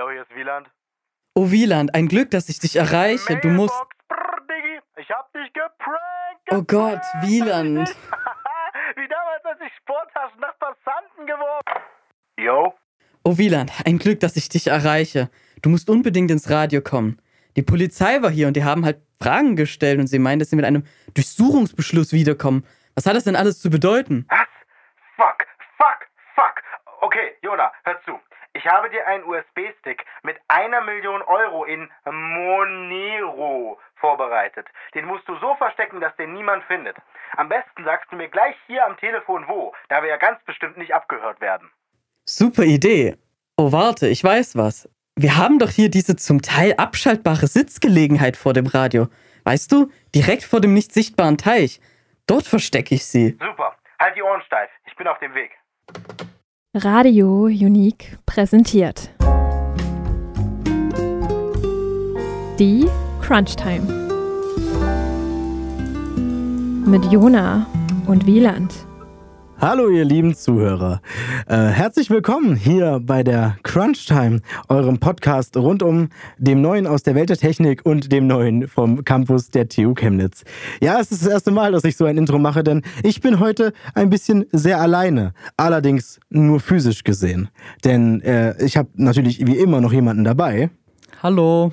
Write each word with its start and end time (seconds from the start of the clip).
Jo, 0.00 0.08
hier 0.10 0.22
ist 0.22 0.34
Wieland. 0.34 0.66
Oh 1.34 1.50
Wieland, 1.50 1.94
ein 1.94 2.08
Glück, 2.08 2.30
dass 2.30 2.48
ich 2.48 2.58
dich 2.58 2.76
erreiche. 2.76 3.36
Du 3.36 3.48
musst. 3.48 3.74
Ich 4.96 5.10
hab 5.10 5.30
dich 5.34 5.52
geprankt. 5.52 6.48
Oh 6.50 6.62
Gott. 6.62 7.02
Wieland. 7.20 7.86
Wie 8.96 9.08
damals, 9.08 9.44
als 9.44 9.60
ich 9.60 9.70
Sporttaschen 9.76 10.40
nach 10.40 10.58
Passanten 10.58 11.26
geworfen. 11.26 11.82
Jo, 12.38 12.74
Oh 13.24 13.36
Wieland, 13.36 13.70
ein 13.84 13.98
Glück, 13.98 14.20
dass 14.20 14.36
ich 14.36 14.48
dich 14.48 14.68
erreiche. 14.68 15.28
Du 15.60 15.68
musst 15.68 15.90
unbedingt 15.90 16.30
ins 16.30 16.48
Radio 16.48 16.80
kommen. 16.80 17.20
Die 17.56 17.62
Polizei 17.62 18.22
war 18.22 18.30
hier 18.30 18.46
und 18.46 18.54
die 18.56 18.64
haben 18.64 18.86
halt 18.86 19.02
Fragen 19.20 19.54
gestellt 19.54 20.00
und 20.00 20.06
sie 20.06 20.18
meinen, 20.18 20.38
dass 20.38 20.48
sie 20.48 20.56
mit 20.56 20.64
einem 20.64 20.84
Durchsuchungsbeschluss 21.12 22.14
wiederkommen. 22.14 22.64
Was 22.94 23.04
hat 23.04 23.16
das 23.16 23.24
denn 23.24 23.36
alles 23.36 23.60
zu 23.60 23.68
bedeuten? 23.68 24.24
was? 24.30 24.48
Fuck, 25.16 25.46
fuck, 25.76 26.08
fuck. 26.34 26.62
Okay, 27.02 27.36
Jona, 27.42 27.70
hör 27.84 28.00
zu. 28.06 28.18
Ich 28.52 28.66
habe 28.66 28.90
dir 28.90 29.06
einen 29.06 29.24
USB-Stick 29.24 30.04
mit 30.22 30.36
einer 30.48 30.80
Million 30.80 31.22
Euro 31.22 31.64
in 31.64 31.88
Monero 32.04 33.78
vorbereitet. 33.94 34.66
Den 34.94 35.04
musst 35.06 35.28
du 35.28 35.36
so 35.36 35.54
verstecken, 35.54 36.00
dass 36.00 36.14
den 36.16 36.34
niemand 36.34 36.64
findet. 36.64 36.96
Am 37.36 37.48
besten 37.48 37.84
sagst 37.84 38.10
du 38.10 38.16
mir 38.16 38.28
gleich 38.28 38.56
hier 38.66 38.84
am 38.84 38.96
Telefon 38.96 39.46
wo, 39.46 39.72
da 39.88 40.02
wir 40.02 40.08
ja 40.08 40.16
ganz 40.16 40.42
bestimmt 40.44 40.76
nicht 40.78 40.92
abgehört 40.92 41.40
werden. 41.40 41.70
Super 42.24 42.64
Idee. 42.64 43.16
Oh, 43.56 43.70
warte, 43.72 44.08
ich 44.08 44.24
weiß 44.24 44.56
was. 44.56 44.88
Wir 45.16 45.36
haben 45.36 45.58
doch 45.58 45.70
hier 45.70 45.90
diese 45.90 46.16
zum 46.16 46.42
Teil 46.42 46.74
abschaltbare 46.76 47.46
Sitzgelegenheit 47.46 48.36
vor 48.36 48.52
dem 48.52 48.66
Radio. 48.66 49.08
Weißt 49.44 49.70
du, 49.70 49.90
direkt 50.14 50.42
vor 50.42 50.60
dem 50.60 50.74
nicht 50.74 50.92
sichtbaren 50.92 51.38
Teich. 51.38 51.80
Dort 52.26 52.46
verstecke 52.46 52.94
ich 52.94 53.04
sie. 53.04 53.36
Super. 53.40 53.76
Halt 54.00 54.16
die 54.16 54.22
Ohren 54.22 54.42
steif. 54.42 54.70
Ich 54.86 54.96
bin 54.96 55.06
auf 55.06 55.18
dem 55.18 55.34
Weg. 55.34 55.52
Radio 56.76 57.46
Unique 57.46 58.16
präsentiert. 58.26 59.10
Die 62.60 62.86
Crunch 63.20 63.56
Time. 63.56 63.82
Mit 66.86 67.04
Jona 67.06 67.66
und 68.06 68.24
Wieland. 68.24 68.72
Hallo 69.60 69.90
ihr 69.90 70.06
lieben 70.06 70.34
Zuhörer. 70.34 71.02
Äh, 71.46 71.54
herzlich 71.54 72.08
willkommen 72.08 72.56
hier 72.56 72.98
bei 72.98 73.22
der 73.22 73.58
Crunch 73.62 74.06
Time, 74.06 74.40
eurem 74.70 74.98
Podcast 74.98 75.54
rund 75.54 75.82
um 75.82 76.08
dem 76.38 76.62
Neuen 76.62 76.86
aus 76.86 77.02
der 77.02 77.14
Welt 77.14 77.28
der 77.28 77.36
Technik 77.36 77.84
und 77.84 78.10
dem 78.10 78.26
Neuen 78.26 78.68
vom 78.68 79.04
Campus 79.04 79.50
der 79.50 79.68
TU 79.68 79.92
Chemnitz. 79.92 80.44
Ja, 80.80 80.98
es 80.98 81.12
ist 81.12 81.26
das 81.26 81.30
erste 81.30 81.50
Mal, 81.50 81.72
dass 81.72 81.84
ich 81.84 81.98
so 81.98 82.06
ein 82.06 82.16
Intro 82.16 82.38
mache, 82.38 82.64
denn 82.64 82.80
ich 83.02 83.20
bin 83.20 83.38
heute 83.38 83.74
ein 83.94 84.08
bisschen 84.08 84.46
sehr 84.50 84.80
alleine, 84.80 85.34
allerdings 85.58 86.20
nur 86.30 86.58
physisch 86.58 87.04
gesehen. 87.04 87.50
Denn 87.84 88.22
äh, 88.22 88.64
ich 88.64 88.78
habe 88.78 88.88
natürlich 88.94 89.46
wie 89.46 89.58
immer 89.58 89.82
noch 89.82 89.92
jemanden 89.92 90.24
dabei. 90.24 90.70
Hallo. 91.22 91.70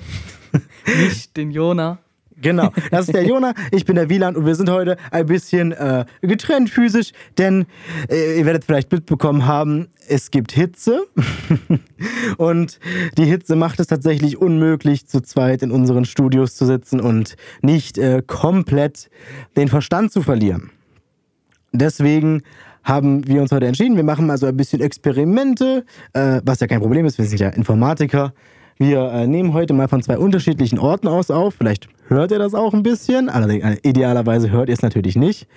Nicht 0.86 1.38
den 1.38 1.52
Jona. 1.52 2.00
Genau, 2.40 2.70
das 2.90 3.08
ist 3.08 3.14
der 3.14 3.26
Jona, 3.26 3.52
ich 3.72 3.84
bin 3.84 3.96
der 3.96 4.08
Wieland 4.08 4.36
und 4.36 4.46
wir 4.46 4.54
sind 4.54 4.70
heute 4.70 4.96
ein 5.10 5.26
bisschen 5.26 5.72
äh, 5.72 6.04
getrennt 6.20 6.70
physisch, 6.70 7.12
denn 7.36 7.66
äh, 8.08 8.38
ihr 8.38 8.46
werdet 8.46 8.64
vielleicht 8.64 8.92
mitbekommen 8.92 9.46
haben, 9.46 9.88
es 10.08 10.30
gibt 10.30 10.52
Hitze. 10.52 11.06
Und 12.38 12.78
die 13.16 13.24
Hitze 13.24 13.56
macht 13.56 13.80
es 13.80 13.88
tatsächlich 13.88 14.38
unmöglich, 14.38 15.06
zu 15.06 15.20
zweit 15.20 15.62
in 15.62 15.70
unseren 15.70 16.04
Studios 16.04 16.54
zu 16.56 16.64
sitzen 16.64 17.00
und 17.00 17.36
nicht 17.60 17.98
äh, 17.98 18.22
komplett 18.26 19.10
den 19.56 19.68
Verstand 19.68 20.12
zu 20.12 20.22
verlieren. 20.22 20.70
Deswegen 21.72 22.42
haben 22.84 23.26
wir 23.26 23.42
uns 23.42 23.52
heute 23.52 23.66
entschieden, 23.66 23.96
wir 23.96 24.04
machen 24.04 24.26
mal 24.26 24.38
so 24.38 24.46
ein 24.46 24.56
bisschen 24.56 24.80
Experimente, 24.80 25.84
äh, 26.14 26.40
was 26.44 26.60
ja 26.60 26.66
kein 26.66 26.80
Problem 26.80 27.04
ist, 27.04 27.18
wir 27.18 27.26
sind 27.26 27.40
ja 27.40 27.50
Informatiker. 27.50 28.32
Wir 28.78 29.10
äh, 29.10 29.26
nehmen 29.26 29.52
heute 29.54 29.74
mal 29.74 29.88
von 29.88 30.02
zwei 30.02 30.18
unterschiedlichen 30.18 30.78
Orten 30.78 31.08
aus 31.08 31.30
auf. 31.30 31.56
Vielleicht 31.56 31.88
hört 32.06 32.30
ihr 32.30 32.38
das 32.38 32.54
auch 32.54 32.72
ein 32.74 32.84
bisschen. 32.84 33.28
Allerdings, 33.28 33.64
äh, 33.64 33.76
idealerweise 33.82 34.50
hört 34.50 34.68
ihr 34.68 34.74
es 34.74 34.82
natürlich 34.82 35.16
nicht. 35.16 35.48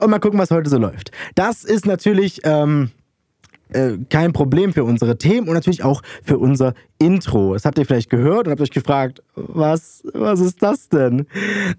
Und 0.00 0.10
mal 0.10 0.18
gucken, 0.18 0.38
was 0.38 0.50
heute 0.50 0.68
so 0.68 0.76
läuft. 0.76 1.10
Das 1.34 1.64
ist 1.64 1.86
natürlich 1.86 2.40
ähm, 2.44 2.90
äh, 3.70 3.92
kein 4.10 4.34
Problem 4.34 4.74
für 4.74 4.84
unsere 4.84 5.16
Themen 5.16 5.48
und 5.48 5.54
natürlich 5.54 5.84
auch 5.84 6.02
für 6.22 6.36
unser 6.36 6.74
Intro. 6.98 7.54
Das 7.54 7.64
habt 7.64 7.78
ihr 7.78 7.86
vielleicht 7.86 8.10
gehört 8.10 8.46
und 8.46 8.50
habt 8.50 8.60
euch 8.60 8.70
gefragt, 8.70 9.22
was, 9.34 10.02
was 10.12 10.40
ist 10.40 10.62
das 10.62 10.90
denn? 10.90 11.26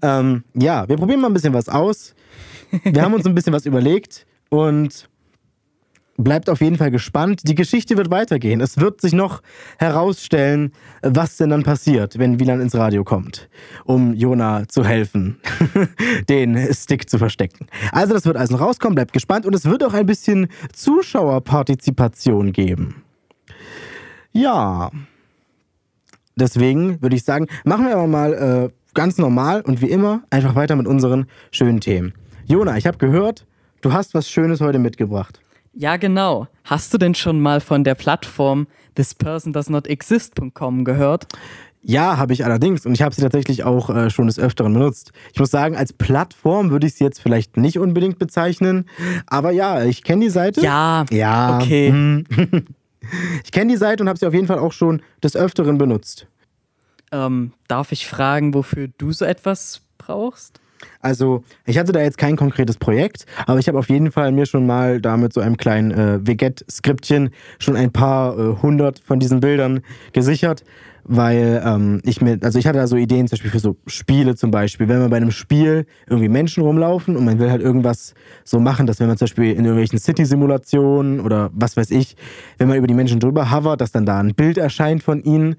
Ähm, 0.02 0.42
ja, 0.54 0.88
wir 0.88 0.96
probieren 0.96 1.20
mal 1.20 1.28
ein 1.28 1.34
bisschen 1.34 1.54
was 1.54 1.68
aus. 1.68 2.14
Wir 2.82 3.02
haben 3.02 3.14
uns 3.14 3.24
ein 3.24 3.34
bisschen 3.34 3.52
was 3.52 3.66
überlegt 3.66 4.26
und 4.48 5.08
bleibt 6.16 6.48
auf 6.48 6.60
jeden 6.60 6.76
Fall 6.76 6.90
gespannt. 6.90 7.42
Die 7.44 7.54
Geschichte 7.54 7.96
wird 7.96 8.10
weitergehen. 8.10 8.60
Es 8.60 8.78
wird 8.78 9.00
sich 9.00 9.12
noch 9.12 9.42
herausstellen, 9.78 10.72
was 11.02 11.36
denn 11.36 11.50
dann 11.50 11.62
passiert, 11.62 12.18
wenn 12.18 12.40
Wieland 12.40 12.62
ins 12.62 12.74
Radio 12.74 13.04
kommt, 13.04 13.48
um 13.84 14.14
Jona 14.14 14.66
zu 14.68 14.84
helfen, 14.84 15.38
den 16.28 16.72
Stick 16.72 17.08
zu 17.08 17.18
verstecken. 17.18 17.66
Also 17.92 18.14
das 18.14 18.24
wird 18.24 18.36
also 18.36 18.54
noch 18.54 18.60
rauskommen, 18.62 18.94
bleibt 18.94 19.12
gespannt 19.12 19.46
und 19.46 19.54
es 19.54 19.64
wird 19.64 19.84
auch 19.84 19.94
ein 19.94 20.06
bisschen 20.06 20.48
Zuschauerpartizipation 20.72 22.52
geben. 22.52 23.02
Ja. 24.32 24.90
Deswegen 26.38 27.00
würde 27.00 27.16
ich 27.16 27.24
sagen, 27.24 27.46
machen 27.64 27.86
wir 27.86 27.94
aber 27.94 28.06
mal 28.06 28.34
äh, 28.34 28.68
ganz 28.92 29.16
normal 29.16 29.62
und 29.62 29.80
wie 29.80 29.90
immer 29.90 30.22
einfach 30.28 30.54
weiter 30.54 30.76
mit 30.76 30.86
unseren 30.86 31.26
schönen 31.50 31.80
Themen. 31.80 32.12
Jona, 32.46 32.76
ich 32.76 32.86
habe 32.86 32.98
gehört, 32.98 33.46
du 33.80 33.92
hast 33.92 34.12
was 34.14 34.28
Schönes 34.28 34.60
heute 34.60 34.78
mitgebracht. 34.78 35.40
Ja, 35.78 35.98
genau. 35.98 36.48
Hast 36.64 36.94
du 36.94 36.98
denn 36.98 37.14
schon 37.14 37.40
mal 37.40 37.60
von 37.60 37.84
der 37.84 37.94
Plattform 37.94 38.66
thispersondoesnotexist.com 38.94 40.84
gehört? 40.84 41.26
Ja, 41.82 42.16
habe 42.16 42.32
ich 42.32 42.44
allerdings 42.44 42.86
und 42.86 42.94
ich 42.94 43.02
habe 43.02 43.14
sie 43.14 43.20
tatsächlich 43.20 43.62
auch 43.62 43.90
äh, 43.90 44.08
schon 44.10 44.26
des 44.26 44.38
Öfteren 44.38 44.72
benutzt. 44.72 45.12
Ich 45.34 45.38
muss 45.38 45.50
sagen, 45.50 45.76
als 45.76 45.92
Plattform 45.92 46.70
würde 46.70 46.86
ich 46.86 46.94
sie 46.94 47.04
jetzt 47.04 47.20
vielleicht 47.20 47.58
nicht 47.58 47.78
unbedingt 47.78 48.18
bezeichnen, 48.18 48.88
aber 49.26 49.52
ja, 49.52 49.84
ich 49.84 50.02
kenne 50.02 50.24
die 50.24 50.30
Seite. 50.30 50.62
Ja. 50.62 51.04
Ja. 51.10 51.58
Okay. 51.58 51.90
hm. 51.90 52.24
Ich 53.44 53.52
kenne 53.52 53.70
die 53.70 53.78
Seite 53.78 54.02
und 54.02 54.08
habe 54.08 54.18
sie 54.18 54.26
auf 54.26 54.34
jeden 54.34 54.48
Fall 54.48 54.58
auch 54.58 54.72
schon 54.72 55.00
des 55.22 55.36
Öfteren 55.36 55.78
benutzt. 55.78 56.26
Ähm, 57.12 57.52
darf 57.68 57.92
ich 57.92 58.08
fragen, 58.08 58.52
wofür 58.52 58.88
du 58.98 59.12
so 59.12 59.24
etwas 59.24 59.82
brauchst? 59.96 60.60
Also, 61.00 61.44
ich 61.64 61.78
hatte 61.78 61.92
da 61.92 62.00
jetzt 62.00 62.18
kein 62.18 62.36
konkretes 62.36 62.76
Projekt, 62.76 63.26
aber 63.46 63.58
ich 63.58 63.68
habe 63.68 63.78
auf 63.78 63.88
jeden 63.88 64.10
Fall 64.10 64.32
mir 64.32 64.46
schon 64.46 64.66
mal 64.66 65.00
da 65.00 65.16
mit 65.16 65.32
so 65.32 65.40
einem 65.40 65.56
kleinen 65.56 65.90
äh, 65.90 66.26
Veget-Skriptchen 66.26 67.30
schon 67.58 67.76
ein 67.76 67.92
paar 67.92 68.38
äh, 68.38 68.56
hundert 68.62 68.98
von 68.98 69.20
diesen 69.20 69.40
Bildern 69.40 69.80
gesichert, 70.12 70.64
weil 71.04 71.62
ähm, 71.64 72.00
ich 72.04 72.20
mir, 72.20 72.38
also 72.42 72.58
ich 72.58 72.66
hatte 72.66 72.78
da 72.78 72.86
so 72.86 72.96
Ideen 72.96 73.28
zum 73.28 73.36
Beispiel 73.36 73.50
für 73.50 73.60
so 73.60 73.76
Spiele 73.86 74.34
zum 74.34 74.50
Beispiel, 74.50 74.88
wenn 74.88 74.98
man 74.98 75.10
bei 75.10 75.16
einem 75.16 75.30
Spiel 75.30 75.86
irgendwie 76.08 76.28
Menschen 76.28 76.64
rumlaufen 76.64 77.16
und 77.16 77.24
man 77.24 77.38
will 77.38 77.50
halt 77.50 77.62
irgendwas 77.62 78.14
so 78.44 78.58
machen, 78.58 78.86
dass 78.86 78.98
wenn 78.98 79.06
man 79.06 79.16
zum 79.16 79.26
Beispiel 79.26 79.52
in 79.52 79.64
irgendwelchen 79.64 79.98
City-Simulationen 79.98 81.20
oder 81.20 81.50
was 81.52 81.76
weiß 81.76 81.90
ich, 81.92 82.16
wenn 82.58 82.68
man 82.68 82.76
über 82.76 82.88
die 82.88 82.94
Menschen 82.94 83.20
drüber 83.20 83.52
hovert, 83.52 83.80
dass 83.80 83.92
dann 83.92 84.06
da 84.06 84.18
ein 84.18 84.34
Bild 84.34 84.58
erscheint 84.58 85.02
von 85.02 85.22
ihnen 85.22 85.56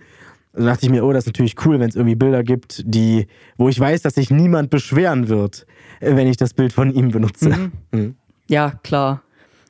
da 0.58 0.64
dachte 0.66 0.86
ich 0.86 0.92
mir, 0.92 1.04
oh, 1.06 1.14
das 1.14 1.24
ist 1.24 1.28
natürlich 1.28 1.56
cool, 1.66 1.80
wenn 1.80 1.90
es 1.90 1.96
irgendwie 1.96 2.16
Bilder 2.16 2.44
gibt, 2.44 2.84
die, 2.86 3.28
wo 3.58 3.70
ich 3.70 3.80
weiß, 3.80 4.02
dass 4.02 4.16
sich 4.16 4.30
niemand 4.32 4.70
beschweren 4.70 5.30
wird, 5.30 5.66
äh, 6.00 6.16
wenn 6.16 6.28
ich 6.28 6.38
das 6.38 6.54
Bild 6.54 6.74
von 6.74 6.94
ihm 6.94 7.12
benutze. 7.12 7.50
Mhm. 7.50 7.72
Mhm. 7.92 8.16
Ja, 8.48 8.72
klar. 8.84 9.22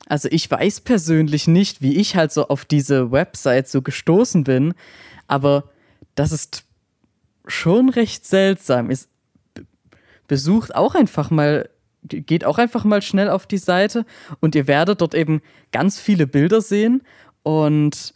Also 0.06 0.28
ich 0.32 0.50
weiß 0.50 0.80
persönlich 0.80 1.46
nicht, 1.48 1.82
wie 1.82 1.96
ich 1.96 2.16
halt 2.16 2.32
so 2.32 2.48
auf 2.48 2.64
diese 2.64 3.12
Website 3.12 3.68
so 3.68 3.82
gestoßen 3.82 4.44
bin, 4.44 4.72
aber 5.26 5.64
das 6.14 6.32
ist 6.32 6.64
schon 7.46 7.90
recht 7.90 8.24
seltsam. 8.24 8.88
B- 8.88 8.96
besucht 10.26 10.74
auch 10.74 10.94
einfach 10.94 11.30
mal, 11.30 11.68
geht 12.02 12.44
auch 12.46 12.56
einfach 12.58 12.84
mal 12.84 13.02
schnell 13.02 13.28
auf 13.28 13.46
die 13.46 13.58
Seite 13.58 14.06
und 14.40 14.54
ihr 14.54 14.66
werdet 14.66 15.02
dort 15.02 15.14
eben 15.14 15.42
ganz 15.72 16.00
viele 16.00 16.26
Bilder 16.26 16.62
sehen 16.62 17.02
und 17.42 18.14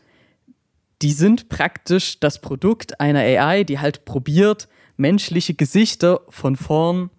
die 1.02 1.12
sind 1.12 1.49
praktisch 1.49 2.20
das 2.20 2.40
Produkt 2.40 3.00
einer 3.00 3.20
AI, 3.20 3.64
die 3.64 3.81
halt 3.81 4.04
probiert, 4.04 4.69
menschliche 4.96 5.54
Gesichter 5.54 6.20
von 6.28 6.56
vorn 6.56 7.10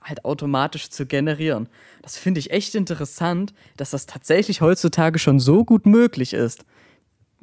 halt 0.00 0.24
automatisch 0.24 0.90
zu 0.90 1.06
generieren. 1.06 1.68
Das 2.00 2.16
finde 2.16 2.40
ich 2.40 2.50
echt 2.50 2.74
interessant, 2.74 3.52
dass 3.76 3.90
das 3.90 4.06
tatsächlich 4.06 4.60
heutzutage 4.60 5.18
schon 5.18 5.38
so 5.38 5.64
gut 5.64 5.86
möglich 5.86 6.32
ist. 6.32 6.64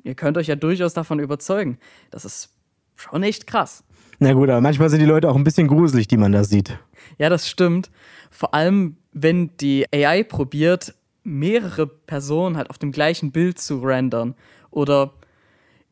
Ihr 0.04 0.16
könnt 0.16 0.38
euch 0.38 0.48
ja 0.48 0.56
durchaus 0.56 0.94
davon 0.94 1.20
überzeugen. 1.20 1.78
Das 2.12 2.26
ist 2.26 2.50
schon 2.96 3.24
echt 3.24 3.48
krass. 3.48 3.84
Na 4.18 4.34
gut, 4.34 4.50
aber 4.50 4.60
manchmal 4.60 4.90
sind 4.90 5.00
die 5.00 5.06
Leute 5.06 5.30
auch 5.30 5.36
ein 5.36 5.44
bisschen 5.44 5.68
gruselig, 5.68 6.08
die 6.08 6.18
man 6.18 6.32
da 6.32 6.44
sieht. 6.44 6.78
Ja, 7.18 7.30
das 7.30 7.48
stimmt. 7.48 7.90
Vor 8.30 8.54
allem, 8.54 8.98
wenn 9.14 9.56
die 9.58 9.86
AI 9.94 10.24
probiert, 10.24 10.94
mehrere 11.24 11.88
Personen 11.88 12.58
halt 12.58 12.70
auf 12.70 12.78
dem 12.78 12.92
gleichen 12.92 13.32
Bild 13.32 13.60
zu 13.60 13.80
rendern. 13.80 14.36
Oder 14.72 15.14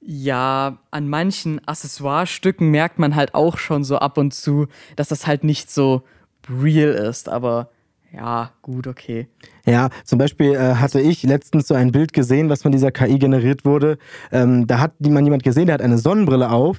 ja, 0.09 0.77
an 0.89 1.09
manchen 1.09 1.59
Accessoirestücken 1.67 2.71
merkt 2.71 2.97
man 2.97 3.15
halt 3.15 3.35
auch 3.35 3.57
schon 3.57 3.83
so 3.83 3.97
ab 3.97 4.17
und 4.17 4.33
zu, 4.33 4.67
dass 4.95 5.09
das 5.09 5.27
halt 5.27 5.43
nicht 5.43 5.69
so 5.69 6.03
real 6.49 6.91
ist. 6.91 7.27
Aber 7.27 7.69
Ja, 8.13 8.51
gut, 8.61 8.87
okay. 8.87 9.27
Ja, 9.65 9.89
zum 10.05 10.17
Beispiel 10.17 10.53
äh, 10.53 10.75
hatte 10.75 11.01
ich 11.01 11.23
letztens 11.23 11.67
so 11.67 11.73
ein 11.75 11.91
Bild 11.91 12.13
gesehen, 12.13 12.47
was 12.49 12.61
von 12.61 12.71
dieser 12.71 12.89
KI 12.89 13.19
generiert 13.19 13.65
wurde. 13.65 13.97
Ähm, 14.31 14.65
da 14.65 14.79
hat 14.79 14.93
man 15.01 15.25
jemand 15.25 15.43
gesehen, 15.43 15.65
der 15.65 15.73
hat 15.73 15.81
eine 15.81 15.97
Sonnenbrille 15.97 16.49
auf 16.49 16.77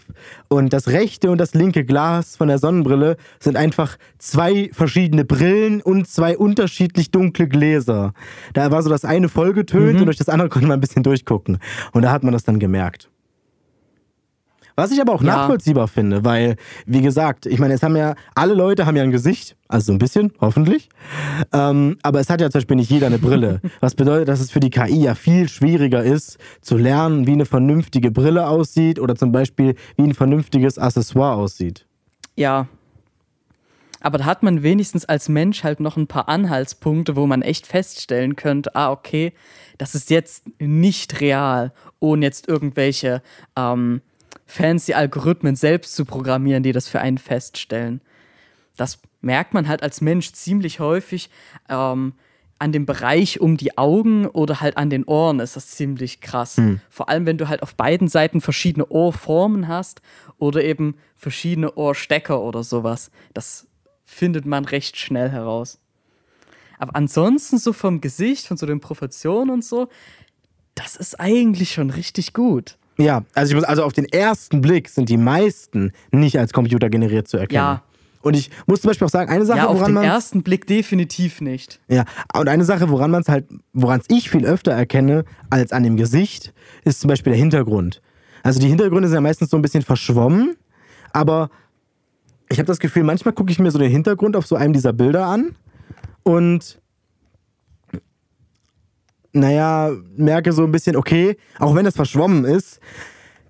und 0.49 0.73
das 0.73 0.89
rechte 0.89 1.31
und 1.31 1.37
das 1.37 1.53
linke 1.53 1.85
Glas 1.85 2.35
von 2.35 2.49
der 2.49 2.57
Sonnenbrille 2.57 3.19
sind 3.41 3.59
einfach 3.59 3.99
zwei 4.17 4.71
verschiedene 4.73 5.27
Brillen 5.27 5.83
und 5.83 6.09
zwei 6.09 6.39
unterschiedlich 6.39 7.11
dunkle 7.11 7.47
Gläser. 7.47 8.15
Da 8.55 8.71
war 8.71 8.83
so 8.83 8.89
das 8.89 9.05
eine 9.05 9.29
vollgetönt 9.29 9.97
Mhm. 9.97 10.01
und 10.01 10.07
durch 10.07 10.17
das 10.17 10.31
andere 10.31 10.49
konnte 10.49 10.67
man 10.67 10.79
ein 10.79 10.81
bisschen 10.81 11.03
durchgucken. 11.03 11.59
Und 11.93 12.03
da 12.03 12.11
hat 12.11 12.23
man 12.23 12.33
das 12.33 12.45
dann 12.45 12.59
gemerkt. 12.59 13.11
Was 14.79 14.93
ich 14.93 15.01
aber 15.01 15.13
auch 15.13 15.23
Ja. 15.25 15.35
nachvollziehbar 15.39 15.89
finde, 15.89 16.25
weil, 16.25 16.55
wie 16.87 17.03
gesagt, 17.03 17.47
ich 17.47 17.59
meine, 17.59 17.75
es 17.75 17.83
haben 17.83 17.97
ja, 17.97 18.15
alle 18.37 18.55
Leute 18.55 18.87
haben 18.87 18.97
ja 18.97 19.03
ein 19.03 19.11
Gesicht, 19.11 19.57
also 19.67 19.87
so 19.87 19.93
ein 19.93 19.99
bisschen, 19.99 20.33
hoffentlich. 20.41 20.89
Ähm, 21.53 21.99
aber 22.05 22.21
es 22.21 22.31
hat 22.31 22.41
ja 22.41 22.49
zum 22.49 22.61
Beispiel 22.61 22.77
nicht 22.77 22.89
jeder 22.89 23.09
eine 23.09 23.19
Brille. 23.19 23.61
Was 23.81 23.97
bedeutet, 23.97 24.29
dass 24.29 24.39
es 24.39 24.53
für 24.53 24.61
die 24.61 24.71
KI 24.71 25.03
ja 25.03 25.17
viel 25.17 25.49
schwieriger 25.49 26.05
ist, 26.05 26.39
zu 26.61 26.77
lernen, 26.77 27.27
wie 27.27 27.33
eine 27.33 27.45
vernünftige 27.45 28.13
Brille 28.13 28.47
aussieht 28.47 29.01
oder 29.01 29.17
zum 29.17 29.33
Beispiel, 29.33 29.75
wie 29.97 30.05
ein 30.05 30.15
vernünftiges 30.15 30.79
Accessoire 30.79 31.35
aussieht. 31.35 31.85
Ja. 32.37 32.69
Aber 34.01 34.19
da 34.19 34.27
hat 34.27 34.45
man 34.45 34.63
wenigstens 34.63 35.07
als 35.07 35.29
Mensch 35.29 35.65
halt 35.65 35.81
noch 35.81 35.97
ein 35.97 36.07
paar 36.07 36.29
Anhaltspunkte, 36.29 37.17
wo 37.17 37.27
man 37.27 37.43
echt 37.43 37.67
feststellen 37.67 38.37
könnte, 38.37 38.77
ah, 38.77 38.93
okay, 38.93 39.33
das 39.77 39.97
ist 39.97 40.09
jetzt 40.11 40.45
nicht 40.61 41.21
real, 41.21 41.73
ohne 41.99 42.27
jetzt 42.27 42.47
irgendwelche 42.47 43.23
ähm, 43.57 44.03
fancy 44.49 44.95
Algorithmen 44.95 45.55
selbst 45.55 45.95
zu 45.95 46.05
programmieren, 46.05 46.63
die 46.65 46.73
das 46.73 46.89
für 46.89 47.01
einen 47.01 47.19
feststellen. 47.19 48.01
Das 48.77 48.99
merkt 49.21 49.55
man 49.55 49.69
halt 49.69 49.83
als 49.83 50.01
Mensch 50.01 50.33
ziemlich 50.33 50.81
häufig. 50.81 51.31
Ähm, 51.69 52.15
an 52.59 52.73
dem 52.73 52.87
Bereich 52.87 53.41
um 53.41 53.57
die 53.57 53.79
Augen 53.79 54.27
oder 54.27 54.61
halt 54.61 54.77
an 54.77 54.91
den 54.91 55.05
Ohren 55.05 55.39
ist 55.39 55.55
das 55.55 55.69
ziemlich 55.69 56.21
krass. 56.21 56.61
Vor 56.91 57.09
allem, 57.09 57.25
wenn 57.25 57.39
du 57.39 57.49
halt 57.49 57.63
auf 57.63 57.77
beiden 57.77 58.09
Seiten 58.09 58.41
verschiedene 58.41 58.89
Ohrformen 58.89 59.69
hast 59.69 60.03
oder 60.39 60.65
eben 60.65 60.97
verschiedene 61.15 61.75
Ohrstecker 61.75 62.41
oder 62.41 62.65
sowas. 62.65 63.13
Das 63.33 63.69
findet 64.03 64.45
man 64.45 64.65
recht 64.65 64.97
schnell 64.97 65.29
heraus. 65.29 65.79
Aber 66.79 66.97
ansonsten 66.97 67.59
so 67.59 67.73
vom 67.73 68.01
Gesicht, 68.01 68.47
von 68.47 68.57
so 68.57 68.67
den 68.67 68.81
Proportionen 68.81 69.51
und 69.51 69.65
so, 69.65 69.89
das 70.75 70.97
ist 70.97 71.21
eigentlich 71.21 71.73
schon 71.73 71.91
richtig 71.91 72.33
gut. 72.33 72.77
Ja, 72.99 73.25
also 73.35 73.51
ich 73.51 73.55
muss, 73.55 73.65
also 73.65 73.85
auf 73.85 73.93
den 73.93 74.07
ersten 74.07 74.61
Blick 74.61 74.89
sind 74.89 75.09
die 75.09 75.17
meisten 75.17 75.93
nicht 76.11 76.39
als 76.39 76.53
computergeneriert 76.53 77.29
zu 77.29 77.37
erkennen. 77.37 77.65
Ja. 77.65 77.83
Und 78.21 78.35
ich 78.35 78.51
muss 78.67 78.81
zum 78.81 78.89
Beispiel 78.89 79.07
auch 79.07 79.11
sagen, 79.11 79.31
eine 79.31 79.45
Sache, 79.45 79.59
Ja, 79.59 79.67
auf 79.67 79.77
woran 79.77 79.91
den 79.91 79.95
man 79.95 80.05
ersten 80.05 80.43
Blick 80.43 80.67
definitiv 80.67 81.41
nicht. 81.41 81.81
Ja, 81.89 82.05
und 82.35 82.49
eine 82.49 82.65
Sache, 82.65 82.89
woran 82.91 83.13
man 83.13 83.23
es 83.23 83.29
halt, 83.29 83.47
woran 83.73 84.01
es 84.01 84.07
ich 84.09 84.29
viel 84.29 84.45
öfter 84.45 84.73
erkenne 84.73 85.25
als 85.51 85.73
an 85.73 85.85
dem 85.85 85.97
Gesicht, 85.97 86.53
ist 86.85 87.01
zum 87.01 87.09
Beispiel 87.09 87.33
der 87.33 87.41
Hintergrund. 87.41 88.03
Also 88.43 88.59
die 88.61 88.67
Hintergründe 88.67 89.09
sind 89.09 89.15
ja 89.15 89.21
meistens 89.21 89.51
so 89.51 89.57
ein 89.57 89.63
bisschen 89.63 89.83
verschwommen, 89.83 90.57
aber 91.13 91.51
ich 92.49 92.59
habe 92.59 92.67
das 92.67 92.81
Gefühl, 92.81 93.05
manchmal 93.05 93.35
gucke 93.35 93.53
ich 93.53 93.59
mir 93.59 93.71
so 93.71 93.79
den 93.79 93.91
Hintergrund 93.91 94.35
auf 94.35 94.47
so 94.47 94.57
einem 94.57 94.73
dieser 94.73 94.93
Bilder 94.93 95.27
an 95.27 95.55
und 96.25 96.81
naja, 99.39 99.91
merke 100.17 100.53
so 100.53 100.65
ein 100.65 100.73
bisschen, 100.73 100.97
okay, 100.97 101.37
auch 101.59 101.75
wenn 101.75 101.85
das 101.85 101.95
verschwommen 101.97 102.45
ist, 102.45 102.81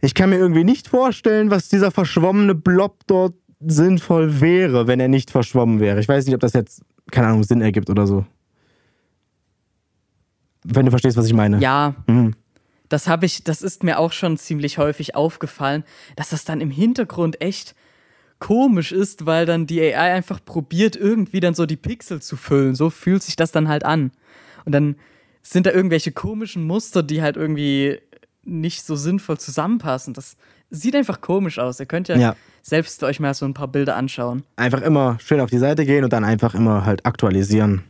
ich 0.00 0.14
kann 0.14 0.30
mir 0.30 0.36
irgendwie 0.36 0.64
nicht 0.64 0.88
vorstellen, 0.88 1.50
was 1.50 1.68
dieser 1.68 1.90
verschwommene 1.90 2.54
Blob 2.54 2.98
dort 3.06 3.34
sinnvoll 3.60 4.40
wäre, 4.40 4.86
wenn 4.86 5.00
er 5.00 5.08
nicht 5.08 5.30
verschwommen 5.30 5.80
wäre. 5.80 5.98
Ich 6.00 6.08
weiß 6.08 6.24
nicht, 6.26 6.34
ob 6.34 6.40
das 6.40 6.52
jetzt, 6.52 6.82
keine 7.10 7.28
Ahnung, 7.28 7.42
Sinn 7.42 7.60
ergibt 7.60 7.90
oder 7.90 8.06
so. 8.06 8.24
Wenn 10.64 10.84
du 10.86 10.90
verstehst, 10.90 11.16
was 11.16 11.26
ich 11.26 11.34
meine. 11.34 11.58
Ja, 11.60 11.94
Mhm. 12.06 12.34
das 12.88 13.06
habe 13.08 13.26
ich, 13.26 13.44
das 13.44 13.62
ist 13.62 13.82
mir 13.84 13.98
auch 13.98 14.12
schon 14.12 14.36
ziemlich 14.36 14.78
häufig 14.78 15.14
aufgefallen, 15.14 15.84
dass 16.16 16.30
das 16.30 16.44
dann 16.44 16.60
im 16.60 16.70
Hintergrund 16.70 17.40
echt 17.40 17.74
komisch 18.38 18.92
ist, 18.92 19.26
weil 19.26 19.46
dann 19.46 19.66
die 19.66 19.80
AI 19.80 20.14
einfach 20.14 20.44
probiert, 20.44 20.94
irgendwie 20.94 21.40
dann 21.40 21.54
so 21.54 21.66
die 21.66 21.76
Pixel 21.76 22.22
zu 22.22 22.36
füllen. 22.36 22.74
So 22.76 22.88
fühlt 22.90 23.22
sich 23.22 23.34
das 23.36 23.50
dann 23.50 23.68
halt 23.68 23.84
an. 23.84 24.12
Und 24.64 24.72
dann 24.72 24.96
sind 25.52 25.66
da 25.66 25.70
irgendwelche 25.72 26.12
komischen 26.12 26.64
Muster, 26.64 27.02
die 27.02 27.22
halt 27.22 27.36
irgendwie 27.36 27.98
nicht 28.44 28.84
so 28.84 28.96
sinnvoll 28.96 29.38
zusammenpassen. 29.38 30.14
Das 30.14 30.36
sieht 30.70 30.94
einfach 30.96 31.20
komisch 31.20 31.58
aus. 31.58 31.80
Ihr 31.80 31.86
könnt 31.86 32.08
ja, 32.08 32.16
Ja. 32.16 32.36
selbst 32.62 33.02
euch 33.04 33.20
mal 33.20 33.34
so 33.34 33.44
ein 33.46 33.54
paar 33.54 33.68
Bilder 33.68 33.96
anschauen. 33.96 34.44
Einfach 34.56 34.82
immer 34.82 35.18
schön 35.20 35.40
auf 35.40 35.50
die 35.50 35.58
Seite 35.58 35.84
gehen 35.86 36.04
und 36.04 36.12
dann 36.12 36.24
einfach 36.24 36.54
immer 36.54 36.84
halt 36.84 37.04
aktualisieren. 37.06 37.84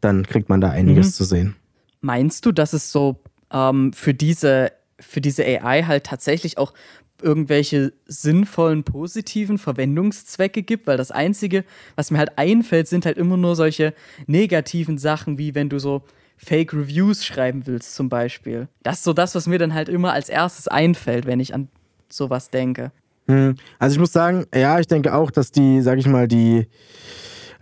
Dann 0.00 0.26
kriegt 0.26 0.48
man 0.48 0.60
da 0.60 0.70
einiges 0.70 1.08
Mhm. 1.08 1.12
zu 1.12 1.24
sehen. 1.24 1.56
Meinst 2.00 2.46
du, 2.46 2.52
dass 2.52 2.72
es 2.72 2.90
so 2.90 3.20
ähm, 3.52 3.92
für, 3.92 4.14
diese, 4.14 4.72
für 4.98 5.20
diese 5.20 5.44
AI 5.44 5.82
halt 5.84 6.04
tatsächlich 6.04 6.58
auch 6.58 6.72
irgendwelche 7.20 7.92
sinnvollen, 8.06 8.82
positiven 8.82 9.58
Verwendungszwecke 9.58 10.62
gibt? 10.62 10.86
Weil 10.86 10.96
das 10.96 11.10
Einzige, 11.12 11.64
was 11.94 12.10
mir 12.10 12.18
halt 12.18 12.38
einfällt, 12.38 12.88
sind 12.88 13.06
halt 13.06 13.18
immer 13.18 13.36
nur 13.36 13.54
solche 13.56 13.94
negativen 14.26 14.98
Sachen, 14.98 15.38
wie 15.38 15.54
wenn 15.54 15.68
du 15.68 15.78
so 15.78 16.02
Fake 16.44 16.72
Reviews 16.72 17.24
schreiben 17.24 17.66
willst, 17.66 17.94
zum 17.94 18.08
Beispiel. 18.08 18.68
Das 18.82 18.98
ist 18.98 19.04
so 19.04 19.12
das, 19.12 19.34
was 19.34 19.46
mir 19.46 19.58
dann 19.58 19.74
halt 19.74 19.88
immer 19.88 20.12
als 20.12 20.28
erstes 20.28 20.66
einfällt, 20.68 21.26
wenn 21.26 21.40
ich 21.40 21.54
an 21.54 21.68
sowas 22.08 22.50
denke. 22.50 22.90
Hm, 23.28 23.54
Also 23.78 23.94
ich 23.94 24.00
muss 24.00 24.12
sagen, 24.12 24.46
ja, 24.54 24.80
ich 24.80 24.88
denke 24.88 25.14
auch, 25.14 25.30
dass 25.30 25.52
die, 25.52 25.80
sag 25.82 25.98
ich 25.98 26.06
mal, 26.08 26.26
die 26.26 26.66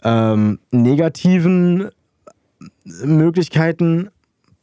ähm, 0.03 0.59
negativen 0.71 1.91
Möglichkeiten, 2.85 4.09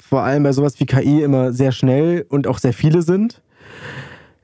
vor 0.04 0.24
allem 0.24 0.44
bei 0.44 0.52
sowas 0.52 0.80
wie 0.80 0.86
KI, 0.86 1.22
immer 1.22 1.54
sehr 1.54 1.72
schnell 1.72 2.25
und 2.30 2.48
auch 2.48 2.58
sehr 2.58 2.74
viele 2.74 3.02
sind. 3.04 3.42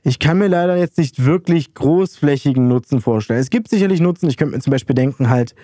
Ich 0.02 0.18
kann 0.18 0.38
mir 0.38 0.48
leider 0.48 0.76
jetzt 0.76 0.98
nicht 0.98 1.24
wirklich 1.24 1.74
großflächigen 1.74 2.68
Nutzen 2.68 3.00
vorstellen. 3.00 3.40
Es 3.40 3.50
gibt 3.50 3.68
sicherlich 3.68 4.00
Nutzen. 4.00 4.28
Ich 4.28 4.36
könnte 4.36 4.54
mir 4.54 4.60
zum 4.60 4.70
Beispiel 4.70 4.94
denken, 4.94 5.30
halt, 5.30 5.54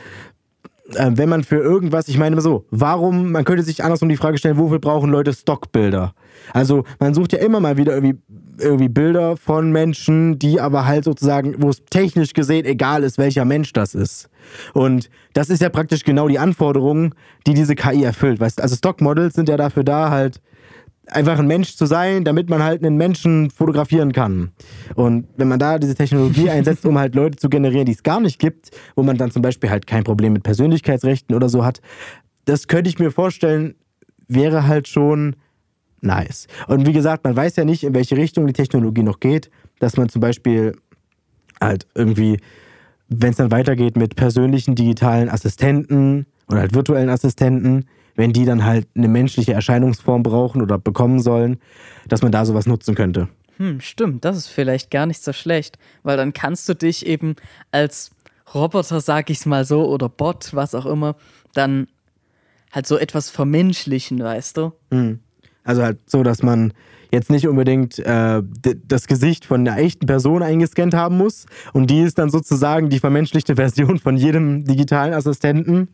äh, 0.96 1.10
wenn 1.14 1.28
man 1.28 1.44
für 1.44 1.56
irgendwas, 1.58 2.08
ich 2.08 2.18
meine 2.18 2.40
so, 2.40 2.66
warum, 2.70 3.32
man 3.32 3.44
könnte 3.44 3.62
sich 3.62 3.82
andersrum 3.84 4.08
die 4.08 4.16
Frage 4.16 4.38
stellen, 4.38 4.58
wofür 4.58 4.78
brauchen 4.78 5.10
Leute 5.10 5.32
Stockbilder? 5.32 6.14
Also 6.52 6.84
man 6.98 7.14
sucht 7.14 7.32
ja 7.32 7.38
immer 7.38 7.60
mal 7.60 7.76
wieder 7.76 7.94
irgendwie, 7.94 8.18
irgendwie 8.58 8.88
Bilder 8.88 9.36
von 9.36 9.72
Menschen, 9.72 10.38
die 10.38 10.60
aber 10.60 10.86
halt 10.86 11.04
sozusagen, 11.04 11.56
wo 11.58 11.68
es 11.70 11.82
technisch 11.90 12.32
gesehen 12.32 12.64
egal 12.64 13.04
ist, 13.04 13.18
welcher 13.18 13.44
Mensch 13.44 13.72
das 13.72 13.94
ist. 13.94 14.28
Und 14.72 15.10
das 15.32 15.50
ist 15.50 15.62
ja 15.62 15.68
praktisch 15.68 16.04
genau 16.04 16.28
die 16.28 16.38
Anforderung, 16.38 17.14
die 17.46 17.54
diese 17.54 17.74
KI 17.74 18.02
erfüllt. 18.02 18.40
Weißt? 18.40 18.60
Also 18.60 18.76
Stockmodels 18.76 19.34
sind 19.34 19.48
ja 19.48 19.56
dafür 19.56 19.84
da, 19.84 20.10
halt 20.10 20.40
einfach 21.10 21.38
ein 21.38 21.46
Mensch 21.46 21.76
zu 21.76 21.86
sein, 21.86 22.24
damit 22.24 22.48
man 22.48 22.62
halt 22.62 22.84
einen 22.84 22.96
Menschen 22.96 23.50
fotografieren 23.50 24.12
kann. 24.12 24.52
Und 24.94 25.26
wenn 25.36 25.48
man 25.48 25.58
da 25.58 25.78
diese 25.78 25.94
Technologie 25.94 26.50
einsetzt, 26.50 26.86
um 26.86 26.98
halt 26.98 27.14
Leute 27.14 27.36
zu 27.36 27.48
generieren, 27.48 27.86
die 27.86 27.92
es 27.92 28.02
gar 28.02 28.20
nicht 28.20 28.38
gibt, 28.38 28.70
wo 28.96 29.02
man 29.02 29.16
dann 29.16 29.30
zum 29.30 29.42
Beispiel 29.42 29.70
halt 29.70 29.86
kein 29.86 30.04
Problem 30.04 30.32
mit 30.32 30.42
Persönlichkeitsrechten 30.42 31.34
oder 31.34 31.48
so 31.48 31.64
hat, 31.64 31.80
das 32.44 32.68
könnte 32.68 32.90
ich 32.90 32.98
mir 32.98 33.10
vorstellen, 33.10 33.74
wäre 34.28 34.66
halt 34.66 34.88
schon 34.88 35.36
nice. 36.00 36.46
Und 36.66 36.86
wie 36.86 36.92
gesagt, 36.92 37.24
man 37.24 37.36
weiß 37.36 37.56
ja 37.56 37.64
nicht, 37.64 37.84
in 37.84 37.94
welche 37.94 38.16
Richtung 38.16 38.46
die 38.46 38.52
Technologie 38.52 39.02
noch 39.02 39.20
geht, 39.20 39.50
dass 39.78 39.96
man 39.96 40.08
zum 40.08 40.20
Beispiel 40.20 40.76
halt 41.60 41.86
irgendwie, 41.94 42.38
wenn 43.08 43.30
es 43.30 43.36
dann 43.36 43.50
weitergeht 43.50 43.96
mit 43.96 44.16
persönlichen 44.16 44.74
digitalen 44.74 45.28
Assistenten 45.28 46.26
oder 46.48 46.60
halt 46.60 46.74
virtuellen 46.74 47.10
Assistenten, 47.10 47.86
wenn 48.16 48.32
die 48.32 48.44
dann 48.44 48.64
halt 48.64 48.86
eine 48.94 49.08
menschliche 49.08 49.52
Erscheinungsform 49.52 50.22
brauchen 50.22 50.62
oder 50.62 50.78
bekommen 50.78 51.20
sollen, 51.20 51.58
dass 52.08 52.22
man 52.22 52.32
da 52.32 52.44
sowas 52.44 52.66
nutzen 52.66 52.94
könnte. 52.94 53.28
Hm, 53.56 53.80
stimmt, 53.80 54.24
das 54.24 54.36
ist 54.36 54.46
vielleicht 54.48 54.90
gar 54.90 55.06
nicht 55.06 55.22
so 55.22 55.32
schlecht, 55.32 55.78
weil 56.02 56.16
dann 56.16 56.32
kannst 56.32 56.68
du 56.68 56.74
dich 56.74 57.06
eben 57.06 57.36
als 57.72 58.10
Roboter, 58.54 59.00
sag 59.00 59.30
ich's 59.30 59.46
mal 59.46 59.64
so, 59.64 59.86
oder 59.86 60.08
Bot, 60.08 60.54
was 60.54 60.74
auch 60.74 60.86
immer, 60.86 61.14
dann 61.54 61.86
halt 62.72 62.86
so 62.86 62.96
etwas 62.96 63.30
vermenschlichen, 63.30 64.20
weißt 64.20 64.56
du? 64.56 64.72
Also 65.64 65.82
halt 65.82 65.98
so, 66.06 66.22
dass 66.22 66.42
man 66.42 66.72
jetzt 67.12 67.30
nicht 67.30 67.48
unbedingt 67.48 67.98
äh, 67.98 68.42
das 68.86 69.06
Gesicht 69.06 69.44
von 69.44 69.66
einer 69.66 69.78
echten 69.78 70.06
Person 70.06 70.42
eingescannt 70.42 70.94
haben 70.94 71.16
muss 71.16 71.46
und 71.72 71.90
die 71.90 72.00
ist 72.00 72.18
dann 72.18 72.30
sozusagen 72.30 72.88
die 72.88 73.00
vermenschlichte 73.00 73.56
Version 73.56 73.98
von 73.98 74.16
jedem 74.16 74.64
digitalen 74.64 75.12
Assistenten, 75.12 75.88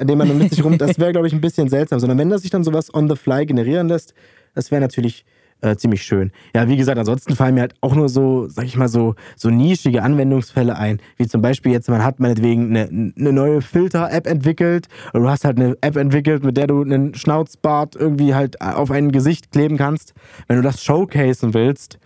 den 0.00 0.18
man 0.18 0.28
dann 0.28 0.38
mit 0.38 0.50
sich 0.50 0.64
rum. 0.64 0.78
Das 0.78 0.98
wäre, 0.98 1.12
glaube 1.12 1.26
ich, 1.26 1.32
ein 1.32 1.40
bisschen 1.40 1.68
seltsam. 1.68 2.00
Sondern 2.00 2.18
wenn 2.18 2.30
das 2.30 2.42
sich 2.42 2.50
dann 2.50 2.64
sowas 2.64 2.92
on 2.92 3.08
the 3.08 3.16
fly 3.16 3.46
generieren 3.46 3.88
lässt, 3.88 4.14
das 4.54 4.70
wäre 4.70 4.80
natürlich 4.80 5.24
äh, 5.60 5.76
ziemlich 5.76 6.02
schön. 6.02 6.30
Ja, 6.54 6.68
wie 6.68 6.76
gesagt, 6.76 6.98
ansonsten 6.98 7.34
fallen 7.34 7.54
mir 7.54 7.62
halt 7.62 7.74
auch 7.80 7.94
nur 7.94 8.08
so, 8.08 8.48
sag 8.48 8.64
ich 8.64 8.76
mal, 8.76 8.88
so, 8.88 9.14
so 9.36 9.50
nischige 9.50 10.02
Anwendungsfälle 10.02 10.76
ein. 10.76 11.00
Wie 11.16 11.26
zum 11.26 11.42
Beispiel 11.42 11.72
jetzt, 11.72 11.88
man 11.88 12.04
hat 12.04 12.20
meinetwegen 12.20 12.76
eine, 12.76 13.12
eine 13.16 13.32
neue 13.32 13.60
Filter-App 13.60 14.26
entwickelt 14.26 14.88
oder 15.12 15.24
du 15.24 15.28
hast 15.30 15.44
halt 15.44 15.58
eine 15.58 15.76
App 15.80 15.96
entwickelt, 15.96 16.44
mit 16.44 16.56
der 16.56 16.66
du 16.66 16.82
einen 16.82 17.14
Schnauzbart 17.14 17.96
irgendwie 17.96 18.34
halt 18.34 18.60
auf 18.60 18.90
ein 18.90 19.10
Gesicht 19.10 19.50
kleben 19.50 19.76
kannst. 19.76 20.14
Wenn 20.46 20.56
du 20.56 20.62
das 20.62 20.82
showcasen 20.82 21.54
willst, 21.54 21.98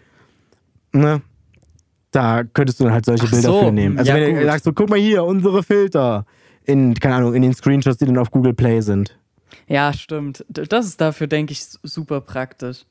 ne, 0.93 1.23
da 2.11 2.45
könntest 2.45 2.81
du 2.81 2.85
dann 2.85 2.93
halt 2.93 3.05
solche 3.05 3.27
Ach 3.27 3.31
Bilder 3.31 3.49
so, 3.49 3.65
für 3.65 3.73
nehmen. 3.73 3.99
Also 3.99 4.13
ja, 4.13 4.17
wenn 4.17 4.37
du 4.37 4.45
sagst, 4.45 4.65
so, 4.65 4.73
guck 4.73 4.89
mal 4.89 4.99
hier, 4.99 5.25
unsere 5.25 5.63
Filter. 5.63 6.27
in, 6.65 6.95
keine 6.95 7.17
Ahnung, 7.17 7.35
in 7.35 7.43
den 7.43 7.55
Screenshots, 7.55 7.99
die 7.99 8.07
dann 8.07 8.19
auf 8.19 8.31
Google 8.31 8.55
Play 8.55 8.81
sind. 8.81 9.19
Ja, 9.67 9.93
stimmt. 9.93 10.45
Das 10.49 10.87
ist 10.87 11.01
dafür, 11.01 11.27
denke 11.27 11.53
ich, 11.53 11.65
super 11.83 12.21
praktisch. 12.21 12.85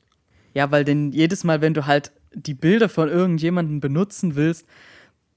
Ja, 0.54 0.70
weil 0.70 0.84
denn 0.84 1.12
jedes 1.12 1.44
Mal, 1.44 1.60
wenn 1.60 1.74
du 1.74 1.86
halt 1.86 2.12
die 2.34 2.54
Bilder 2.54 2.88
von 2.88 3.08
irgendjemandem 3.08 3.80
benutzen 3.80 4.36
willst, 4.36 4.66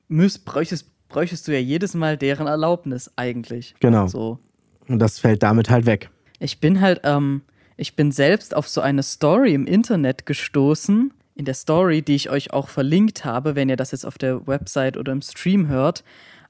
müsst, 0.08 0.46
bräuchtest, 0.46 1.08
bräuchtest 1.10 1.48
du 1.48 1.54
ja 1.54 1.60
jedes 1.60 1.94
Mal 1.94 2.18
deren 2.18 2.48
Erlaubnis 2.48 3.12
eigentlich. 3.16 3.76
Genau. 3.80 4.08
So. 4.08 4.40
Und 4.88 5.00
das 5.00 5.20
fällt 5.20 5.44
damit 5.44 5.70
halt 5.70 5.86
weg. 5.86 6.10
Ich 6.40 6.60
bin 6.60 6.82
halt, 6.82 7.02
ähm, 7.04 7.42
ich 7.78 7.96
bin 7.96 8.12
selbst 8.12 8.56
auf 8.56 8.68
so 8.68 8.82
eine 8.82 9.04
Story 9.04 9.54
im 9.54 9.66
Internet 9.66 10.26
gestoßen. 10.26 11.12
In 11.36 11.46
der 11.46 11.54
Story, 11.54 12.02
die 12.02 12.16
ich 12.16 12.30
euch 12.30 12.54
auch 12.54 12.70
verlinkt 12.70 13.26
habe, 13.26 13.56
wenn 13.56 13.68
ihr 13.68 13.76
das 13.76 13.92
jetzt 13.92 14.06
auf 14.06 14.18
der 14.18 14.48
Website 14.48 14.96
oder 14.96 15.12
im 15.12 15.22
Stream 15.22 15.68
hört. 15.68 16.04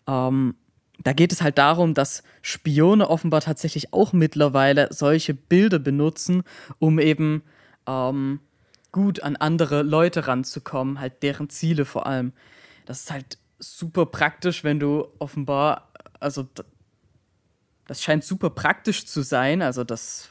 Ähm, 0.07 0.55
da 1.03 1.13
geht 1.13 1.31
es 1.31 1.41
halt 1.41 1.57
darum, 1.57 1.93
dass 1.93 2.24
Spione 2.41 3.10
offenbar 3.10 3.41
tatsächlich 3.41 3.93
auch 3.93 4.13
mittlerweile 4.13 4.89
solche 4.91 5.34
Bilder 5.34 5.79
benutzen, 5.79 6.43
um 6.79 7.00
eben 7.00 7.43
ähm, 7.88 8.39
gut 8.95 9.21
an 9.21 9.35
andere 9.35 9.81
Leute 9.81 10.25
ranzukommen, 10.25 11.01
halt 11.01 11.21
deren 11.21 11.49
Ziele 11.49 11.83
vor 11.83 12.05
allem. 12.05 12.31
Das 12.85 13.01
ist 13.01 13.11
halt 13.11 13.37
super 13.59 14.05
praktisch, 14.05 14.63
wenn 14.63 14.79
du 14.79 15.09
offenbar, 15.19 15.91
also 16.21 16.47
das 17.87 18.01
scheint 18.01 18.23
super 18.23 18.49
praktisch 18.51 19.05
zu 19.05 19.21
sein. 19.21 19.61
Also 19.61 19.83
das 19.83 20.29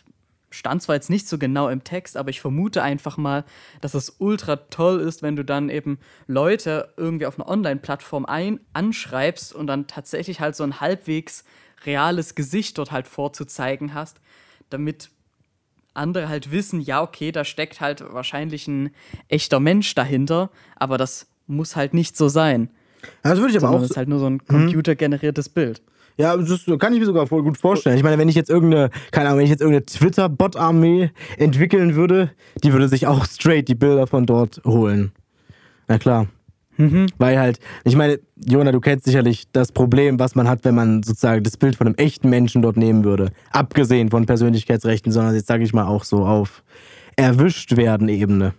stand 0.48 0.80
zwar 0.80 0.94
jetzt 0.94 1.10
nicht 1.10 1.28
so 1.28 1.36
genau 1.36 1.68
im 1.68 1.84
Text, 1.84 2.16
aber 2.16 2.30
ich 2.30 2.40
vermute 2.40 2.82
einfach 2.82 3.18
mal, 3.18 3.44
dass 3.82 3.92
es 3.92 4.16
ultra 4.18 4.56
toll 4.56 4.98
ist, 4.98 5.20
wenn 5.20 5.36
du 5.36 5.44
dann 5.44 5.68
eben 5.68 5.98
Leute 6.26 6.94
irgendwie 6.96 7.26
auf 7.26 7.38
einer 7.38 7.50
Online-Plattform 7.50 8.24
ein 8.24 8.60
anschreibst 8.72 9.52
und 9.52 9.66
dann 9.66 9.88
tatsächlich 9.88 10.40
halt 10.40 10.56
so 10.56 10.64
ein 10.64 10.80
halbwegs 10.80 11.44
reales 11.84 12.34
Gesicht 12.34 12.78
dort 12.78 12.92
halt 12.92 13.08
vorzuzeigen 13.08 13.92
hast, 13.92 14.22
damit 14.70 15.10
andere 15.94 16.28
halt 16.28 16.50
wissen, 16.50 16.80
ja, 16.80 17.02
okay, 17.02 17.32
da 17.32 17.44
steckt 17.44 17.80
halt 17.80 18.04
wahrscheinlich 18.12 18.68
ein 18.68 18.90
echter 19.28 19.60
Mensch 19.60 19.94
dahinter, 19.94 20.50
aber 20.76 20.98
das 20.98 21.28
muss 21.46 21.76
halt 21.76 21.94
nicht 21.94 22.16
so 22.16 22.28
sein. 22.28 22.70
Das 23.22 23.38
würde 23.38 23.50
ich 23.50 23.56
aber 23.56 23.66
Sondern 23.66 23.80
auch. 23.80 23.84
es 23.84 23.90
ist 23.90 23.96
halt 23.96 24.08
nur 24.08 24.18
so 24.18 24.26
ein 24.26 24.44
computergeneriertes 24.46 25.48
Bild. 25.48 25.82
Ja, 26.16 26.36
das 26.36 26.64
kann 26.78 26.92
ich 26.92 27.00
mir 27.00 27.06
sogar 27.06 27.26
voll 27.26 27.42
gut 27.42 27.58
vorstellen. 27.58 27.96
Ich 27.96 28.04
meine, 28.04 28.18
wenn 28.18 28.28
ich 28.28 28.36
jetzt 28.36 28.48
irgendeine, 28.48 28.90
keine 29.10 29.26
Ahnung, 29.28 29.38
wenn 29.38 29.44
ich 29.46 29.50
jetzt 29.50 29.60
irgendeine 29.60 29.84
Twitter-Bot-Armee 29.86 31.10
entwickeln 31.38 31.96
würde, 31.96 32.30
die 32.62 32.72
würde 32.72 32.88
sich 32.88 33.06
auch 33.08 33.26
straight 33.26 33.66
die 33.68 33.74
Bilder 33.74 34.06
von 34.06 34.24
dort 34.24 34.62
holen. 34.64 35.12
Na 35.88 35.98
klar. 35.98 36.28
Weil 37.18 37.38
halt, 37.38 37.58
ich 37.84 37.96
meine, 37.96 38.18
Jona, 38.36 38.72
du 38.72 38.80
kennst 38.80 39.04
sicherlich 39.04 39.44
das 39.52 39.72
Problem, 39.72 40.18
was 40.18 40.34
man 40.34 40.48
hat, 40.48 40.64
wenn 40.64 40.74
man 40.74 41.02
sozusagen 41.02 41.42
das 41.42 41.56
Bild 41.56 41.76
von 41.76 41.86
einem 41.86 41.96
echten 41.96 42.28
Menschen 42.28 42.62
dort 42.62 42.76
nehmen 42.76 43.04
würde. 43.04 43.30
Abgesehen 43.50 44.10
von 44.10 44.26
Persönlichkeitsrechten, 44.26 45.12
sondern 45.12 45.34
jetzt 45.34 45.46
sage 45.46 45.64
ich 45.64 45.72
mal 45.72 45.86
auch 45.86 46.04
so 46.04 46.24
auf 46.24 46.62
erwischt 47.16 47.76
werden 47.76 48.08
Ebene. 48.08 48.54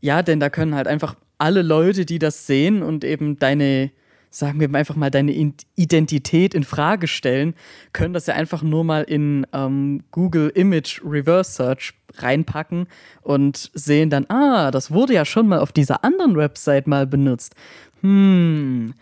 Ja, 0.00 0.22
denn 0.22 0.40
da 0.40 0.50
können 0.50 0.74
halt 0.74 0.88
einfach 0.88 1.14
alle 1.38 1.62
Leute, 1.62 2.04
die 2.04 2.18
das 2.18 2.46
sehen 2.46 2.82
und 2.82 3.04
eben 3.04 3.38
deine, 3.38 3.90
sagen 4.30 4.60
wir 4.60 4.72
einfach 4.74 4.96
mal, 4.96 5.10
deine 5.10 5.32
In- 5.32 5.54
Identität 5.74 6.54
in 6.54 6.62
Frage 6.64 7.08
stellen, 7.08 7.54
können 7.92 8.14
das 8.14 8.26
ja 8.26 8.34
einfach 8.34 8.62
nur 8.62 8.84
mal 8.84 9.02
in 9.02 9.46
ähm, 9.52 10.02
Google 10.12 10.50
Image 10.54 11.00
Reverse 11.04 11.52
Search 11.52 11.94
reinpacken 12.16 12.86
und 13.22 13.70
sehen 13.74 14.10
dann, 14.10 14.26
ah, 14.28 14.70
das 14.70 14.90
wurde 14.90 15.14
ja 15.14 15.24
schon 15.24 15.48
mal 15.48 15.58
auf 15.58 15.72
dieser 15.72 16.04
anderen 16.04 16.36
Website 16.36 16.86
mal 16.86 17.06
benutzt. 17.06 17.54
Hm, 18.02 18.94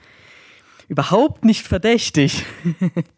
überhaupt 0.89 1.45
nicht 1.45 1.67
verdächtig. 1.67 2.45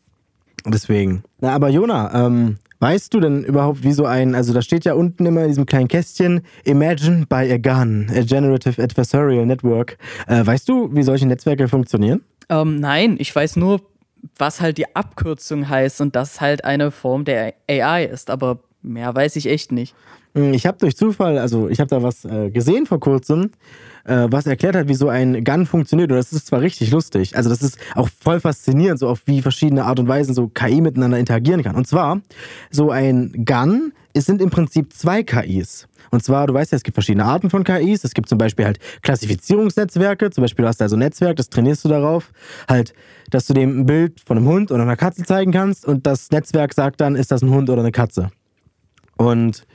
Deswegen. 0.67 1.23
Na, 1.40 1.52
aber 1.55 1.69
Jona, 1.69 2.26
ähm, 2.26 2.59
weißt 2.81 3.12
du 3.14 3.21
denn 3.21 3.45
überhaupt, 3.45 3.83
wie 3.83 3.93
so 3.93 4.05
ein, 4.05 4.35
also 4.35 4.52
da 4.52 4.62
steht 4.62 4.85
ja 4.85 4.95
unten 4.95 5.26
immer 5.26 5.43
in 5.43 5.49
diesem 5.49 5.67
kleinen 5.67 5.88
Kästchen, 5.88 6.43
Imagine 6.64 7.26
by 7.26 7.50
a 7.52 7.57
Gun, 7.57 8.11
a 8.14 8.23
Generative 8.23 8.83
Adversarial 8.83 9.47
Network. 9.47 9.97
Äh, 10.26 10.45
weißt 10.45 10.69
du, 10.69 10.95
wie 10.95 11.02
solche 11.02 11.26
Netzwerke 11.26 11.69
funktionieren? 11.69 12.23
Ähm, 12.49 12.81
nein, 12.81 13.17
ich 13.19 13.35
weiß 13.35 13.57
nur, 13.57 13.81
was 14.37 14.61
halt 14.61 14.76
die 14.79 14.95
Abkürzung 14.95 15.69
heißt 15.69 16.00
und 16.00 16.14
das 16.17 16.40
halt 16.40 16.64
eine 16.64 16.90
Form 16.90 17.25
der 17.25 17.55
AI 17.69 18.05
ist, 18.05 18.29
aber 18.31 18.59
mehr 18.83 19.14
weiß 19.14 19.37
ich 19.37 19.47
echt 19.47 19.73
nicht. 19.73 19.95
Hm, 20.35 20.52
Ich 20.52 20.67
habe 20.67 20.79
durch 20.79 20.97
Zufall, 20.97 21.38
also 21.38 21.69
ich 21.69 21.81
habe 21.81 21.88
da 21.88 22.02
was 22.02 22.25
äh, 22.25 22.50
gesehen 22.50 22.87
vor 22.87 23.00
kurzem, 23.00 23.50
äh, 24.04 24.26
was 24.30 24.47
erklärt 24.47 24.76
hat, 24.76 24.88
wie 24.88 24.95
so 24.95 25.09
ein 25.09 25.45
Gun 25.45 25.66
funktioniert. 25.66 26.11
Und 26.11 26.19
das 26.19 26.33
ist 26.33 26.47
zwar 26.47 26.61
richtig 26.61 26.90
lustig, 26.90 27.37
also 27.37 27.50
das 27.50 27.62
ist 27.62 27.78
auch 27.95 28.09
voll 28.21 28.40
faszinierend, 28.40 28.99
so 28.99 29.09
auf 29.09 29.23
wie 29.26 29.42
verschiedene 29.42 29.85
Art 29.85 29.99
und 29.99 30.09
Weisen 30.09 30.35
so 30.35 30.49
KI 30.49 30.80
miteinander 30.80 31.19
interagieren 31.19 31.62
kann. 31.62 31.76
Und 31.76 31.87
zwar, 31.87 32.21
so 32.71 32.90
ein 32.90 33.45
Gun, 33.45 33.92
es 34.12 34.26
sind 34.26 34.42
im 34.42 34.50
Prinzip 34.50 34.92
zwei 34.92 35.23
KIs. 35.23 35.87
Und 36.11 36.25
zwar, 36.25 36.47
du 36.47 36.54
weißt 36.54 36.73
ja, 36.73 36.76
es 36.76 36.83
gibt 36.83 36.95
verschiedene 36.95 37.25
Arten 37.25 37.50
von 37.50 37.62
KIs. 37.62 38.02
Es 38.02 38.14
gibt 38.14 38.28
zum 38.28 38.38
Beispiel 38.38 38.64
halt 38.64 38.78
Klassifizierungsnetzwerke. 39.02 40.30
Zum 40.30 40.42
Beispiel, 40.42 40.64
du 40.64 40.69
hast 40.69 40.80
da 40.80 40.88
so 40.88 40.97
ein 40.97 41.00
Netzwerk, 41.00 41.37
das 41.37 41.49
trainierst 41.49 41.85
du 41.85 41.88
darauf, 41.88 42.33
halt, 42.69 42.92
dass 43.30 43.47
du 43.47 43.54
dem 43.54 43.80
ein 43.80 43.87
Bild 43.87 44.21
von 44.21 44.37
einem 44.37 44.49
Hund 44.49 44.73
oder 44.73 44.83
einer 44.83 44.97
Katze 44.97 45.23
zeigen 45.23 45.52
kannst. 45.52 45.87
Und 45.87 46.07
das 46.07 46.30
Netzwerk 46.30 46.75
sagt 46.75 47.00
dann, 47.00 47.14
ist 47.14 47.30
das 47.30 47.42
ein 47.42 47.50
Hund 47.50 47.71
oder 47.71 47.83
eine 47.83 47.92
Katze. 47.92 48.30
Und 49.16 49.66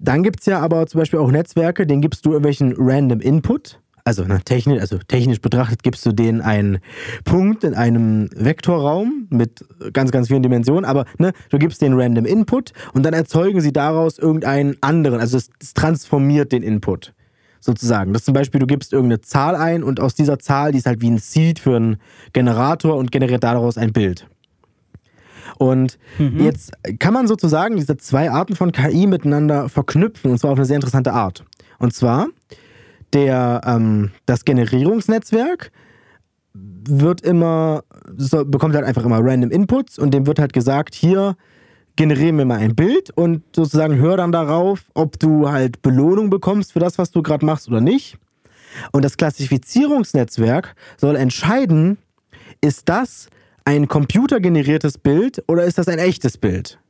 dann 0.00 0.22
gibt 0.22 0.40
es 0.40 0.46
ja 0.46 0.60
aber 0.60 0.86
zum 0.86 1.00
Beispiel 1.00 1.18
auch 1.18 1.30
Netzwerke, 1.30 1.86
denen 1.86 2.00
gibst 2.00 2.24
du 2.24 2.30
irgendwelchen 2.30 2.74
random 2.76 3.20
Input. 3.20 3.80
Also, 4.02 4.24
na, 4.26 4.38
technisch, 4.38 4.80
also 4.80 4.96
technisch 4.98 5.40
betrachtet 5.42 5.82
gibst 5.82 6.04
du 6.06 6.12
denen 6.12 6.40
einen 6.40 6.78
Punkt 7.24 7.64
in 7.64 7.74
einem 7.74 8.30
Vektorraum 8.34 9.26
mit 9.28 9.62
ganz, 9.92 10.10
ganz 10.10 10.28
vielen 10.28 10.42
Dimensionen, 10.42 10.86
aber 10.86 11.04
ne, 11.18 11.32
du 11.50 11.58
gibst 11.58 11.82
denen 11.82 12.00
random 12.00 12.24
Input 12.24 12.72
und 12.94 13.04
dann 13.04 13.12
erzeugen 13.12 13.60
sie 13.60 13.72
daraus 13.72 14.18
irgendeinen 14.18 14.76
anderen. 14.80 15.20
Also 15.20 15.36
es, 15.36 15.50
es 15.60 15.74
transformiert 15.74 16.50
den 16.50 16.62
Input 16.62 17.12
sozusagen. 17.60 18.14
Das 18.14 18.24
zum 18.24 18.32
Beispiel, 18.32 18.58
du 18.58 18.66
gibst 18.66 18.94
irgendeine 18.94 19.20
Zahl 19.20 19.54
ein 19.54 19.82
und 19.82 20.00
aus 20.00 20.14
dieser 20.14 20.38
Zahl, 20.38 20.72
die 20.72 20.78
ist 20.78 20.86
halt 20.86 21.02
wie 21.02 21.10
ein 21.10 21.18
Seed 21.18 21.58
für 21.58 21.76
einen 21.76 21.98
Generator 22.32 22.96
und 22.96 23.12
generiert 23.12 23.44
daraus 23.44 23.76
ein 23.76 23.92
Bild. 23.92 24.26
Und 25.58 25.98
jetzt 26.18 26.72
kann 26.98 27.14
man 27.14 27.26
sozusagen 27.26 27.76
diese 27.76 27.96
zwei 27.96 28.30
Arten 28.30 28.56
von 28.56 28.72
KI 28.72 29.06
miteinander 29.06 29.68
verknüpfen 29.68 30.30
und 30.30 30.38
zwar 30.38 30.52
auf 30.52 30.58
eine 30.58 30.66
sehr 30.66 30.76
interessante 30.76 31.12
Art. 31.12 31.44
Und 31.78 31.94
zwar 31.94 32.28
der, 33.12 33.60
ähm, 33.64 34.10
das 34.26 34.44
Generierungsnetzwerk 34.44 35.72
wird 36.54 37.20
immer, 37.20 37.82
so, 38.16 38.44
bekommt 38.44 38.74
halt 38.74 38.84
einfach 38.84 39.04
immer 39.04 39.18
random 39.20 39.50
Inputs 39.50 39.98
und 39.98 40.12
dem 40.12 40.26
wird 40.26 40.38
halt 40.38 40.52
gesagt, 40.52 40.94
hier 40.94 41.36
generieren 41.96 42.38
wir 42.38 42.44
mal 42.44 42.58
ein 42.58 42.74
Bild 42.74 43.10
und 43.10 43.42
sozusagen 43.54 43.96
hör 43.96 44.16
dann 44.16 44.32
darauf, 44.32 44.90
ob 44.94 45.18
du 45.18 45.50
halt 45.50 45.82
Belohnung 45.82 46.30
bekommst 46.30 46.72
für 46.72 46.78
das, 46.78 46.98
was 46.98 47.10
du 47.10 47.22
gerade 47.22 47.44
machst 47.44 47.68
oder 47.68 47.80
nicht. 47.80 48.16
Und 48.92 49.04
das 49.04 49.16
Klassifizierungsnetzwerk 49.16 50.74
soll 50.96 51.16
entscheiden, 51.16 51.98
ist 52.60 52.88
das 52.88 53.28
ein 53.70 53.86
computergeneriertes 53.86 54.98
Bild 54.98 55.44
oder 55.46 55.62
ist 55.62 55.78
das 55.78 55.86
ein 55.86 56.00
echtes 56.00 56.36
Bild? 56.36 56.80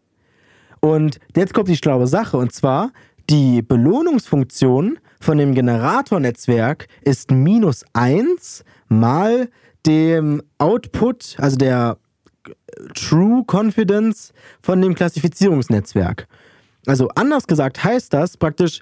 Und 0.81 1.21
jetzt 1.37 1.53
kommt 1.53 1.69
die 1.69 1.77
schlaue 1.77 2.07
Sache 2.07 2.39
und 2.39 2.55
zwar 2.55 2.93
die 3.29 3.61
Belohnungsfunktion 3.61 4.99
von 5.21 5.37
dem 5.37 5.55
Generatornetzwerk 5.55 6.89
ist 7.03 7.31
minus 7.31 7.85
1 7.93 8.65
mal 8.89 9.51
dem 9.85 10.43
Output, 10.57 11.37
also 11.39 11.59
der 11.59 11.99
True 12.95 13.45
Confidence 13.47 14.33
von 14.63 14.81
dem 14.81 14.95
Klassifizierungsnetzwerk. 14.95 16.29
Also 16.87 17.09
anders 17.09 17.47
gesagt 17.47 17.85
heißt 17.85 18.15
das 18.15 18.39
praktisch, 18.39 18.81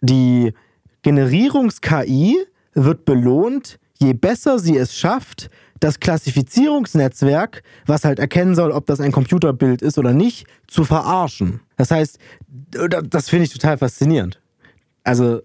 die 0.00 0.54
Generierungs-KI 1.02 2.46
wird 2.72 3.04
belohnt, 3.04 3.78
je 4.06 4.14
besser 4.14 4.58
sie 4.58 4.76
es 4.76 4.96
schafft, 4.96 5.50
das 5.80 6.00
Klassifizierungsnetzwerk, 6.00 7.62
was 7.86 8.04
halt 8.04 8.18
erkennen 8.18 8.54
soll, 8.54 8.70
ob 8.70 8.86
das 8.86 9.00
ein 9.00 9.12
Computerbild 9.12 9.82
ist 9.82 9.98
oder 9.98 10.12
nicht, 10.12 10.46
zu 10.66 10.84
verarschen. 10.84 11.60
Das 11.76 11.90
heißt, 11.90 12.18
das 13.10 13.28
finde 13.28 13.44
ich 13.44 13.52
total 13.52 13.76
faszinierend. 13.76 14.40
Also 15.04 15.40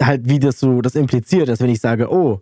halt, 0.00 0.28
wie 0.28 0.38
das 0.38 0.60
so 0.60 0.80
das 0.80 0.94
impliziert, 0.94 1.48
dass 1.48 1.60
wenn 1.60 1.70
ich 1.70 1.80
sage, 1.80 2.10
oh, 2.12 2.40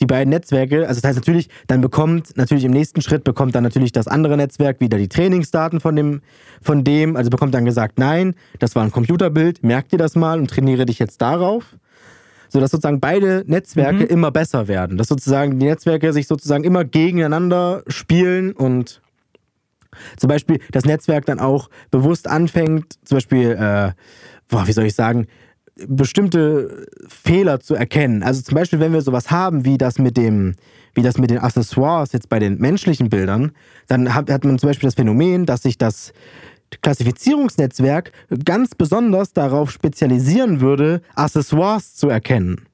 die 0.00 0.06
beiden 0.06 0.30
Netzwerke, 0.30 0.86
also 0.86 1.00
das 1.00 1.08
heißt 1.08 1.18
natürlich, 1.18 1.48
dann 1.66 1.80
bekommt 1.80 2.36
natürlich 2.36 2.64
im 2.64 2.72
nächsten 2.72 3.02
Schritt 3.02 3.24
bekommt 3.24 3.54
dann 3.54 3.64
natürlich 3.64 3.90
das 3.90 4.06
andere 4.06 4.36
Netzwerk 4.36 4.80
wieder 4.80 4.96
die 4.96 5.08
Trainingsdaten 5.08 5.80
von 5.80 5.96
dem, 5.96 6.22
von 6.62 6.84
dem, 6.84 7.16
also 7.16 7.30
bekommt 7.30 7.54
dann 7.54 7.64
gesagt, 7.64 7.98
nein, 7.98 8.34
das 8.58 8.76
war 8.76 8.84
ein 8.84 8.92
Computerbild, 8.92 9.64
merk 9.64 9.88
dir 9.88 9.98
das 9.98 10.14
mal 10.14 10.38
und 10.38 10.50
trainiere 10.50 10.86
dich 10.86 10.98
jetzt 10.98 11.20
darauf. 11.20 11.76
Sodass 12.48 12.70
sozusagen 12.70 13.00
beide 13.00 13.44
Netzwerke 13.46 14.04
immer 14.04 14.30
besser 14.30 14.68
werden. 14.68 14.96
Dass 14.96 15.08
sozusagen 15.08 15.58
die 15.58 15.66
Netzwerke 15.66 16.12
sich 16.12 16.26
sozusagen 16.26 16.64
immer 16.64 16.84
gegeneinander 16.84 17.82
spielen 17.88 18.52
und 18.52 19.02
zum 20.16 20.28
Beispiel 20.28 20.60
das 20.70 20.84
Netzwerk 20.84 21.26
dann 21.26 21.40
auch 21.40 21.70
bewusst 21.90 22.28
anfängt, 22.28 22.94
zum 23.04 23.16
Beispiel, 23.16 23.50
äh, 23.50 23.92
boah, 24.48 24.66
wie 24.66 24.72
soll 24.72 24.84
ich 24.84 24.94
sagen, 24.94 25.26
bestimmte 25.86 26.86
Fehler 27.06 27.60
zu 27.60 27.74
erkennen. 27.74 28.22
Also 28.22 28.42
zum 28.42 28.54
Beispiel, 28.54 28.80
wenn 28.80 28.92
wir 28.92 29.02
sowas 29.02 29.30
haben 29.30 29.64
wie 29.64 29.78
das 29.78 29.98
mit 29.98 30.16
dem, 30.16 30.56
wie 30.94 31.02
das 31.02 31.18
mit 31.18 31.30
den 31.30 31.38
Accessoires 31.38 32.12
jetzt 32.12 32.28
bei 32.28 32.38
den 32.38 32.58
menschlichen 32.58 33.08
Bildern, 33.08 33.52
dann 33.86 34.14
hat, 34.14 34.30
hat 34.30 34.44
man 34.44 34.58
zum 34.58 34.70
Beispiel 34.70 34.88
das 34.88 34.96
Phänomen, 34.96 35.46
dass 35.46 35.62
sich 35.62 35.78
das 35.78 36.12
Klassifizierungsnetzwerk 36.82 38.12
ganz 38.44 38.74
besonders 38.74 39.32
darauf 39.32 39.70
spezialisieren 39.70 40.60
würde, 40.60 41.02
Accessoires 41.14 41.94
zu 41.94 42.08
erkennen. 42.08 42.66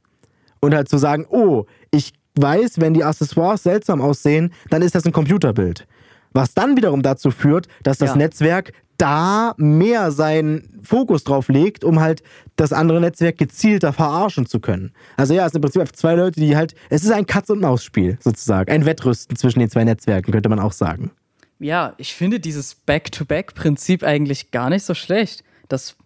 Und 0.60 0.74
halt 0.74 0.88
zu 0.88 0.98
sagen, 0.98 1.26
oh, 1.28 1.66
ich 1.90 2.12
weiß, 2.36 2.80
wenn 2.80 2.94
die 2.94 3.04
Accessoires 3.04 3.62
seltsam 3.62 4.00
aussehen, 4.00 4.52
dann 4.70 4.82
ist 4.82 4.94
das 4.94 5.04
ein 5.04 5.12
Computerbild. 5.12 5.86
Was 6.32 6.54
dann 6.54 6.76
wiederum 6.76 7.02
dazu 7.02 7.30
führt, 7.30 7.68
dass 7.82 7.98
das 7.98 8.10
Ja. 8.10 8.16
Netzwerk 8.16 8.72
da 8.98 9.54
mehr 9.56 10.10
seinen 10.10 10.80
Fokus 10.82 11.24
drauf 11.24 11.48
legt, 11.48 11.84
um 11.84 12.00
halt 12.00 12.22
das 12.56 12.72
andere 12.72 13.00
Netzwerk 13.00 13.38
gezielter 13.38 13.92
verarschen 13.92 14.46
zu 14.46 14.60
können. 14.60 14.92
Also 15.16 15.34
ja, 15.34 15.46
es 15.46 15.52
sind 15.52 15.64
im 15.64 15.70
Prinzip 15.70 15.96
zwei 15.96 16.14
Leute, 16.14 16.40
die 16.40 16.56
halt, 16.56 16.74
es 16.90 17.02
ist 17.02 17.10
ein 17.12 17.26
Katz-und-Maus-Spiel 17.26 18.18
sozusagen. 18.20 18.70
Ein 18.70 18.86
Wettrüsten 18.86 19.36
zwischen 19.36 19.58
den 19.58 19.68
zwei 19.68 19.84
Netzwerken, 19.84 20.32
könnte 20.32 20.48
man 20.48 20.60
auch 20.60 20.72
sagen. 20.72 21.10
Ja, 21.58 21.94
ich 21.99 22.14
finde 22.14 22.40
dieses 22.40 22.75
Back-to-Back-Prinzip 22.75 24.02
eigentlich 24.02 24.50
gar 24.50 24.70
nicht 24.70 24.84
so 24.84 24.94
schlecht. 24.94 25.44
Das, 25.68 25.96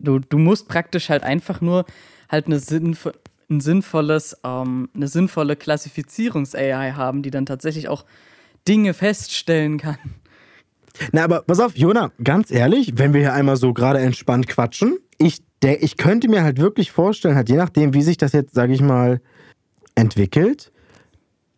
du, 0.00 0.18
du 0.18 0.38
musst 0.38 0.68
praktisch 0.68 1.10
halt 1.10 1.22
einfach 1.22 1.60
nur 1.60 1.84
halt 2.28 2.46
eine 2.46 2.58
sinnvo 2.58 3.12
ein 3.48 3.60
sinnvolles, 3.60 4.36
ähm, 4.42 4.88
eine 4.92 5.06
sinnvolle 5.06 5.54
Klassifizierungs-AI 5.54 6.92
haben, 6.92 7.22
die 7.22 7.30
dann 7.30 7.46
tatsächlich 7.46 7.88
auch 7.88 8.04
Dinge 8.66 8.92
feststellen 8.92 9.78
kann. 9.78 9.98
Na, 11.12 11.24
aber 11.24 11.42
pass 11.42 11.60
auf, 11.60 11.76
Jona, 11.76 12.10
ganz 12.22 12.50
ehrlich, 12.50 12.94
wenn 12.96 13.12
wir 13.12 13.20
hier 13.20 13.34
einmal 13.34 13.56
so 13.56 13.72
gerade 13.72 14.00
entspannt 14.00 14.48
quatschen, 14.48 14.98
ich, 15.18 15.42
der, 15.62 15.82
ich 15.82 15.96
könnte 15.96 16.28
mir 16.28 16.42
halt 16.42 16.58
wirklich 16.58 16.90
vorstellen, 16.90 17.36
halt 17.36 17.48
je 17.48 17.56
nachdem, 17.56 17.94
wie 17.94 18.02
sich 18.02 18.16
das 18.16 18.32
jetzt, 18.32 18.54
sage 18.54 18.72
ich 18.72 18.80
mal, 18.80 19.20
entwickelt, 19.94 20.72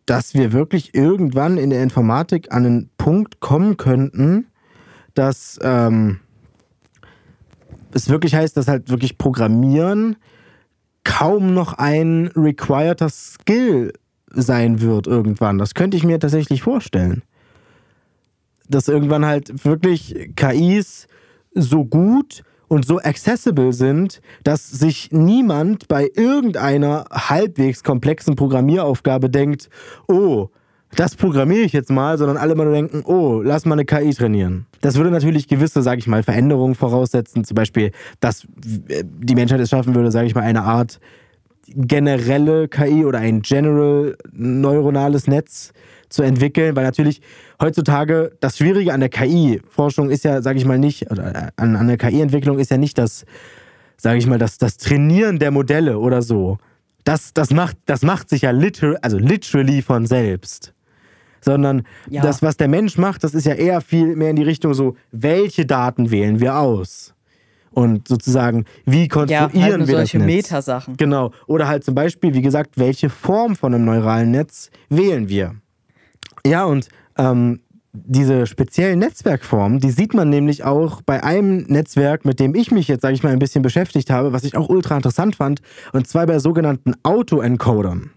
dass 0.09 0.35
wir 0.35 0.53
wirklich 0.53 0.95
irgendwann 0.95 1.59
in 1.59 1.71
der 1.71 1.83
Informatik 1.83 2.53
an 2.53 2.67
einen 2.67 2.91
Punkt 2.99 3.41
kommen 3.41 3.77
könnten, 3.77 4.47
dass 5.15 5.59
ähm, 5.63 6.21
es 7.93 8.09
wirklich 8.09 8.35
heißt, 8.35 8.57
dass 8.57 8.69
halt 8.69 8.91
wirklich 8.91 9.19
Programmieren 9.19 10.17
kaum 11.05 11.55
noch 11.55 11.75
ein 11.75 12.31
requireder 12.37 13.09
Skill 13.09 13.93
sein 14.31 14.81
wird 14.81 15.07
irgendwann. 15.07 15.59
Das 15.59 15.75
könnte 15.75 15.97
ich 15.97 16.05
mir 16.05 16.19
tatsächlich 16.19 16.63
vorstellen 16.63 17.23
dass 18.69 18.89
irgendwann 18.89 19.25
halt 19.25 19.65
wirklich 19.65 20.31
KIs 20.37 21.09
so 21.55 21.85
gut 21.85 22.43
und 22.69 22.85
so 22.85 22.99
accessible 22.99 23.73
sind, 23.73 24.21
dass 24.45 24.69
sich 24.71 25.11
niemand 25.11 25.89
bei 25.89 26.11
irgendeiner 26.15 27.07
halbwegs 27.11 27.83
komplexen 27.83 28.37
Programmieraufgabe 28.37 29.31
denkt, 29.31 29.69
oh, 30.07 30.49
das 30.97 31.17
programmiere 31.17 31.63
ich 31.63 31.73
jetzt 31.73 31.91
mal, 31.91 32.17
sondern 32.17 32.37
alle 32.37 32.55
mal 32.55 32.65
nur 32.65 32.75
denken, 32.75 33.03
oh, 33.05 33.43
lass 33.43 33.65
mal 33.67 33.75
eine 33.75 33.85
KI 33.85 34.15
trainieren. 34.15 34.67
Das 34.81 34.97
würde 34.97 35.11
natürlich 35.11 35.49
gewisse, 35.49 35.83
sage 35.83 35.99
ich 35.99 36.07
mal, 36.07 36.23
Veränderungen 36.23 36.75
voraussetzen, 36.75 37.45
zum 37.45 37.55
Beispiel, 37.55 37.91
dass 38.21 38.47
die 38.57 39.35
Menschheit 39.35 39.61
es 39.61 39.71
schaffen 39.71 39.95
würde, 39.95 40.11
sage 40.11 40.27
ich 40.27 40.35
mal, 40.35 40.43
eine 40.43 40.63
Art 40.63 40.99
generelle 41.75 42.69
KI 42.69 43.05
oder 43.05 43.19
ein 43.19 43.43
general 43.43 44.17
neuronales 44.33 45.27
Netz 45.27 45.73
zu 46.09 46.23
entwickeln, 46.23 46.75
weil 46.77 46.85
natürlich 46.85 47.21
heutzutage 47.61 48.33
das 48.41 48.57
Schwierige 48.59 48.93
an 48.93 49.01
der 49.01 49.09
KI-Forschung 49.09 50.11
ist 50.11 50.25
ja, 50.25 50.41
sage 50.43 50.59
ich 50.59 50.65
mal 50.65 50.79
nicht, 50.79 51.11
oder 51.11 51.53
an, 51.57 51.77
an 51.77 51.87
der 51.89 51.99
KI-Entwicklung 51.99 52.59
ist 52.59 52.71
ja 52.71 52.79
nicht 52.79 52.97
das, 52.99 53.25
sage 53.97 54.19
ich 54.19 54.27
mal, 54.27 54.39
das, 54.39 54.59
das 54.59 54.77
Trainieren 54.79 55.39
der 55.39 55.51
Modelle 55.51 55.99
oder 55.99 56.23
so. 56.23 56.59
Das, 57.05 57.33
das, 57.35 57.51
macht, 57.51 57.77
das 57.87 58.03
macht 58.03 58.29
sich 58.29 58.43
ja 58.43 58.51
liter 58.51 58.97
also 59.03 59.19
literally 59.19 59.83
von 59.83 60.07
selbst. 60.07 60.73
Sondern 61.41 61.83
Ja. 62.11 62.23
das, 62.23 62.43
was 62.43 62.57
der 62.57 62.69
Mensch 62.69 62.99
macht, 62.99 63.23
das 63.23 63.35
ist 63.35 63.47
ja 63.47 63.55
eher 63.55 63.81
viel 63.81 64.17
mehr 64.17 64.31
in 64.31 64.37
die 64.37 64.43
Richtung 64.43 64.75
so, 64.75 64.97
welche 65.13 65.67
Daten 65.67 66.11
wählen 66.11 66.41
wir 66.41 66.59
aus? 66.59 67.15
Und 67.71 68.09
sozusagen, 68.09 68.65
wie 68.85 69.03
Ja, 69.03 69.09
konstruieren 69.09 69.63
halt 69.63 69.79
nur 69.79 69.89
wir 69.89 69.97
solche 69.97 70.19
das 70.19 70.27
Netz? 70.27 70.37
Metasachen. 70.37 70.97
Genau. 70.97 71.33
Oder 71.47 71.69
halt 71.69 71.85
zum 71.85 71.95
Beispiel, 71.95 72.35
wie 72.35 72.43
gesagt, 72.43 72.73
welche 72.77 73.11
Form 73.11 73.57
von 73.57 73.75
einem 73.75 73.85
neuralen 73.85 74.31
Netz 74.31 74.71
wählen 74.89 75.29
wir? 75.29 75.55
Ja, 76.47 76.65
und 76.65 76.89
ähm, 77.17 77.61
diese 77.93 78.47
speziellen 78.47 78.99
Netzwerkformen, 78.99 79.81
die 79.81 79.91
sieht 79.91 80.15
man 80.15 80.29
nämlich 80.29 80.65
auch 80.65 81.03
bei 81.03 81.23
einem 81.23 81.65
Netzwerk, 81.69 82.25
mit 82.25 82.39
dem 82.39 82.55
ich 82.55 82.71
mich 82.71 82.89
jetzt, 82.89 83.03
sage 83.03 83.15
ich 83.15 83.23
mal, 83.23 83.33
ein 83.33 83.39
bisschen 83.39 83.63
beschäftigt 83.63 84.11
habe, 84.11 84.33
was 84.33 84.45
ich 84.45 84.57
auch 84.57 84.69
ultra 84.69 84.97
interessant 84.97 85.37
fand, 85.37 85.61
und 85.93 86.07
zwar 86.07 86.27
bei 86.27 86.39
sogenannten 86.39 86.95
Autoencodern. 87.03 88.11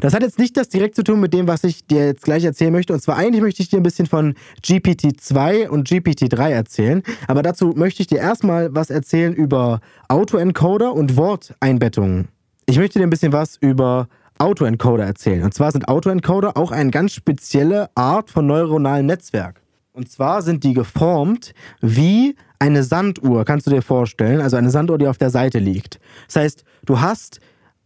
Das 0.00 0.14
hat 0.14 0.22
jetzt 0.22 0.38
nicht 0.38 0.56
das 0.56 0.68
direkt 0.68 0.96
zu 0.96 1.02
tun 1.02 1.20
mit 1.20 1.32
dem, 1.32 1.48
was 1.48 1.64
ich 1.64 1.86
dir 1.86 2.06
jetzt 2.06 2.24
gleich 2.24 2.44
erzählen 2.44 2.72
möchte. 2.72 2.92
Und 2.92 3.00
zwar 3.00 3.16
eigentlich 3.16 3.42
möchte 3.42 3.62
ich 3.62 3.68
dir 3.68 3.78
ein 3.78 3.82
bisschen 3.82 4.06
von 4.06 4.34
GPT-2 4.62 5.68
und 5.68 5.88
GPT-3 5.88 6.50
erzählen. 6.50 7.02
Aber 7.26 7.42
dazu 7.42 7.72
möchte 7.76 8.02
ich 8.02 8.08
dir 8.08 8.18
erstmal 8.18 8.74
was 8.74 8.90
erzählen 8.90 9.34
über 9.34 9.80
Autoencoder 10.08 10.92
und 10.92 11.16
Worteinbettungen. 11.16 12.28
Ich 12.66 12.78
möchte 12.78 12.98
dir 12.98 13.06
ein 13.06 13.10
bisschen 13.10 13.32
was 13.32 13.56
über 13.56 14.08
Autoencoder 14.38 15.04
erzählen. 15.04 15.42
Und 15.42 15.54
zwar 15.54 15.72
sind 15.72 15.88
Autoencoder 15.88 16.56
auch 16.56 16.70
eine 16.70 16.90
ganz 16.90 17.12
spezielle 17.12 17.88
Art 17.94 18.30
von 18.30 18.46
neuronalen 18.46 19.06
Netzwerk. 19.06 19.60
Und 19.92 20.10
zwar 20.10 20.42
sind 20.42 20.64
die 20.64 20.74
geformt 20.74 21.54
wie 21.80 22.34
eine 22.58 22.82
Sanduhr, 22.82 23.44
kannst 23.44 23.66
du 23.66 23.70
dir 23.70 23.82
vorstellen. 23.82 24.40
Also 24.40 24.56
eine 24.56 24.70
Sanduhr, 24.70 24.98
die 24.98 25.06
auf 25.06 25.18
der 25.18 25.30
Seite 25.30 25.58
liegt. 25.58 26.00
Das 26.26 26.36
heißt, 26.36 26.64
du 26.84 27.00
hast 27.00 27.40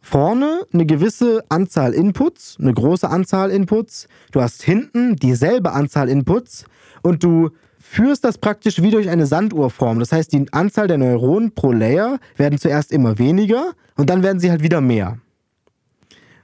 vorne 0.09 0.63
eine 0.73 0.87
gewisse 0.87 1.45
Anzahl 1.51 1.93
Inputs, 1.93 2.57
eine 2.59 2.73
große 2.73 3.09
Anzahl 3.09 3.51
Inputs. 3.51 4.09
Du 4.33 4.41
hast 4.41 4.63
hinten 4.63 5.17
dieselbe 5.17 5.73
Anzahl 5.73 6.09
Inputs 6.09 6.65
und 7.03 7.23
du 7.23 7.51
führst 7.79 8.25
das 8.25 8.39
praktisch 8.39 8.81
wie 8.81 8.91
durch 8.91 9.11
eine 9.11 9.27
Sanduhrform. 9.27 9.99
Das 9.99 10.13
heißt, 10.13 10.33
die 10.33 10.47
Anzahl 10.53 10.89
der 10.89 10.99
Neuronen 10.99 11.55
pro 11.55 11.73
Layer 11.73 12.19
werden 12.37 12.59
zuerst 12.59 12.91
immer 12.91 13.19
weniger 13.19 13.73
und 13.97 14.09
dann 14.09 14.23
werden 14.23 14.41
sie 14.41 14.51
halt 14.51 14.63
wieder 14.63 14.81
mehr. 14.81 15.19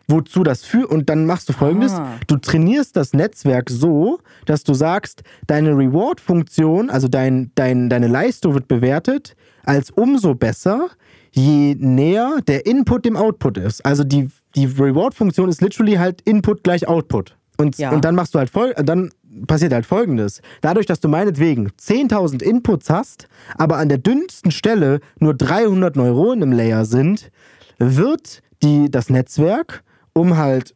Wozu 0.07 0.43
das 0.43 0.65
führt, 0.65 0.91
und 0.91 1.09
dann 1.09 1.25
machst 1.25 1.49
du 1.49 1.55
folgendes: 1.55 1.93
Ah. 1.93 2.19
Du 2.27 2.37
trainierst 2.37 2.95
das 2.95 3.15
Netzwerk 3.15 3.71
so, 3.71 4.19
dass 4.45 4.63
du 4.63 4.75
sagst, 4.75 5.23
deine 5.47 5.71
Reward-Funktion, 5.71 6.91
also 6.91 7.09
dein, 7.09 7.51
dein, 7.55 7.89
deine 7.89 8.09
Leistung 8.09 8.53
wird 8.53 8.69
bewertet 8.69 9.35
als 9.65 9.91
umso 9.91 10.35
besser, 10.35 10.91
je 11.35 11.75
näher 11.79 12.41
der 12.47 12.65
Input 12.67 13.05
dem 13.05 13.17
Output 13.17 13.59
ist. 13.59 13.85
Also 13.85 14.05
die, 14.05 14.29
die 14.55 14.67
Reward-Funktion 14.67 15.49
ist 15.49 15.61
literally 15.61 15.95
halt 15.95 16.21
Input 16.23 16.63
gleich 16.63 16.87
Output. 16.87 17.37
Und, 17.57 17.77
Ja. 17.79 17.93
und 17.93 18.05
dann 18.05 18.15
machst 18.15 18.35
du 18.35 18.39
halt 18.39 18.51
fol 18.51 18.73
dann 18.75 19.11
passiert 19.47 19.73
halt 19.73 19.85
folgendes. 19.87 20.41
Dadurch, 20.61 20.87
dass 20.87 21.01
du 21.01 21.09
meinetwegen 21.09 21.69
10.000 21.81 22.41
Inputs 22.43 22.89
hast, 22.89 23.27
aber 23.59 23.79
an 23.79 23.89
der 23.89 23.99
dünnsten 23.99 24.53
Stelle 24.53 25.01
nur 25.19 25.35
300 25.35 25.97
Neuronen 25.97 26.43
im 26.43 26.53
Layer 26.53 26.85
sind, 26.85 27.31
wird 27.79 28.43
die, 28.63 28.91
das 28.91 29.11
Netzwerk, 29.11 29.83
um 30.13 30.37
halt 30.37 30.75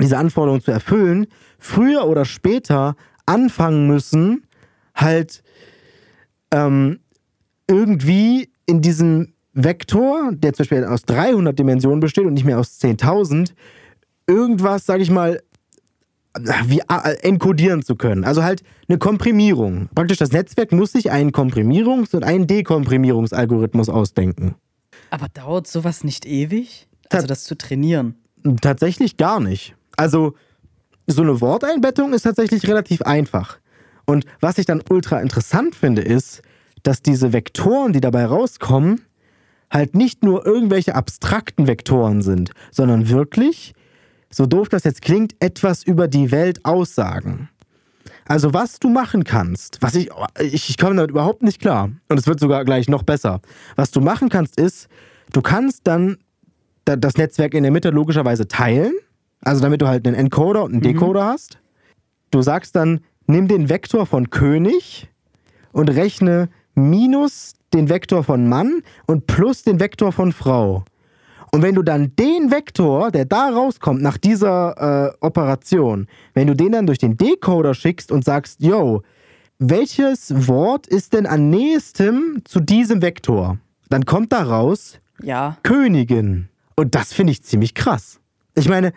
diese 0.00 0.18
Anforderungen 0.18 0.62
zu 0.62 0.72
erfüllen, 0.72 1.26
früher 1.60 2.06
oder 2.06 2.24
später 2.24 2.96
anfangen 3.26 3.86
müssen, 3.86 4.42
halt 4.94 5.42
ähm, 6.52 6.98
irgendwie 7.68 8.50
in 8.66 8.80
diesem 8.80 9.34
Vektor, 9.64 10.30
der 10.32 10.52
zum 10.52 10.64
Beispiel 10.64 10.84
aus 10.84 11.02
300 11.02 11.58
Dimensionen 11.58 12.00
besteht 12.00 12.24
und 12.24 12.34
nicht 12.34 12.44
mehr 12.44 12.58
aus 12.58 12.80
10.000, 12.80 13.52
irgendwas, 14.26 14.86
sag 14.86 15.00
ich 15.00 15.10
mal, 15.10 15.40
wie 16.66 16.80
äh, 16.80 17.14
enkodieren 17.22 17.82
zu 17.82 17.96
können. 17.96 18.24
Also 18.24 18.42
halt 18.42 18.62
eine 18.88 18.98
Komprimierung. 18.98 19.88
Praktisch 19.94 20.18
das 20.18 20.32
Netzwerk 20.32 20.72
muss 20.72 20.92
sich 20.92 21.10
einen 21.10 21.30
Komprimierungs- 21.32 22.14
und 22.14 22.24
einen 22.24 22.46
Dekomprimierungsalgorithmus 22.46 23.88
ausdenken. 23.88 24.54
Aber 25.10 25.28
dauert 25.28 25.66
sowas 25.66 26.04
nicht 26.04 26.26
ewig? 26.26 26.86
Also 27.10 27.26
das 27.26 27.44
zu 27.44 27.56
trainieren. 27.56 28.14
Tatsächlich 28.60 29.16
gar 29.16 29.40
nicht. 29.40 29.74
Also 29.96 30.34
so 31.06 31.22
eine 31.22 31.40
Worteinbettung 31.40 32.12
ist 32.12 32.22
tatsächlich 32.22 32.68
relativ 32.68 33.02
einfach. 33.02 33.58
Und 34.04 34.24
was 34.40 34.58
ich 34.58 34.66
dann 34.66 34.82
ultra 34.88 35.20
interessant 35.20 35.74
finde, 35.74 36.02
ist, 36.02 36.42
dass 36.82 37.02
diese 37.02 37.32
Vektoren, 37.32 37.92
die 37.92 38.00
dabei 38.00 38.26
rauskommen, 38.26 39.02
halt 39.70 39.94
nicht 39.94 40.24
nur 40.24 40.46
irgendwelche 40.46 40.94
abstrakten 40.94 41.66
Vektoren 41.66 42.22
sind, 42.22 42.52
sondern 42.70 43.08
wirklich, 43.08 43.74
so 44.30 44.46
doof 44.46 44.68
das 44.68 44.84
jetzt 44.84 45.02
klingt, 45.02 45.34
etwas 45.40 45.82
über 45.84 46.08
die 46.08 46.30
Welt 46.30 46.64
aussagen. 46.64 47.48
Also 48.26 48.52
was 48.52 48.78
du 48.78 48.88
machen 48.90 49.24
kannst, 49.24 49.78
was 49.80 49.94
ich, 49.94 50.10
ich, 50.40 50.68
ich 50.70 50.76
komme 50.78 50.96
damit 50.96 51.10
überhaupt 51.10 51.42
nicht 51.42 51.60
klar 51.60 51.90
und 52.08 52.18
es 52.18 52.26
wird 52.26 52.40
sogar 52.40 52.64
gleich 52.64 52.88
noch 52.88 53.02
besser. 53.02 53.40
Was 53.76 53.90
du 53.90 54.00
machen 54.00 54.28
kannst 54.28 54.58
ist, 54.60 54.88
du 55.32 55.40
kannst 55.40 55.86
dann 55.86 56.18
da- 56.84 56.96
das 56.96 57.16
Netzwerk 57.16 57.54
in 57.54 57.62
der 57.62 57.72
Mitte 57.72 57.90
logischerweise 57.90 58.46
teilen, 58.46 58.92
also 59.42 59.62
damit 59.62 59.80
du 59.80 59.88
halt 59.88 60.06
einen 60.06 60.16
Encoder 60.16 60.64
und 60.64 60.72
einen 60.72 60.82
Decoder 60.82 61.24
hast. 61.24 61.58
Du 62.30 62.42
sagst 62.42 62.76
dann, 62.76 63.00
nimm 63.26 63.48
den 63.48 63.68
Vektor 63.70 64.04
von 64.04 64.28
König 64.30 65.08
und 65.72 65.88
rechne 65.90 66.48
minus 66.78 67.54
den 67.74 67.88
Vektor 67.88 68.24
von 68.24 68.48
Mann 68.48 68.82
und 69.06 69.26
plus 69.26 69.62
den 69.62 69.80
Vektor 69.80 70.12
von 70.12 70.32
Frau. 70.32 70.84
Und 71.52 71.62
wenn 71.62 71.74
du 71.74 71.82
dann 71.82 72.14
den 72.16 72.50
Vektor, 72.50 73.10
der 73.10 73.24
da 73.24 73.48
rauskommt 73.48 74.02
nach 74.02 74.18
dieser 74.18 75.12
äh, 75.12 75.24
Operation, 75.24 76.06
wenn 76.34 76.46
du 76.46 76.54
den 76.54 76.72
dann 76.72 76.86
durch 76.86 76.98
den 76.98 77.16
Decoder 77.16 77.74
schickst 77.74 78.12
und 78.12 78.24
sagst, 78.24 78.62
yo, 78.62 79.02
welches 79.58 80.46
Wort 80.46 80.86
ist 80.86 81.14
denn 81.14 81.26
am 81.26 81.50
nächstem 81.50 82.42
zu 82.44 82.60
diesem 82.60 83.02
Vektor? 83.02 83.58
Dann 83.88 84.04
kommt 84.04 84.32
da 84.32 84.42
raus 84.42 85.00
Ja. 85.22 85.56
Königin. 85.62 86.48
Und 86.76 86.94
das 86.94 87.12
finde 87.12 87.32
ich 87.32 87.42
ziemlich 87.42 87.74
krass. 87.74 88.20
Ich 88.54 88.68
meine, 88.68 88.92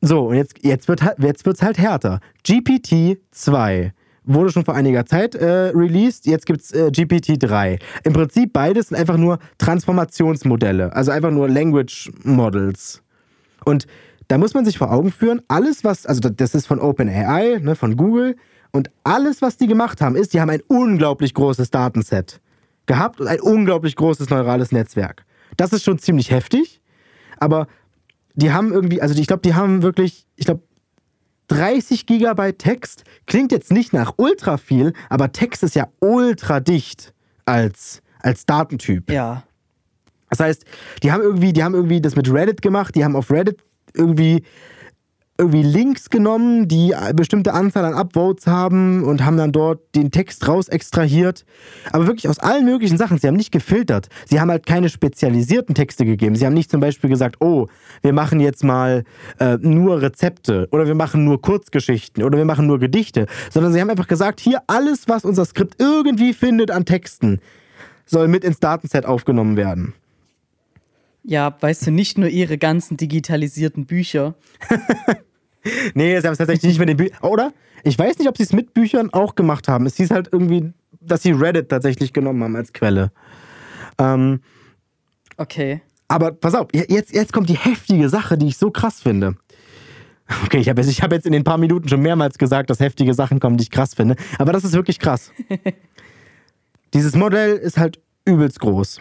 so, 0.00 0.28
und 0.28 0.36
jetzt, 0.36 0.62
jetzt 0.62 0.88
wird 0.88 1.02
halt, 1.02 1.18
jetzt 1.18 1.46
wird's 1.46 1.62
halt 1.62 1.78
härter. 1.78 2.20
GPT-2 2.46 3.92
wurde 4.26 4.50
schon 4.50 4.64
vor 4.64 4.74
einiger 4.74 5.06
Zeit 5.06 5.34
äh, 5.34 5.70
released, 5.74 6.26
jetzt 6.26 6.46
gibt's 6.46 6.72
äh, 6.72 6.90
GPT-3. 6.92 7.78
Im 8.04 8.12
Prinzip 8.12 8.52
beides 8.52 8.88
sind 8.88 8.98
einfach 8.98 9.16
nur 9.16 9.38
Transformationsmodelle, 9.58 10.94
also 10.94 11.12
einfach 11.12 11.30
nur 11.30 11.48
Language 11.48 12.12
Models. 12.24 13.02
Und 13.64 13.86
da 14.28 14.38
muss 14.38 14.54
man 14.54 14.64
sich 14.64 14.78
vor 14.78 14.92
Augen 14.92 15.12
führen, 15.12 15.40
alles 15.48 15.84
was, 15.84 16.04
also 16.04 16.28
das 16.28 16.54
ist 16.54 16.66
von 16.66 16.80
OpenAI, 16.80 17.58
ne, 17.60 17.76
von 17.76 17.96
Google, 17.96 18.36
und 18.72 18.90
alles 19.04 19.40
was 19.40 19.56
die 19.56 19.68
gemacht 19.68 20.00
haben, 20.00 20.16
ist, 20.16 20.34
die 20.34 20.40
haben 20.40 20.50
ein 20.50 20.62
unglaublich 20.68 21.32
großes 21.32 21.70
Datenset 21.70 22.40
gehabt 22.86 23.20
und 23.20 23.28
ein 23.28 23.40
unglaublich 23.40 23.96
großes 23.96 24.28
neurales 24.30 24.72
Netzwerk. 24.72 25.24
Das 25.56 25.72
ist 25.72 25.84
schon 25.84 25.98
ziemlich 25.98 26.30
heftig, 26.30 26.80
aber 27.38 27.68
die 28.34 28.52
haben 28.52 28.72
irgendwie, 28.72 29.00
also 29.00 29.18
ich 29.18 29.26
glaube, 29.26 29.42
die 29.42 29.54
haben 29.54 29.82
wirklich, 29.82 30.26
ich 30.36 30.44
glaube, 30.44 30.62
30 31.48 32.06
Gigabyte 32.06 32.58
Text 32.58 33.04
klingt 33.26 33.52
jetzt 33.52 33.70
nicht 33.70 33.92
nach 33.92 34.14
ultra 34.16 34.56
viel, 34.56 34.92
aber 35.08 35.32
Text 35.32 35.62
ist 35.62 35.74
ja 35.74 35.88
ultra 36.00 36.60
dicht 36.60 37.12
als, 37.44 38.02
als 38.20 38.46
Datentyp. 38.46 39.10
Ja. 39.10 39.44
Das 40.30 40.40
heißt, 40.40 40.64
die 41.02 41.12
haben 41.12 41.22
irgendwie, 41.22 41.52
die 41.52 41.62
haben 41.62 41.74
irgendwie 41.74 42.00
das 42.00 42.16
mit 42.16 42.32
Reddit 42.32 42.62
gemacht, 42.62 42.94
die 42.94 43.04
haben 43.04 43.16
auf 43.16 43.30
Reddit 43.30 43.62
irgendwie 43.94 44.42
irgendwie 45.38 45.62
Links 45.62 46.10
genommen, 46.10 46.68
die 46.68 46.94
eine 46.94 47.14
bestimmte 47.14 47.52
Anzahl 47.52 47.84
an 47.84 47.94
Upvotes 47.94 48.46
haben 48.46 49.04
und 49.04 49.24
haben 49.24 49.36
dann 49.36 49.52
dort 49.52 49.80
den 49.94 50.10
Text 50.10 50.46
raus 50.48 50.68
extrahiert. 50.68 51.44
Aber 51.92 52.06
wirklich 52.06 52.28
aus 52.28 52.38
allen 52.38 52.64
möglichen 52.64 52.96
Sachen. 52.96 53.18
Sie 53.18 53.26
haben 53.26 53.36
nicht 53.36 53.52
gefiltert. 53.52 54.08
Sie 54.26 54.40
haben 54.40 54.50
halt 54.50 54.66
keine 54.66 54.88
spezialisierten 54.88 55.74
Texte 55.74 56.04
gegeben. 56.04 56.36
Sie 56.36 56.46
haben 56.46 56.54
nicht 56.54 56.70
zum 56.70 56.80
Beispiel 56.80 57.10
gesagt, 57.10 57.36
oh, 57.40 57.66
wir 58.02 58.12
machen 58.12 58.40
jetzt 58.40 58.64
mal 58.64 59.04
äh, 59.38 59.58
nur 59.60 60.00
Rezepte 60.02 60.68
oder 60.70 60.86
wir 60.86 60.94
machen 60.94 61.24
nur 61.24 61.40
Kurzgeschichten 61.40 62.22
oder 62.22 62.38
wir 62.38 62.44
machen 62.44 62.66
nur 62.66 62.78
Gedichte, 62.78 63.26
sondern 63.50 63.72
sie 63.72 63.80
haben 63.80 63.90
einfach 63.90 64.08
gesagt, 64.08 64.40
hier 64.40 64.62
alles, 64.66 65.08
was 65.08 65.24
unser 65.24 65.44
Skript 65.44 65.76
irgendwie 65.78 66.32
findet 66.32 66.70
an 66.70 66.84
Texten, 66.84 67.40
soll 68.06 68.28
mit 68.28 68.44
ins 68.44 68.60
Datenset 68.60 69.04
aufgenommen 69.04 69.56
werden. 69.56 69.94
Ja, 71.28 71.56
weißt 71.60 71.88
du, 71.88 71.90
nicht 71.90 72.18
nur 72.18 72.28
ihre 72.28 72.56
ganzen 72.56 72.96
digitalisierten 72.96 73.86
Bücher. 73.86 74.34
Nee, 75.94 76.20
sie 76.20 76.24
haben 76.28 76.32
es 76.32 76.38
tatsächlich 76.38 76.68
nicht 76.70 76.78
mit 76.78 76.88
den 76.88 76.96
Büchern. 76.96 77.18
Oder? 77.22 77.52
Ich 77.82 77.98
weiß 77.98 78.20
nicht, 78.20 78.28
ob 78.28 78.36
sie 78.36 78.44
es 78.44 78.52
mit 78.52 78.72
Büchern 78.72 79.12
auch 79.12 79.34
gemacht 79.34 79.66
haben. 79.66 79.84
Es 79.86 79.96
hieß 79.96 80.12
halt 80.12 80.28
irgendwie, 80.30 80.72
dass 81.00 81.24
sie 81.24 81.32
Reddit 81.32 81.68
tatsächlich 81.70 82.12
genommen 82.12 82.44
haben 82.44 82.54
als 82.54 82.72
Quelle. 82.72 83.10
Ähm, 83.98 84.42
Okay. 85.38 85.82
aber 86.06 86.30
pass 86.30 86.54
auf, 86.54 86.68
jetzt, 86.72 87.12
jetzt 87.12 87.32
kommt 87.32 87.48
die 87.48 87.56
heftige 87.58 88.08
Sache, 88.08 88.38
die 88.38 88.46
ich 88.46 88.58
so 88.58 88.70
krass 88.70 89.00
finde. 89.02 89.34
Okay, 90.44 90.58
ich 90.58 90.68
habe 90.68 90.80
jetzt, 90.80 90.90
ich 90.90 91.02
hab 91.02 91.10
jetzt 91.12 91.26
in 91.26 91.32
den 91.32 91.42
paar 91.42 91.58
Minuten 91.58 91.88
schon 91.88 92.00
mehrmals 92.00 92.38
gesagt, 92.38 92.70
dass 92.70 92.78
heftige 92.78 93.12
Sachen 93.14 93.40
kommen, 93.40 93.56
die 93.56 93.62
ich 93.62 93.70
krass 93.72 93.94
finde. 93.94 94.14
Aber 94.38 94.52
das 94.52 94.62
ist 94.62 94.72
wirklich 94.72 95.00
krass. 95.00 95.32
Dieses 96.94 97.14
Modell 97.16 97.56
ist 97.56 97.76
halt 97.78 98.00
übelst 98.24 98.60
groß. 98.60 99.00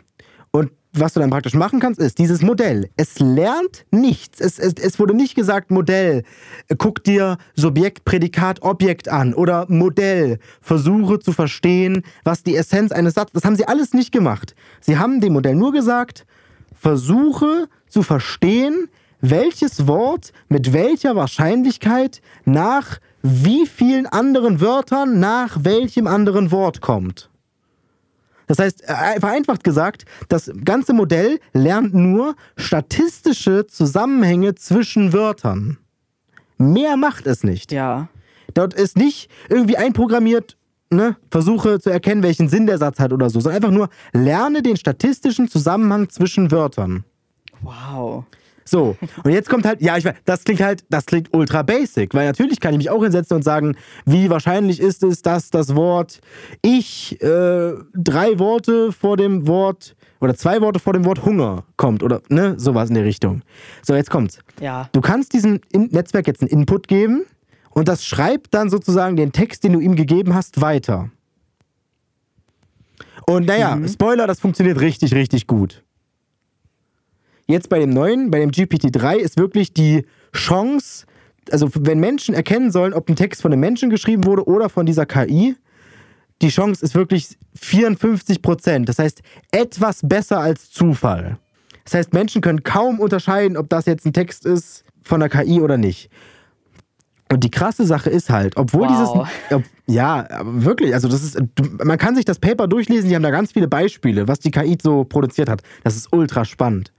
Und 0.50 0.72
was 1.00 1.14
du 1.14 1.20
dann 1.20 1.30
praktisch 1.30 1.54
machen 1.54 1.80
kannst, 1.80 2.00
ist, 2.00 2.18
dieses 2.20 2.42
Modell, 2.42 2.90
es 2.96 3.20
lernt 3.20 3.86
nichts. 3.92 4.40
Es, 4.40 4.60
es, 4.60 4.74
es 4.74 5.00
wurde 5.00 5.14
nicht 5.14 5.36
gesagt, 5.36 5.72
Modell, 5.72 6.24
äh, 6.68 6.76
guck 6.78 7.04
dir 7.04 7.38
Subjekt, 7.56 8.06
Prädikat, 8.06 8.62
Objekt 8.62 9.10
an 9.10 9.34
oder 9.34 9.66
Modell, 9.70 10.40
versuche 10.62 11.20
zu 11.20 11.32
verstehen, 11.32 12.04
was 12.24 12.44
die 12.44 12.56
Essenz 12.56 12.92
eines 12.92 13.14
Satzes, 13.14 13.34
das 13.34 13.46
haben 13.46 13.56
sie 13.56 13.68
alles 13.68 13.94
nicht 13.94 14.12
gemacht. 14.12 14.56
Sie 14.82 14.98
haben 14.98 15.22
dem 15.22 15.34
Modell 15.34 15.56
nur 15.56 15.72
gesagt, 15.72 16.26
versuche 16.74 17.68
zu 17.88 18.04
verstehen, 18.04 18.90
welches 19.22 19.88
Wort 19.88 20.34
mit 20.50 20.74
welcher 20.74 21.16
Wahrscheinlichkeit 21.16 22.22
nach 22.46 23.00
wie 23.22 23.66
vielen 23.66 24.06
anderen 24.06 24.62
Wörtern 24.62 25.20
nach 25.20 25.58
welchem 25.62 26.06
anderen 26.06 26.52
Wort 26.52 26.82
kommt. 26.82 27.30
Das 28.48 28.60
heißt, 28.60 28.84
äh, 28.84 29.20
vereinfacht 29.20 29.64
gesagt, 29.64 30.06
das 30.30 30.52
ganze 30.64 30.94
Modell 30.94 31.40
lernt 31.54 31.94
nur 31.94 32.36
statistische 32.58 33.68
Zusammenhänge 33.68 34.56
zwischen 34.56 35.14
Wörtern. 35.14 35.78
Mehr 36.58 36.98
macht 36.98 37.28
es 37.28 37.44
nicht. 37.44 37.72
Ja. 37.72 38.08
Dort 38.54 38.74
ist 38.74 38.98
nicht 38.98 39.30
irgendwie 39.50 39.78
einprogrammiert, 39.78 40.58
ne, 40.90 41.18
versuche 41.30 41.80
zu 41.80 41.90
erkennen, 41.90 42.24
welchen 42.24 42.48
Sinn 42.48 42.68
der 42.68 42.78
Satz 42.78 43.00
hat 43.00 43.12
oder 43.12 43.30
so, 43.30 43.40
sondern 43.40 43.58
einfach 43.64 43.76
nur 43.76 43.90
lerne 44.14 44.62
den 44.62 44.78
statistischen 44.78 45.48
Zusammenhang 45.48 46.10
zwischen 46.10 46.52
Wörtern. 46.52 47.04
Wow. 47.62 48.26
So, 48.68 48.98
und 49.24 49.32
jetzt 49.32 49.48
kommt 49.48 49.64
halt, 49.64 49.80
ja, 49.82 49.96
ich 49.96 50.06
weiß, 50.06 50.16
das 50.26 50.44
klingt 50.44 50.60
halt, 50.60 50.86
das 50.90 51.06
klingt 51.06 51.32
ultra 51.34 51.62
basic, 51.62 52.16
weil 52.16 52.26
natürlich 52.26 52.60
kann 52.60 52.74
ich 52.74 52.80
mich 52.80 52.90
auch 52.90 53.04
hinsetzen 53.04 53.38
und 53.38 53.44
sagen, 53.44 53.76
wie 54.06 54.32
wahrscheinlich 54.32 54.80
ist 54.80 55.04
es, 55.04 55.22
dass 55.22 55.52
das 55.52 55.76
Wort 55.76 56.20
ich 56.64 57.22
äh, 57.22 57.74
drei 57.94 58.40
Worte 58.40 58.92
vor 58.92 59.18
dem 59.18 59.48
Wort 59.48 59.96
oder 60.20 60.34
zwei 60.34 60.62
Worte 60.62 60.80
vor 60.80 60.94
dem 60.94 61.06
Wort 61.06 61.24
Hunger 61.24 61.64
kommt 61.78 62.02
oder 62.02 62.22
ne, 62.30 62.56
sowas 62.58 62.90
in 62.90 62.96
der 62.96 63.06
Richtung. 63.06 63.44
So, 63.84 63.94
jetzt 63.94 64.10
kommt's. 64.10 64.40
Ja. 64.60 64.90
Du 64.94 65.02
kannst 65.02 65.34
diesem 65.34 65.60
Netzwerk 65.72 66.26
jetzt 66.26 66.42
einen 66.42 66.50
Input 66.50 66.88
geben 66.88 67.24
und 67.70 67.88
das 67.88 68.04
schreibt 68.04 68.56
dann 68.56 68.72
sozusagen 68.72 69.16
den 69.16 69.32
Text, 69.32 69.64
den 69.64 69.74
du 69.74 69.80
ihm 69.80 69.96
gegeben 69.96 70.34
hast, 70.34 70.62
weiter. 70.62 71.12
Und 73.28 73.46
naja, 73.46 73.80
Spoiler, 73.88 74.26
das 74.26 74.40
funktioniert 74.40 74.80
richtig, 74.82 75.14
richtig 75.14 75.46
gut. 75.46 75.85
Jetzt 77.48 77.70
bei 77.70 77.80
dem 77.80 77.92
neuen, 77.92 78.32
bei 78.32 78.40
dem 78.40 78.52
GPT-3 78.52 79.18
ist 79.18 79.38
wirklich 79.38 79.74
die 79.74 80.06
Chance, 80.34 81.06
also 81.52 81.70
wenn 81.76 82.00
Menschen 82.00 82.34
erkennen 82.34 82.72
sollen, 82.72 82.94
ob 82.94 83.08
ein 83.10 83.16
Text 83.16 83.42
von 83.42 83.52
einem 83.52 83.62
Menschen 83.62 83.90
geschrieben 83.90 84.26
wurde 84.26 84.48
oder 84.48 84.70
von 84.70 84.86
dieser 84.86 85.06
KI, 85.06 85.56
die 86.42 86.50
Chance 86.50 86.84
ist 86.84 86.96
wirklich 86.96 87.38
54 87.56 88.42
Prozent. 88.42 88.90
Das 88.90 89.00
heißt, 89.00 89.22
etwas 89.52 90.02
besser 90.04 90.40
als 90.40 90.72
Zufall. 90.72 91.38
Das 91.84 91.94
heißt, 91.94 92.14
Menschen 92.14 92.42
können 92.42 92.64
kaum 92.64 93.00
unterscheiden, 93.00 93.58
ob 93.58 93.70
das 93.70 93.86
jetzt 93.86 94.06
ein 94.06 94.14
Text 94.14 94.46
ist 94.46 94.84
von 95.04 95.20
der 95.20 95.30
KI 95.30 95.62
oder 95.62 95.78
nicht. 95.78 96.10
Und 97.32 97.44
die 97.44 97.52
krasse 97.52 97.86
Sache 97.86 98.10
ist 98.10 98.30
halt, 98.30 98.58
obwohl 98.58 98.88
Wow. 98.88 98.92
dieses. 98.92 99.54
Ob, 99.58 99.64
ja, 99.88 100.28
wirklich, 100.44 100.94
also 100.94 101.08
das 101.08 101.24
ist. 101.24 101.40
Man 101.84 101.98
kann 101.98 102.16
sich 102.16 102.26
das 102.26 102.40
Paper 102.40 102.68
durchlesen, 102.68 103.10
die 103.10 103.16
haben 103.16 103.24
da 103.24 103.30
ganz 103.32 103.52
viele 103.52 103.68
Beispiele, 103.68 104.28
was 104.28 104.40
die 104.40 104.52
KI 104.52 104.78
so 104.82 105.04
produziert 105.04 105.50
hat. 105.50 105.62
Das 105.84 105.96
ist 105.96 106.12
ultra 106.12 106.44
spannend. 106.46 106.92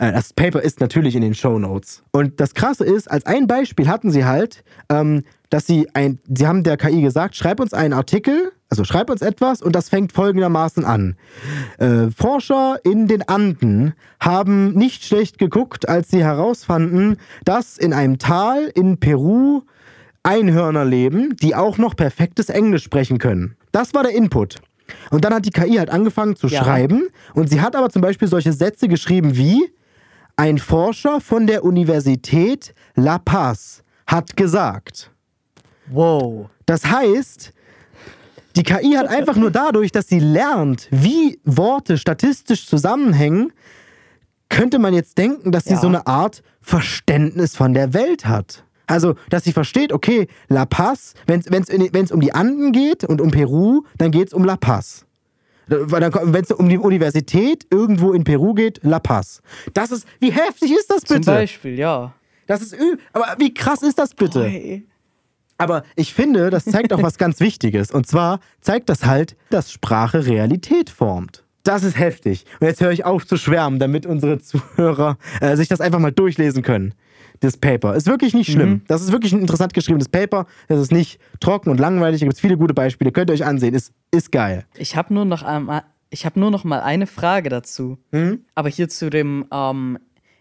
Äh, 0.00 0.12
Das 0.12 0.32
Paper 0.32 0.60
ist 0.62 0.80
natürlich 0.80 1.14
in 1.14 1.22
den 1.22 1.34
Show 1.34 1.58
Notes. 1.58 2.02
Und 2.10 2.40
das 2.40 2.54
Krasse 2.54 2.84
ist, 2.84 3.08
als 3.10 3.24
ein 3.26 3.46
Beispiel 3.46 3.86
hatten 3.88 4.10
sie 4.10 4.24
halt, 4.24 4.64
ähm, 4.88 5.22
dass 5.50 5.66
sie 5.66 5.88
ein, 5.94 6.18
sie 6.28 6.46
haben 6.46 6.62
der 6.64 6.76
KI 6.76 7.02
gesagt, 7.02 7.36
schreib 7.36 7.60
uns 7.60 7.74
einen 7.74 7.92
Artikel, 7.92 8.52
also 8.68 8.84
schreib 8.84 9.10
uns 9.10 9.20
etwas 9.20 9.62
und 9.62 9.74
das 9.74 9.88
fängt 9.88 10.12
folgendermaßen 10.12 10.84
an. 10.84 11.16
Äh, 11.78 12.08
Forscher 12.16 12.78
in 12.84 13.08
den 13.08 13.28
Anden 13.28 13.94
haben 14.20 14.72
nicht 14.74 15.04
schlecht 15.04 15.38
geguckt, 15.38 15.88
als 15.88 16.08
sie 16.10 16.22
herausfanden, 16.22 17.16
dass 17.44 17.78
in 17.78 17.92
einem 17.92 18.18
Tal 18.18 18.70
in 18.74 18.98
Peru 18.98 19.62
Einhörner 20.22 20.84
leben, 20.84 21.34
die 21.42 21.54
auch 21.54 21.78
noch 21.78 21.96
perfektes 21.96 22.48
Englisch 22.50 22.84
sprechen 22.84 23.18
können. 23.18 23.56
Das 23.72 23.94
war 23.94 24.02
der 24.02 24.12
Input. 24.14 24.56
Und 25.10 25.24
dann 25.24 25.32
hat 25.34 25.46
die 25.46 25.50
KI 25.50 25.76
halt 25.76 25.90
angefangen 25.90 26.36
zu 26.36 26.46
Ja. 26.48 26.62
schreiben 26.62 27.08
und 27.34 27.48
sie 27.50 27.60
hat 27.60 27.74
aber 27.74 27.90
zum 27.90 28.02
Beispiel 28.02 28.28
solche 28.28 28.52
Sätze 28.52 28.86
geschrieben 28.88 29.36
wie 29.36 29.72
ein 30.40 30.56
Forscher 30.56 31.20
von 31.20 31.46
der 31.46 31.64
Universität 31.64 32.74
La 32.94 33.18
Paz 33.18 33.82
hat 34.06 34.38
gesagt. 34.38 35.10
Wow. 35.90 36.48
Das 36.64 36.86
heißt, 36.86 37.52
die 38.56 38.62
KI 38.62 38.94
hat 38.96 39.08
einfach 39.08 39.36
nur 39.36 39.50
dadurch, 39.50 39.92
dass 39.92 40.08
sie 40.08 40.18
lernt, 40.18 40.88
wie 40.90 41.38
Worte 41.44 41.98
statistisch 41.98 42.66
zusammenhängen, 42.66 43.52
könnte 44.48 44.78
man 44.78 44.94
jetzt 44.94 45.18
denken, 45.18 45.52
dass 45.52 45.64
sie 45.64 45.74
Ja. 45.74 45.80
so 45.80 45.88
eine 45.88 46.06
Art 46.06 46.42
Verständnis 46.62 47.54
von 47.54 47.74
der 47.74 47.92
Welt 47.92 48.24
hat. 48.24 48.64
Also, 48.86 49.16
dass 49.28 49.44
sie 49.44 49.52
versteht, 49.52 49.92
okay, 49.92 50.26
La 50.48 50.64
Paz, 50.64 51.12
wenn 51.26 51.42
es 51.42 52.10
um 52.12 52.20
die 52.20 52.32
Anden 52.32 52.72
geht 52.72 53.04
und 53.04 53.20
um 53.20 53.30
Peru, 53.30 53.82
dann 53.98 54.10
geht 54.10 54.28
es 54.28 54.32
um 54.32 54.44
La 54.44 54.56
Paz. 54.56 55.04
Wenn 55.66 56.42
es 56.42 56.50
um 56.50 56.68
die 56.68 56.78
Universität 56.78 57.66
irgendwo 57.70 58.12
in 58.12 58.24
Peru 58.24 58.54
geht, 58.54 58.80
La 58.82 58.98
Paz. 58.98 59.40
Das 59.74 59.90
ist, 59.90 60.06
wie 60.18 60.32
heftig 60.32 60.72
ist 60.72 60.90
das 60.90 61.02
Zum 61.02 61.18
bitte? 61.18 61.30
Beispiel, 61.30 61.78
ja. 61.78 62.12
Das 62.46 62.62
ist 62.62 62.72
übel. 62.72 62.98
Aber 63.12 63.36
wie 63.38 63.54
krass 63.54 63.82
ist 63.82 63.98
das 63.98 64.14
bitte? 64.14 64.44
Hey. 64.44 64.86
Aber 65.58 65.84
ich 65.94 66.14
finde, 66.14 66.50
das 66.50 66.64
zeigt 66.64 66.92
auch 66.92 67.02
was 67.02 67.18
ganz 67.18 67.38
Wichtiges. 67.40 67.90
Und 67.90 68.06
zwar 68.06 68.40
zeigt 68.60 68.88
das 68.88 69.04
halt, 69.04 69.36
dass 69.50 69.70
Sprache 69.70 70.26
Realität 70.26 70.90
formt. 70.90 71.44
Das 71.62 71.84
ist 71.84 71.98
heftig. 71.98 72.46
Und 72.58 72.66
jetzt 72.66 72.80
höre 72.80 72.90
ich 72.90 73.04
auf 73.04 73.26
zu 73.26 73.36
schwärmen, 73.36 73.78
damit 73.78 74.06
unsere 74.06 74.38
Zuhörer 74.38 75.18
äh, 75.40 75.56
sich 75.56 75.68
das 75.68 75.80
einfach 75.80 75.98
mal 75.98 76.12
durchlesen 76.12 76.62
können. 76.62 76.94
Das 77.40 77.56
Paper. 77.56 77.94
Ist 77.94 78.06
wirklich 78.06 78.34
nicht 78.34 78.52
schlimm. 78.52 78.70
Mhm. 78.70 78.82
Das 78.86 79.00
ist 79.00 79.12
wirklich 79.12 79.32
ein 79.32 79.40
interessant 79.40 79.72
geschriebenes 79.72 80.08
Paper. 80.08 80.46
Das 80.68 80.78
ist 80.78 80.92
nicht 80.92 81.18
trocken 81.40 81.70
und 81.70 81.80
langweilig. 81.80 82.20
Da 82.20 82.26
gibt 82.26 82.34
es 82.34 82.40
viele 82.40 82.58
gute 82.58 82.74
Beispiele. 82.74 83.12
Könnt 83.12 83.30
ihr 83.30 83.34
euch 83.34 83.46
ansehen. 83.46 83.74
Ist, 83.74 83.92
ist 84.10 84.30
geil. 84.30 84.66
Ich 84.76 84.94
habe 84.94 85.14
nur 85.14 85.24
noch 85.24 85.42
einmal, 85.42 85.84
ich 86.10 86.26
habe 86.26 86.38
nur 86.38 86.50
noch 86.50 86.64
mal 86.64 86.80
eine 86.80 87.06
Frage 87.06 87.48
dazu. 87.48 87.98
Mhm. 88.12 88.44
Aber 88.54 88.68
hier 88.68 88.90
zu 88.90 89.08
dem 89.08 89.46
ähm, 89.50 89.98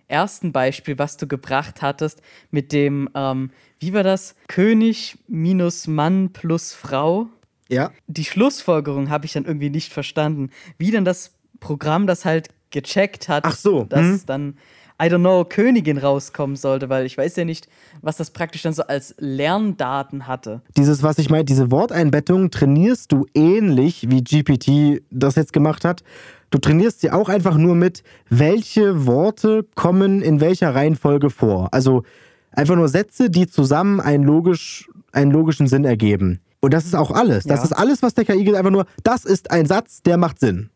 ersten 0.10 0.52
Beispiel, 0.52 1.00
was 1.00 1.16
du 1.16 1.28
gebracht 1.28 1.82
hattest, 1.82 2.22
mit 2.52 2.74
dem, 2.74 3.10
ähm, 3.16 3.52
wie 3.80 3.94
war 3.94 4.04
das? 4.04 4.36
König 4.48 5.18
minus 5.28 5.88
Mann 5.88 6.34
plus 6.34 6.74
Frau. 6.74 7.28
Ja. 7.70 7.92
Die 8.08 8.26
Schlussfolgerung 8.26 9.10
habe 9.10 9.26
ich 9.26 9.34
dann 9.34 9.46
irgendwie 9.46 9.70
nicht 9.70 9.94
verstanden. 9.94 10.50
Wie 10.78 10.92
denn 10.92 11.06
das 11.06 11.36
Programm 11.60 12.08
das 12.08 12.26
halt 12.26 12.50
gecheckt 12.72 13.30
hat, 13.30 13.46
Ach 13.46 13.56
so, 13.56 13.86
dass 13.86 14.02
mhm. 14.02 14.22
dann, 14.26 14.58
I 15.02 15.06
don't 15.06 15.20
know, 15.20 15.46
Königin 15.46 15.98
rauskommen 15.98 16.56
sollte, 16.56 16.90
weil 16.90 17.06
ich 17.06 17.18
weiß 17.18 17.36
ja 17.38 17.46
nicht, 17.46 17.68
was 18.02 18.18
das 18.18 18.32
praktisch 18.32 18.64
dann 18.64 18.74
so 18.74 18.84
als 18.84 19.16
Lerndaten 19.18 20.28
hatte. 20.28 20.62
Dieses, 20.76 21.04
was 21.04 21.18
ich 21.18 21.30
meine, 21.30 21.46
diese 21.46 21.72
Worteinbettung 21.72 22.52
trainierst 22.52 23.12
du 23.12 23.26
ähnlich 23.34 24.10
wie 24.10 24.22
GPT 24.24 25.02
das 25.10 25.36
jetzt 25.36 25.54
gemacht 25.54 25.86
hat. 25.86 26.04
Du 26.52 26.58
trainierst 26.58 27.02
sie 27.02 27.12
auch 27.12 27.30
einfach 27.30 27.56
nur 27.58 27.76
mit, 27.76 28.04
welche 28.30 29.06
Worte 29.06 29.66
kommen 29.76 30.22
in 30.22 30.42
welcher 30.42 30.74
Reihenfolge 30.76 31.30
vor. 31.30 31.70
Also 31.74 32.04
einfach 32.52 32.76
nur 32.76 32.88
Sätze, 32.90 33.30
die 33.30 33.48
zusammen 33.48 34.00
einen, 34.02 34.24
logisch, 34.24 34.90
einen 35.12 35.32
logischen 35.32 35.68
Sinn 35.68 35.86
ergeben. 35.86 36.40
Und 36.60 36.74
das 36.74 36.86
ist 36.86 36.96
auch 36.96 37.12
alles. 37.12 37.46
Das 37.46 37.60
Ja. 37.60 37.66
ist 37.66 37.72
alles, 37.74 38.02
was 38.02 38.16
der 38.16 38.26
KI 38.26 38.44
gibt. 38.44 38.58
Einfach 38.58 38.72
nur, 38.72 38.86
das 39.04 39.24
ist 39.26 39.52
ein 39.52 39.66
Satz, 39.66 40.02
der 40.02 40.18
macht 40.18 40.40
Sinn. 40.40 40.70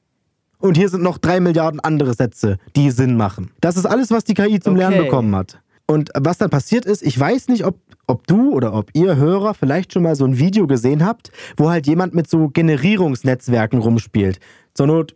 Und 0.63 0.77
hier 0.77 0.87
sind 0.87 1.03
noch 1.03 1.17
drei 1.17 1.41
Milliarden 1.41 1.81
andere 1.81 2.13
Sätze, 2.13 2.57
die 2.77 2.89
Sinn 2.89 3.17
machen. 3.17 3.51
Das 3.59 3.75
ist 3.75 3.85
alles, 3.85 4.11
was 4.11 4.23
die 4.23 4.33
KI 4.33 4.61
zum 4.61 4.77
Lernen 4.77 4.97
Okay. 4.97 5.09
bekommen 5.09 5.35
hat. 5.35 5.59
Und 5.87 6.09
was 6.17 6.37
dann 6.37 6.49
passiert 6.49 6.85
ist, 6.85 7.03
ich 7.03 7.19
weiß 7.19 7.49
nicht, 7.49 7.65
ob, 7.65 7.75
ob 8.07 8.25
du 8.27 8.53
oder 8.53 8.73
ob 8.73 8.89
ihr 8.93 9.17
Hörer 9.17 9.55
vielleicht 9.55 9.91
schon 9.91 10.03
mal 10.03 10.15
so 10.15 10.23
ein 10.23 10.39
Video 10.39 10.65
gesehen 10.65 11.05
habt, 11.05 11.33
wo 11.57 11.69
halt 11.69 11.85
jemand 11.85 12.13
mit 12.13 12.29
so 12.29 12.47
Generierungsnetzwerken 12.47 13.79
rumspielt. 13.79 14.39
Zur 14.73 14.87
Not 14.87 15.15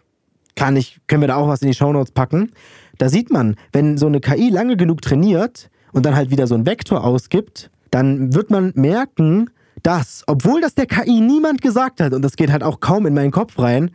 kann 0.57 0.75
ich, 0.75 0.99
können 1.07 1.21
wir 1.21 1.29
da 1.29 1.37
auch 1.37 1.47
was 1.47 1.61
in 1.61 1.69
die 1.69 1.73
Shownotes 1.73 2.11
packen. 2.11 2.51
Da 2.97 3.07
sieht 3.07 3.31
man, 3.31 3.55
wenn 3.71 3.97
so 3.97 4.07
eine 4.07 4.19
KI 4.19 4.49
lange 4.49 4.75
genug 4.75 5.01
trainiert 5.01 5.69
und 5.93 6.05
dann 6.05 6.13
halt 6.17 6.29
wieder 6.29 6.47
so 6.47 6.55
ein 6.55 6.65
Vektor 6.65 7.05
ausgibt, 7.05 7.69
dann 7.89 8.33
wird 8.33 8.49
man 8.49 8.73
merken, 8.75 9.49
dass, 9.81 10.25
obwohl 10.27 10.59
das 10.59 10.75
der 10.75 10.87
KI 10.87 11.21
niemand 11.21 11.61
gesagt 11.61 12.01
hat, 12.01 12.11
und 12.13 12.21
das 12.21 12.35
geht 12.35 12.51
halt 12.51 12.63
auch 12.63 12.81
kaum 12.81 13.05
in 13.05 13.13
meinen 13.13 13.31
Kopf 13.31 13.57
rein, 13.59 13.91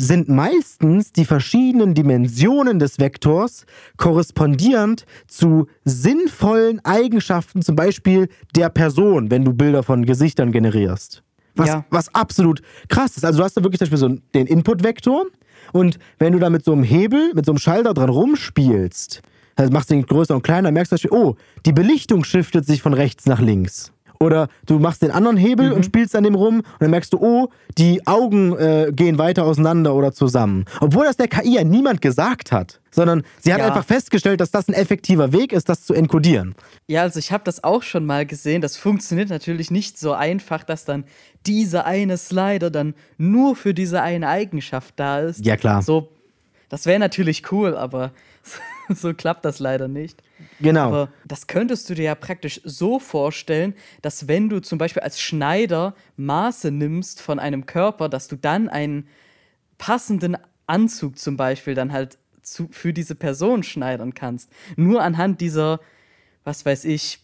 sind 0.00 0.28
meistens 0.28 1.12
die 1.12 1.24
verschiedenen 1.24 1.94
Dimensionen 1.94 2.78
des 2.78 2.98
Vektors 2.98 3.66
korrespondierend 3.96 5.04
zu 5.26 5.66
sinnvollen 5.84 6.84
Eigenschaften, 6.84 7.62
zum 7.62 7.76
Beispiel 7.76 8.28
der 8.56 8.70
Person, 8.70 9.30
wenn 9.30 9.44
du 9.44 9.52
Bilder 9.52 9.82
von 9.82 10.04
Gesichtern 10.06 10.52
generierst. 10.52 11.22
Was, 11.54 11.68
Ja. 11.68 11.84
was 11.90 12.14
absolut 12.14 12.62
krass 12.88 13.16
ist. 13.16 13.24
Also 13.24 13.38
du 13.38 13.44
hast 13.44 13.56
da 13.56 13.62
wirklich 13.62 13.78
zum 13.78 13.90
Beispiel 13.90 13.98
so 13.98 14.16
den 14.34 14.46
Input-Vektor 14.46 15.26
und 15.72 15.98
wenn 16.18 16.32
du 16.32 16.38
da 16.38 16.48
mit 16.48 16.64
so 16.64 16.72
einem 16.72 16.82
Hebel, 16.82 17.32
mit 17.34 17.44
so 17.44 17.52
einem 17.52 17.58
Schalter 17.58 17.92
dran 17.92 18.08
rumspielst, 18.08 19.20
also 19.56 19.72
machst 19.72 19.90
du 19.90 19.94
den 19.94 20.06
größer 20.06 20.34
und 20.34 20.42
kleiner, 20.42 20.70
merkst 20.70 20.92
du, 20.92 20.96
zum 20.96 21.10
Beispiel, 21.10 21.26
oh, 21.28 21.36
die 21.66 21.72
Belichtung 21.72 22.24
shiftet 22.24 22.64
sich 22.64 22.80
von 22.80 22.94
rechts 22.94 23.26
nach 23.26 23.40
links. 23.40 23.92
Oder 24.22 24.48
du 24.66 24.78
machst 24.78 25.00
den 25.00 25.10
anderen 25.10 25.38
Hebel 25.38 25.72
und 25.72 25.84
spielst 25.86 26.14
an 26.14 26.24
dem 26.24 26.34
rum 26.34 26.56
und 26.58 26.64
dann 26.78 26.90
merkst 26.90 27.14
du, 27.14 27.18
oh, 27.18 27.48
die 27.78 28.06
Augen 28.06 28.54
äh, 28.58 28.92
gehen 28.94 29.16
weiter 29.16 29.44
auseinander 29.44 29.94
oder 29.94 30.12
zusammen. 30.12 30.66
Obwohl 30.80 31.06
das 31.06 31.16
der 31.16 31.26
KI 31.28 31.54
ja 31.54 31.64
niemand 31.64 32.02
gesagt 32.02 32.52
hat, 32.52 32.80
sondern 32.90 33.22
sie 33.38 33.50
hat 33.54 33.60
Ja. 33.60 33.68
einfach 33.68 33.84
festgestellt, 33.84 34.42
dass 34.42 34.50
das 34.50 34.68
ein 34.68 34.74
effektiver 34.74 35.32
Weg 35.32 35.54
ist, 35.54 35.70
das 35.70 35.84
zu 35.86 35.94
enkodieren. 35.94 36.54
Ja, 36.86 37.00
also 37.00 37.18
ich 37.18 37.32
habe 37.32 37.44
das 37.44 37.64
auch 37.64 37.82
schon 37.82 38.04
mal 38.04 38.26
gesehen. 38.26 38.60
Das 38.60 38.76
funktioniert 38.76 39.30
natürlich 39.30 39.70
nicht 39.70 39.98
so 39.98 40.12
einfach, 40.12 40.64
dass 40.64 40.84
dann 40.84 41.04
dieser 41.46 41.86
eine 41.86 42.18
Slider 42.18 42.70
dann 42.70 42.92
nur 43.16 43.56
für 43.56 43.72
diese 43.72 44.02
eine 44.02 44.28
Eigenschaft 44.28 44.92
da 44.96 45.20
ist. 45.20 45.46
Ja, 45.46 45.56
klar. 45.56 45.80
So, 45.80 46.10
das 46.68 46.84
wäre 46.84 46.98
natürlich 46.98 47.50
cool, 47.52 47.74
aber 47.74 48.10
so 48.94 49.14
klappt 49.14 49.46
das 49.46 49.60
leider 49.60 49.88
nicht. 49.88 50.22
Genau. 50.60 50.88
Aber 50.88 51.12
das 51.26 51.46
könntest 51.46 51.88
du 51.88 51.94
dir 51.94 52.04
ja 52.04 52.14
praktisch 52.14 52.60
so 52.64 52.98
vorstellen, 52.98 53.74
dass 54.02 54.28
wenn 54.28 54.48
du 54.48 54.60
zum 54.60 54.78
Beispiel 54.78 55.02
als 55.02 55.20
Schneider 55.20 55.94
Maße 56.16 56.70
nimmst 56.70 57.20
von 57.20 57.38
einem 57.38 57.66
Körper, 57.66 58.08
dass 58.08 58.28
du 58.28 58.36
dann 58.36 58.68
einen 58.68 59.06
passenden 59.78 60.36
Anzug 60.66 61.18
zum 61.18 61.36
Beispiel 61.36 61.74
dann 61.74 61.92
halt 61.92 62.18
zu, 62.42 62.68
für 62.70 62.92
diese 62.92 63.14
Person 63.14 63.62
schneidern 63.62 64.14
kannst. 64.14 64.50
Nur 64.76 65.02
anhand 65.02 65.40
dieser, 65.40 65.80
was 66.44 66.64
weiß 66.64 66.84
ich, 66.84 67.20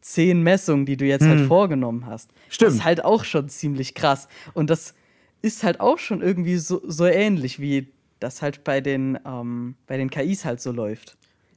zehn 0.00 0.42
Messungen, 0.42 0.86
die 0.86 0.96
du 0.96 1.04
jetzt 1.04 1.26
halt 1.26 1.46
vorgenommen 1.46 2.06
hast. 2.06 2.30
Hm. 2.30 2.36
Stimmt. 2.48 2.68
Das 2.68 2.74
ist 2.76 2.84
halt 2.84 3.04
auch 3.04 3.24
schon 3.24 3.48
ziemlich 3.48 3.94
krass. 3.94 4.28
Und 4.54 4.70
das 4.70 4.94
ist 5.42 5.62
halt 5.62 5.80
auch 5.80 5.98
schon 5.98 6.22
irgendwie 6.22 6.56
so, 6.56 6.80
so 6.86 7.06
ähnlich, 7.06 7.60
wie 7.60 7.92
das 8.20 8.42
halt 8.42 8.64
bei 8.64 8.80
den, 8.80 9.18
ähm, 9.26 9.76
bei 9.86 9.96
den 9.96 10.10
KIs 10.10 10.44
halt 10.44 10.60
so 10.60 10.72
läuft. 10.72 11.16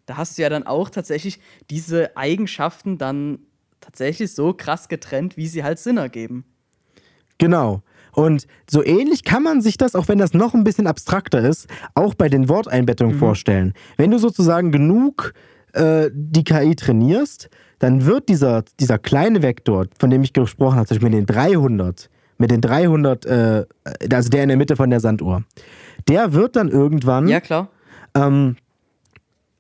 Da 0.10 0.18
hast 0.18 0.40
du 0.40 0.42
ja 0.42 0.50
dann 0.50 0.66
auch 0.66 0.90
tatsächlich 0.90 1.40
diese 1.70 2.18
Eigenschaften 2.18 2.98
dann 2.98 3.38
tatsächlich 3.80 4.34
so 4.34 4.54
krass 4.54 4.90
getrennt, 4.90 5.38
wie 5.38 5.46
sie 5.46 5.64
halt 5.64 5.78
Sinn 5.78 5.98
ergeben. 5.98 6.46
Genau. 7.38 7.84
Und 8.12 8.48
so 8.68 8.84
ähnlich 8.84 9.24
kann 9.24 9.44
man 9.44 9.62
sich 9.62 9.78
das, 9.78 9.94
auch 9.94 10.08
wenn 10.08 10.18
das 10.18 10.34
noch 10.34 10.56
ein 10.56 10.64
bisschen 10.64 10.88
abstrakter 10.88 11.48
ist, 11.48 11.68
auch 11.94 12.16
bei 12.16 12.28
den 12.28 12.50
Worteinbettungen 12.50 13.20
vorstellen. 13.20 13.74
Wenn 13.98 14.10
du 14.10 14.18
sozusagen 14.18 14.72
genug 14.72 15.36
äh, 15.74 16.10
die 16.12 16.44
KI 16.44 16.76
trainierst, 16.76 17.52
dann 17.78 18.08
wird 18.08 18.30
dieser, 18.30 18.64
dieser 18.80 18.98
kleine 18.98 19.44
Vektor, 19.44 19.86
von 20.00 20.10
dem 20.10 20.24
ich 20.24 20.34
gesprochen 20.34 20.78
habe, 20.78 20.88
zum 20.88 20.96
Beispiel 20.96 21.12
mit 21.12 21.30
den 21.30 21.36
300, 21.36 22.10
mit 22.40 22.50
den 22.50 22.62
300, 22.62 23.26
äh, 23.28 23.66
also 24.12 24.30
der 24.30 24.42
in 24.42 24.50
der 24.50 24.58
Mitte 24.58 24.76
von 24.76 24.90
der 24.90 25.02
Sanduhr, 25.02 25.44
der 26.08 26.34
wird 26.34 26.56
dann 26.56 26.70
irgendwann 26.70 27.28
Ja, 27.28 27.40
klar. 27.40 27.70
ähm, 28.16 28.56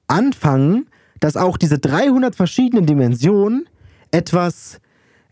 anfangen, 0.09 0.87
dass 1.19 1.37
auch 1.37 1.57
diese 1.57 1.79
300 1.79 2.35
verschiedenen 2.35 2.85
Dimensionen 2.85 3.67
etwas, 4.11 4.79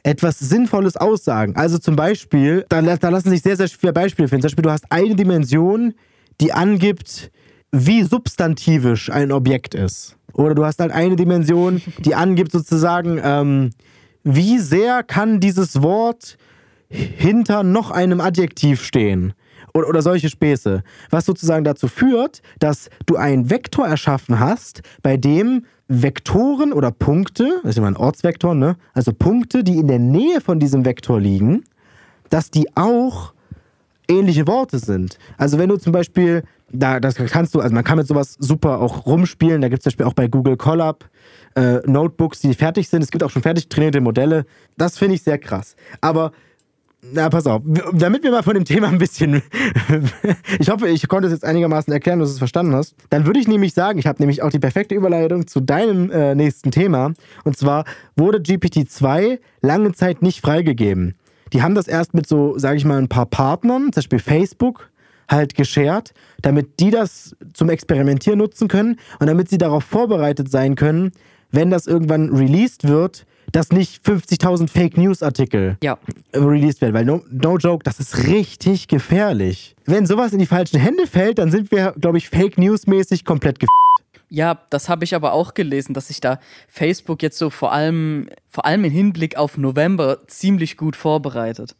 etwas 0.04 0.40
Sinnvolles 0.40 0.98
aussagen. 0.98 1.56
Also 1.56 1.78
zum 1.78 1.96
Beispiel, 1.96 2.66
da, 2.70 2.82
da 2.82 3.10
lassen 3.10 3.30
sich 3.30 3.42
sehr, 3.42 3.58
sehr 3.58 3.70
viele 3.70 3.94
Beispiele 3.94 4.28
finden. 4.28 4.42
Zum 4.42 4.48
Beispiel, 4.50 4.64
du 4.64 4.72
hast 4.72 4.92
eine 4.92 5.16
Dimension, 5.16 5.94
die 6.42 6.54
angibt, 6.54 7.32
wie 7.72 8.04
substantivisch 8.04 9.10
ein 9.10 9.32
Objekt 9.32 9.76
ist. 9.76 10.16
Oder 10.34 10.56
du 10.56 10.66
hast 10.66 10.80
halt 10.80 10.92
eine 10.92 11.16
Dimension, 11.16 11.82
die 12.00 12.16
angibt 12.16 12.52
sozusagen, 12.52 13.20
ähm, 13.24 13.72
wie 14.24 14.60
sehr 14.60 15.04
kann 15.04 15.40
dieses 15.40 15.82
Wort 15.82 16.38
hinter 16.90 17.64
noch 17.64 17.92
einem 17.92 18.22
Adjektiv 18.22 18.84
stehen. 18.84 19.34
Oder, 19.78 19.90
oder 19.90 20.02
solche 20.02 20.30
Späße. 20.30 20.84
Was 21.10 21.26
sozusagen 21.26 21.64
dazu 21.64 21.88
führt, 21.88 22.42
dass 22.60 22.90
du 23.06 23.16
einen 23.16 23.50
Vektor 23.50 23.88
erschaffen 23.88 24.40
hast, 24.40 24.82
bei 25.04 25.18
dem 25.18 25.66
Vektoren 25.88 26.74
oder 26.74 26.92
Punkte, 26.92 27.60
das 27.64 27.72
ist 27.72 27.78
immer 27.78 27.88
ein 27.88 27.96
Ortsvektor, 27.96 28.56
ne? 28.56 28.76
Also 28.94 29.14
Punkte, 29.14 29.64
die 29.64 29.78
in 29.78 29.88
der 29.88 30.00
Nähe 30.00 30.42
von 30.42 30.60
diesem 30.60 30.84
Vektor 30.84 31.20
liegen, 31.20 31.64
dass 32.30 32.52
die 32.52 32.76
auch 32.76 33.34
ähnliche 34.10 34.48
Worte 34.48 34.80
sind. 34.80 35.18
Also 35.38 35.58
wenn 35.58 35.70
du 35.70 35.78
zum 35.78 35.92
Beispiel, 35.94 36.44
da, 36.72 37.00
das 37.00 37.16
kannst 37.16 37.56
du, 37.56 37.60
also 37.60 37.74
man 37.74 37.84
kann 37.84 37.98
mit 37.98 38.08
sowas 38.08 38.36
super 38.40 38.80
auch 38.80 39.06
rumspielen. 39.06 39.62
Da 39.62 39.70
gibt 39.70 39.80
es 39.80 39.84
zum 39.84 39.92
Beispiel 39.92 40.06
auch 40.06 40.14
bei 40.14 40.28
Google 40.28 40.58
Colab 40.58 41.06
äh, 41.56 41.80
Notebooks, 41.86 42.40
die 42.40 42.54
fertig 42.54 42.90
sind. 42.90 43.02
Es 43.02 43.12
gibt 43.12 43.24
auch 43.24 43.30
schon 43.30 43.42
fertig 43.42 43.70
trainierte 43.70 44.02
Modelle. 44.02 44.46
Das 44.78 44.98
finde 44.98 45.16
ich 45.16 45.24
sehr 45.24 45.38
krass. 45.38 45.76
Aber 46.02 46.32
na, 47.02 47.30
pass 47.30 47.46
auf, 47.46 47.62
damit 47.94 48.24
wir 48.24 48.32
mal 48.32 48.42
von 48.42 48.56
dem 48.56 48.66
Thema 48.66 48.88
ein 48.88 48.98
bisschen. 48.98 49.44
ich 50.60 50.70
hoffe, 50.70 50.90
ich 50.90 51.08
konnte 51.08 51.28
es 51.28 51.34
jetzt 51.34 51.46
einigermaßen 51.46 51.94
erklären, 51.94 52.20
dass 52.20 52.30
du 52.30 52.34
es 52.34 52.40
verstanden 52.40 52.74
hast. 52.74 52.96
Dann 53.12 53.26
würde 53.26 53.40
ich 53.40 53.48
nämlich 53.48 53.74
sagen, 53.74 54.00
ich 54.00 54.08
habe 54.08 54.20
nämlich 54.20 54.42
auch 54.42 54.50
die 54.50 54.60
perfekte 54.60 54.96
Überleitung 54.96 55.46
zu 55.46 55.60
deinem 55.60 56.10
äh, 56.10 56.34
nächsten 56.34 56.72
Thema. 56.72 57.14
Und 57.44 57.56
zwar 57.56 57.86
wurde 58.16 58.40
GPT-2 58.40 59.40
lange 59.62 59.94
Zeit 59.94 60.24
nicht 60.24 60.42
freigegeben. 60.42 61.16
Die 61.54 61.62
haben 61.62 61.76
das 61.76 61.88
erst 61.88 62.14
mit 62.14 62.28
so, 62.28 62.58
sage 62.58 62.78
ich 62.78 62.86
mal, 62.86 62.98
ein 62.98 63.10
paar 63.10 63.28
Partnern, 63.28 63.94
zum 63.94 64.02
Beispiel 64.02 64.20
Facebook, 64.20 64.90
halt 65.30 65.56
geshared, 65.56 66.14
damit 66.42 66.80
die 66.80 66.90
das 66.90 67.36
zum 67.54 67.70
Experimentieren 67.70 68.40
nutzen 68.40 68.68
können 68.68 68.98
und 69.20 69.28
damit 69.28 69.50
sie 69.50 69.58
darauf 69.58 69.84
vorbereitet 69.84 70.50
sein 70.50 70.76
können, 70.76 71.12
wenn 71.52 71.70
das 71.70 71.86
irgendwann 71.86 72.36
released 72.36 72.88
wird, 72.88 73.26
dass 73.52 73.72
nicht 73.72 74.06
50.000 74.06 74.70
Fake 74.70 74.98
News 74.98 75.24
Artikel 75.24 75.78
Ja. 75.82 75.98
released 76.34 76.82
werden, 76.82 76.94
weil 76.94 77.06
no, 77.06 77.24
no 77.30 77.58
joke, 77.58 77.84
das 77.84 78.00
ist 78.00 78.28
richtig 78.28 78.88
gefährlich. 78.88 79.76
Wenn 79.86 80.06
sowas 80.06 80.34
in 80.34 80.40
die 80.40 80.46
falschen 80.46 80.80
Hände 80.80 81.08
fällt, 81.08 81.40
dann 81.40 81.52
sind 81.52 81.72
wir, 81.72 81.94
glaube 82.00 82.18
ich, 82.18 82.30
Fake 82.30 82.58
News 82.58 82.88
mäßig 82.88 83.24
komplett 83.26 83.60
ge 83.60 83.68
Ja, 84.30 84.60
das 84.70 84.90
habe 84.90 85.06
ich 85.06 85.16
aber 85.16 85.34
auch 85.34 85.54
gelesen, 85.54 85.94
dass 85.94 86.08
sich 86.10 86.20
da 86.20 86.40
Facebook 86.68 87.24
jetzt 87.24 87.38
so 87.38 87.50
vor 87.50 87.72
allem, 87.72 88.30
vor 88.50 88.66
allem 88.66 88.84
im 88.84 88.92
Hinblick 88.92 89.38
auf 89.38 89.58
November 89.58 90.20
ziemlich 90.28 90.76
gut 90.78 90.96
vorbereitet. 90.96 91.76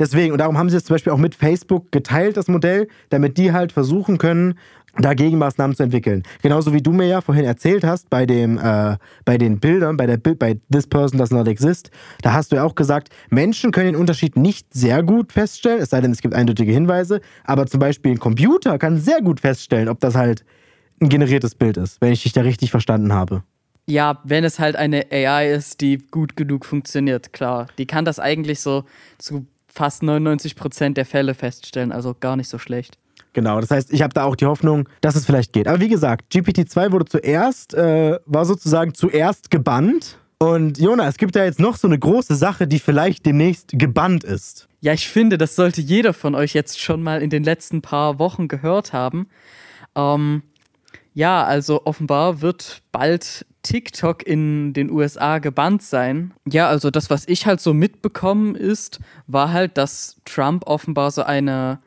Deswegen, 0.00 0.32
und 0.32 0.38
darum 0.38 0.58
haben 0.58 0.70
sie 0.70 0.78
es 0.78 0.84
zum 0.84 0.94
Beispiel 0.94 1.12
auch 1.12 1.18
mit 1.18 1.34
Facebook 1.34 1.92
geteilt, 1.92 2.38
das 2.38 2.48
Modell, 2.48 2.88
damit 3.10 3.36
die 3.36 3.52
halt 3.52 3.70
versuchen 3.70 4.16
können, 4.16 4.54
da 4.98 5.14
Gegenmaßnahmen 5.14 5.76
zu 5.76 5.82
entwickeln. 5.82 6.22
Genauso 6.42 6.72
wie 6.72 6.82
du 6.82 6.90
mir 6.90 7.06
ja 7.06 7.20
vorhin 7.20 7.44
erzählt 7.44 7.84
hast 7.84 8.10
bei, 8.10 8.26
dem, 8.26 8.58
äh, 8.58 8.96
bei 9.24 9.38
den 9.38 9.60
Bildern, 9.60 9.96
bei, 9.96 10.06
der, 10.06 10.16
bei 10.16 10.58
This 10.72 10.86
Person 10.86 11.18
Does 11.18 11.30
Not 11.30 11.46
Exist, 11.46 11.90
da 12.22 12.32
hast 12.32 12.50
du 12.50 12.56
ja 12.56 12.64
auch 12.64 12.74
gesagt, 12.74 13.10
Menschen 13.28 13.72
können 13.72 13.92
den 13.92 13.96
Unterschied 13.96 14.36
nicht 14.36 14.72
sehr 14.72 15.02
gut 15.02 15.32
feststellen, 15.32 15.82
es 15.82 15.90
sei 15.90 16.00
denn, 16.00 16.10
es 16.10 16.22
gibt 16.22 16.34
eindeutige 16.34 16.72
Hinweise, 16.72 17.20
aber 17.44 17.66
zum 17.66 17.78
Beispiel 17.78 18.12
ein 18.12 18.18
Computer 18.18 18.78
kann 18.78 18.98
sehr 18.98 19.20
gut 19.20 19.40
feststellen, 19.40 19.88
ob 19.88 20.00
das 20.00 20.16
halt 20.16 20.44
ein 21.00 21.08
generiertes 21.08 21.54
Bild 21.54 21.76
ist, 21.76 22.00
wenn 22.00 22.12
ich 22.12 22.22
dich 22.22 22.32
da 22.32 22.40
richtig 22.40 22.70
verstanden 22.70 23.12
habe. 23.12 23.42
Ja, 23.86 24.20
wenn 24.24 24.44
es 24.44 24.58
halt 24.58 24.76
eine 24.76 25.06
AI 25.10 25.52
ist, 25.52 25.80
die 25.80 25.98
gut 25.98 26.36
genug 26.36 26.64
funktioniert, 26.64 27.32
klar. 27.32 27.66
Die 27.76 27.86
kann 27.86 28.04
das 28.04 28.20
eigentlich 28.20 28.60
so 28.60 28.84
zu 29.18 29.46
fast 29.72 30.02
99 30.02 30.56
Prozent 30.56 30.96
der 30.96 31.06
Fälle 31.06 31.34
feststellen, 31.34 31.92
also 31.92 32.14
gar 32.18 32.36
nicht 32.36 32.48
so 32.48 32.58
schlecht. 32.58 32.98
Genau, 33.32 33.60
das 33.60 33.70
heißt, 33.70 33.92
ich 33.92 34.02
habe 34.02 34.12
da 34.12 34.24
auch 34.24 34.34
die 34.34 34.46
Hoffnung, 34.46 34.88
dass 35.00 35.14
es 35.14 35.24
vielleicht 35.24 35.52
geht. 35.52 35.68
Aber 35.68 35.80
wie 35.80 35.88
gesagt, 35.88 36.32
GPT-2 36.32 36.90
wurde 36.90 37.04
zuerst, 37.04 37.74
äh, 37.74 38.18
war 38.26 38.44
sozusagen 38.44 38.94
zuerst 38.94 39.50
gebannt. 39.50 40.18
Und 40.38 40.78
Jona, 40.78 41.06
es 41.06 41.16
gibt 41.16 41.36
ja 41.36 41.44
jetzt 41.44 41.60
noch 41.60 41.76
so 41.76 41.86
eine 41.86 41.98
große 41.98 42.34
Sache, 42.34 42.66
die 42.66 42.78
vielleicht 42.78 43.26
demnächst 43.26 43.72
gebannt 43.74 44.24
ist. 44.24 44.68
Ja, 44.80 44.94
ich 44.94 45.08
finde, 45.08 45.36
das 45.38 45.54
sollte 45.54 45.80
jeder 45.80 46.14
von 46.14 46.34
euch 46.34 46.54
jetzt 46.54 46.80
schon 46.80 47.02
mal 47.02 47.22
in 47.22 47.30
den 47.30 47.44
letzten 47.44 47.82
paar 47.82 48.18
Wochen 48.18 48.48
gehört 48.48 48.92
haben. 48.92 49.28
Ähm, 49.94 50.42
ja, 51.12 51.44
also 51.44 51.84
offenbar 51.84 52.40
wird 52.40 52.82
bald 52.90 53.46
TikTok 53.70 54.26
in 54.26 54.72
den 54.72 54.90
USA 54.90 55.38
gebannt 55.38 55.84
sein. 55.84 56.34
Ja, 56.44 56.68
also 56.68 56.90
das, 56.90 57.08
was 57.08 57.28
ich 57.28 57.46
halt 57.46 57.60
so 57.60 57.72
mitbekommen 57.72 58.56
ist, 58.56 58.98
war 59.28 59.52
halt, 59.52 59.78
dass 59.78 60.20
Trump 60.24 60.66
offenbar 60.66 61.12
so 61.12 61.22
eine 61.22 61.78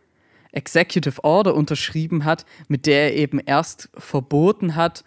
Executive 0.54 1.22
Order 1.26 1.54
unterschrieben 1.54 2.24
hat, 2.24 2.46
mit 2.70 2.86
der 2.86 3.12
er 3.12 3.16
eben 3.16 3.38
erst 3.40 3.90
verboten 3.98 4.78
hat, 4.78 5.04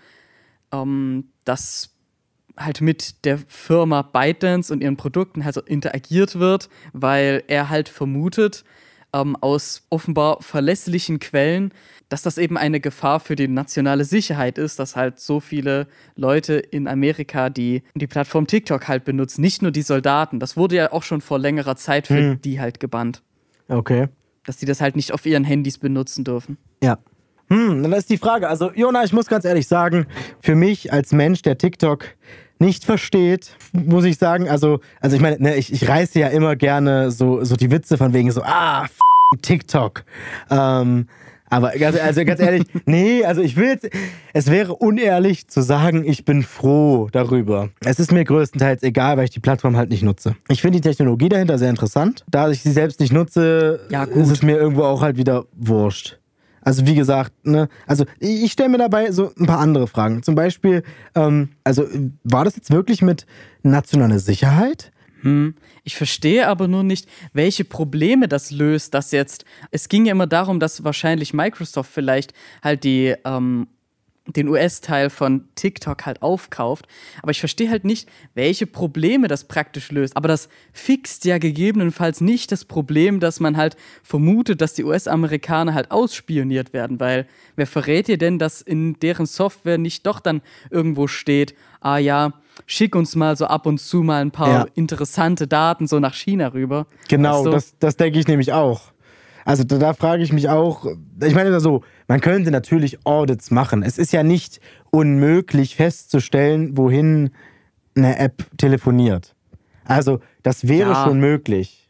ähm, 0.70 1.28
dass 1.46 1.94
halt 2.58 2.82
mit 2.82 3.24
der 3.24 3.38
Firma 3.38 4.02
ByteDance 4.02 4.70
und 4.70 4.82
ihren 4.82 4.98
Produkten 4.98 5.46
halt 5.46 5.54
so 5.54 5.62
interagiert 5.62 6.38
wird, 6.38 6.68
weil 6.92 7.42
er 7.46 7.70
halt 7.70 7.88
vermutet, 7.88 8.64
ähm, 9.12 9.36
aus 9.36 9.86
offenbar 9.90 10.42
verlässlichen 10.42 11.18
Quellen, 11.18 11.72
dass 12.08 12.22
das 12.22 12.38
eben 12.38 12.56
eine 12.56 12.80
Gefahr 12.80 13.20
für 13.20 13.34
die 13.34 13.48
nationale 13.48 14.04
Sicherheit 14.04 14.58
ist, 14.58 14.78
dass 14.78 14.94
halt 14.94 15.18
so 15.18 15.40
viele 15.40 15.88
Leute 16.14 16.54
in 16.54 16.86
Amerika, 16.86 17.50
die 17.50 17.82
die 17.94 18.06
Plattform 18.06 18.46
TikTok 18.46 18.86
halt 18.86 19.04
benutzen, 19.04 19.40
nicht 19.40 19.62
nur 19.62 19.72
die 19.72 19.82
Soldaten. 19.82 20.38
Das 20.38 20.56
wurde 20.56 20.76
ja 20.76 20.92
auch 20.92 21.02
schon 21.02 21.20
vor 21.20 21.38
längerer 21.38 21.76
Zeit 21.76 22.06
für 22.06 22.16
hm. 22.16 22.40
die 22.42 22.60
halt 22.60 22.78
gebannt. 22.80 23.22
Okay. 23.68 24.08
Dass 24.44 24.56
die 24.58 24.66
das 24.66 24.80
halt 24.80 24.94
nicht 24.94 25.12
auf 25.12 25.26
ihren 25.26 25.44
Handys 25.44 25.78
benutzen 25.78 26.22
dürfen. 26.24 26.58
Ja. 26.82 26.98
Hm, 27.48 27.82
dann 27.82 27.92
ist 27.92 28.10
die 28.10 28.18
Frage. 28.18 28.48
Also, 28.48 28.72
Jona, 28.72 29.04
ich 29.04 29.12
muss 29.12 29.26
ganz 29.26 29.44
ehrlich 29.44 29.68
sagen, 29.68 30.06
für 30.40 30.54
mich 30.54 30.92
als 30.92 31.12
Mensch, 31.12 31.42
der 31.42 31.58
TikTok 31.58 32.06
nicht 32.58 32.84
versteht, 32.84 33.56
muss 33.72 34.04
ich 34.04 34.18
sagen. 34.18 34.48
Also, 34.48 34.80
also 35.00 35.16
ich 35.16 35.22
meine, 35.22 35.38
ne, 35.38 35.56
ich, 35.56 35.72
ich 35.72 35.88
reiße 35.88 36.18
ja 36.18 36.28
immer 36.28 36.56
gerne 36.56 37.10
so, 37.10 37.44
so 37.44 37.56
die 37.56 37.70
Witze 37.70 37.98
von 37.98 38.12
wegen 38.12 38.30
so, 38.30 38.42
ah, 38.42 38.84
f 38.84 38.98
TikTok. 39.42 40.04
Ähm, 40.50 41.06
aber 41.48 41.70
ganz, 41.72 41.98
also 41.98 42.24
ganz 42.24 42.40
ehrlich, 42.40 42.64
nee, 42.86 43.24
also 43.24 43.40
ich 43.40 43.56
will 43.56 43.68
jetzt, 43.68 43.88
es 44.32 44.50
wäre 44.50 44.74
unehrlich 44.74 45.46
zu 45.46 45.62
sagen, 45.62 46.04
ich 46.04 46.24
bin 46.24 46.42
froh 46.42 47.08
darüber. 47.12 47.70
Es 47.84 48.00
ist 48.00 48.12
mir 48.12 48.24
größtenteils 48.24 48.82
egal, 48.82 49.16
weil 49.16 49.24
ich 49.24 49.30
die 49.30 49.40
Plattform 49.40 49.76
halt 49.76 49.90
nicht 49.90 50.02
nutze. 50.02 50.36
Ich 50.48 50.60
finde 50.60 50.80
die 50.80 50.88
Technologie 50.88 51.28
dahinter 51.28 51.58
sehr 51.58 51.70
interessant. 51.70 52.24
Da 52.28 52.50
ich 52.50 52.62
sie 52.62 52.72
selbst 52.72 53.00
nicht 53.00 53.12
nutze, 53.12 53.80
ja, 53.90 54.04
ist 54.04 54.30
es 54.30 54.42
mir 54.42 54.56
irgendwo 54.56 54.82
auch 54.82 55.02
halt 55.02 55.16
wieder 55.16 55.44
wurscht. 55.56 56.18
Also 56.66 56.84
wie 56.84 56.96
gesagt, 56.96 57.46
ne, 57.46 57.68
also 57.86 58.06
ich 58.18 58.50
stelle 58.50 58.70
mir 58.70 58.78
dabei 58.78 59.12
so 59.12 59.32
ein 59.38 59.46
paar 59.46 59.60
andere 59.60 59.86
Fragen. 59.86 60.24
Zum 60.24 60.34
Beispiel, 60.34 60.82
ähm, 61.14 61.50
also 61.62 61.86
war 62.24 62.44
das 62.44 62.56
jetzt 62.56 62.72
wirklich 62.72 63.02
mit 63.02 63.24
nationaler 63.62 64.18
Sicherheit? 64.18 64.90
Hm. 65.20 65.54
Ich 65.84 65.94
verstehe 65.94 66.48
aber 66.48 66.66
nur 66.66 66.82
nicht, 66.82 67.08
welche 67.32 67.64
Probleme 67.64 68.26
das 68.26 68.50
löst, 68.50 68.94
dass 68.94 69.12
jetzt. 69.12 69.44
Es 69.70 69.88
ging 69.88 70.06
ja 70.06 70.10
immer 70.10 70.26
darum, 70.26 70.58
dass 70.58 70.82
wahrscheinlich 70.82 71.32
Microsoft 71.32 71.92
vielleicht 71.92 72.32
halt 72.64 72.82
die 72.82 73.14
ähm, 73.24 73.68
den 74.26 74.48
US-Teil 74.48 75.10
von 75.10 75.48
TikTok 75.54 76.06
halt 76.06 76.22
aufkauft. 76.22 76.86
Aber 77.22 77.30
ich 77.30 77.40
verstehe 77.40 77.70
halt 77.70 77.84
nicht, 77.84 78.08
welche 78.34 78.66
Probleme 78.66 79.28
das 79.28 79.44
praktisch 79.44 79.90
löst. 79.90 80.16
Aber 80.16 80.28
das 80.28 80.48
fixt 80.72 81.24
ja 81.24 81.38
gegebenenfalls 81.38 82.20
nicht 82.20 82.52
das 82.52 82.64
Problem, 82.64 83.20
dass 83.20 83.40
man 83.40 83.56
halt 83.56 83.76
vermutet, 84.02 84.60
dass 84.60 84.74
die 84.74 84.84
US-Amerikaner 84.84 85.74
halt 85.74 85.90
ausspioniert 85.90 86.72
werden. 86.72 87.00
Weil 87.00 87.26
wer 87.54 87.66
verrät 87.66 88.08
ihr 88.08 88.18
denn, 88.18 88.38
dass 88.38 88.62
in 88.62 88.98
deren 89.00 89.26
Software 89.26 89.78
nicht 89.78 90.06
doch 90.06 90.20
dann 90.20 90.42
irgendwo 90.70 91.06
steht, 91.06 91.54
ah 91.80 91.98
ja, 91.98 92.32
schick 92.66 92.96
uns 92.96 93.14
mal 93.14 93.36
so 93.36 93.46
ab 93.46 93.66
und 93.66 93.78
zu 93.78 94.02
mal 94.02 94.22
ein 94.22 94.30
paar 94.30 94.48
ja. 94.48 94.66
interessante 94.74 95.46
Daten 95.46 95.86
so 95.86 96.00
nach 96.00 96.14
China 96.14 96.48
rüber. 96.48 96.86
Genau, 97.08 97.44
du? 97.44 97.50
das, 97.50 97.74
das 97.78 97.96
denke 97.96 98.18
ich 98.18 98.26
nämlich 98.26 98.52
auch. 98.52 98.92
Also 99.46 99.62
da, 99.62 99.78
da 99.78 99.94
frage 99.94 100.24
ich 100.24 100.32
mich 100.32 100.48
auch, 100.48 100.86
ich 101.22 101.34
meine 101.34 101.60
so, 101.60 101.84
man 102.08 102.20
könnte 102.20 102.50
natürlich 102.50 103.06
Audits 103.06 103.52
machen. 103.52 103.84
Es 103.84 103.96
ist 103.96 104.12
ja 104.12 104.24
nicht 104.24 104.60
unmöglich 104.90 105.76
festzustellen, 105.76 106.76
wohin 106.76 107.30
eine 107.94 108.18
App 108.18 108.44
telefoniert. 108.58 109.36
Also 109.84 110.18
das 110.42 110.66
wäre 110.66 110.90
ja. 110.90 111.04
schon 111.04 111.20
möglich. 111.20 111.88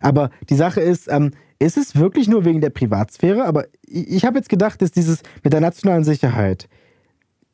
Aber 0.00 0.30
die 0.48 0.54
Sache 0.54 0.80
ist, 0.80 1.12
ähm, 1.12 1.32
ist 1.58 1.76
es 1.76 1.96
wirklich 1.96 2.28
nur 2.28 2.46
wegen 2.46 2.62
der 2.62 2.70
Privatsphäre? 2.70 3.44
Aber 3.44 3.66
ich, 3.86 4.08
ich 4.08 4.24
habe 4.24 4.38
jetzt 4.38 4.48
gedacht, 4.48 4.80
dass 4.80 4.90
dieses 4.90 5.20
mit 5.44 5.52
der 5.52 5.60
nationalen 5.60 6.04
Sicherheit, 6.04 6.66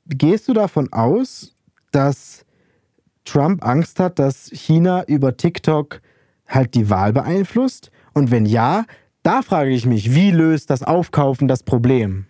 gehst 0.06 0.46
du 0.46 0.52
davon 0.52 0.92
aus, 0.92 1.56
dass 1.90 2.44
Trump 3.24 3.66
Angst 3.66 3.98
hat, 3.98 4.20
dass 4.20 4.50
China 4.52 5.02
über 5.08 5.36
TikTok 5.36 6.00
halt 6.46 6.76
die 6.76 6.90
Wahl 6.90 7.12
beeinflusst? 7.12 7.90
Und 8.14 8.30
wenn 8.30 8.46
ja, 8.46 8.86
da 9.22 9.42
frage 9.42 9.70
ich 9.70 9.86
mich, 9.86 10.14
wie 10.14 10.30
löst 10.30 10.70
das 10.70 10.82
Aufkaufen 10.82 11.48
das 11.48 11.62
Problem? 11.62 12.26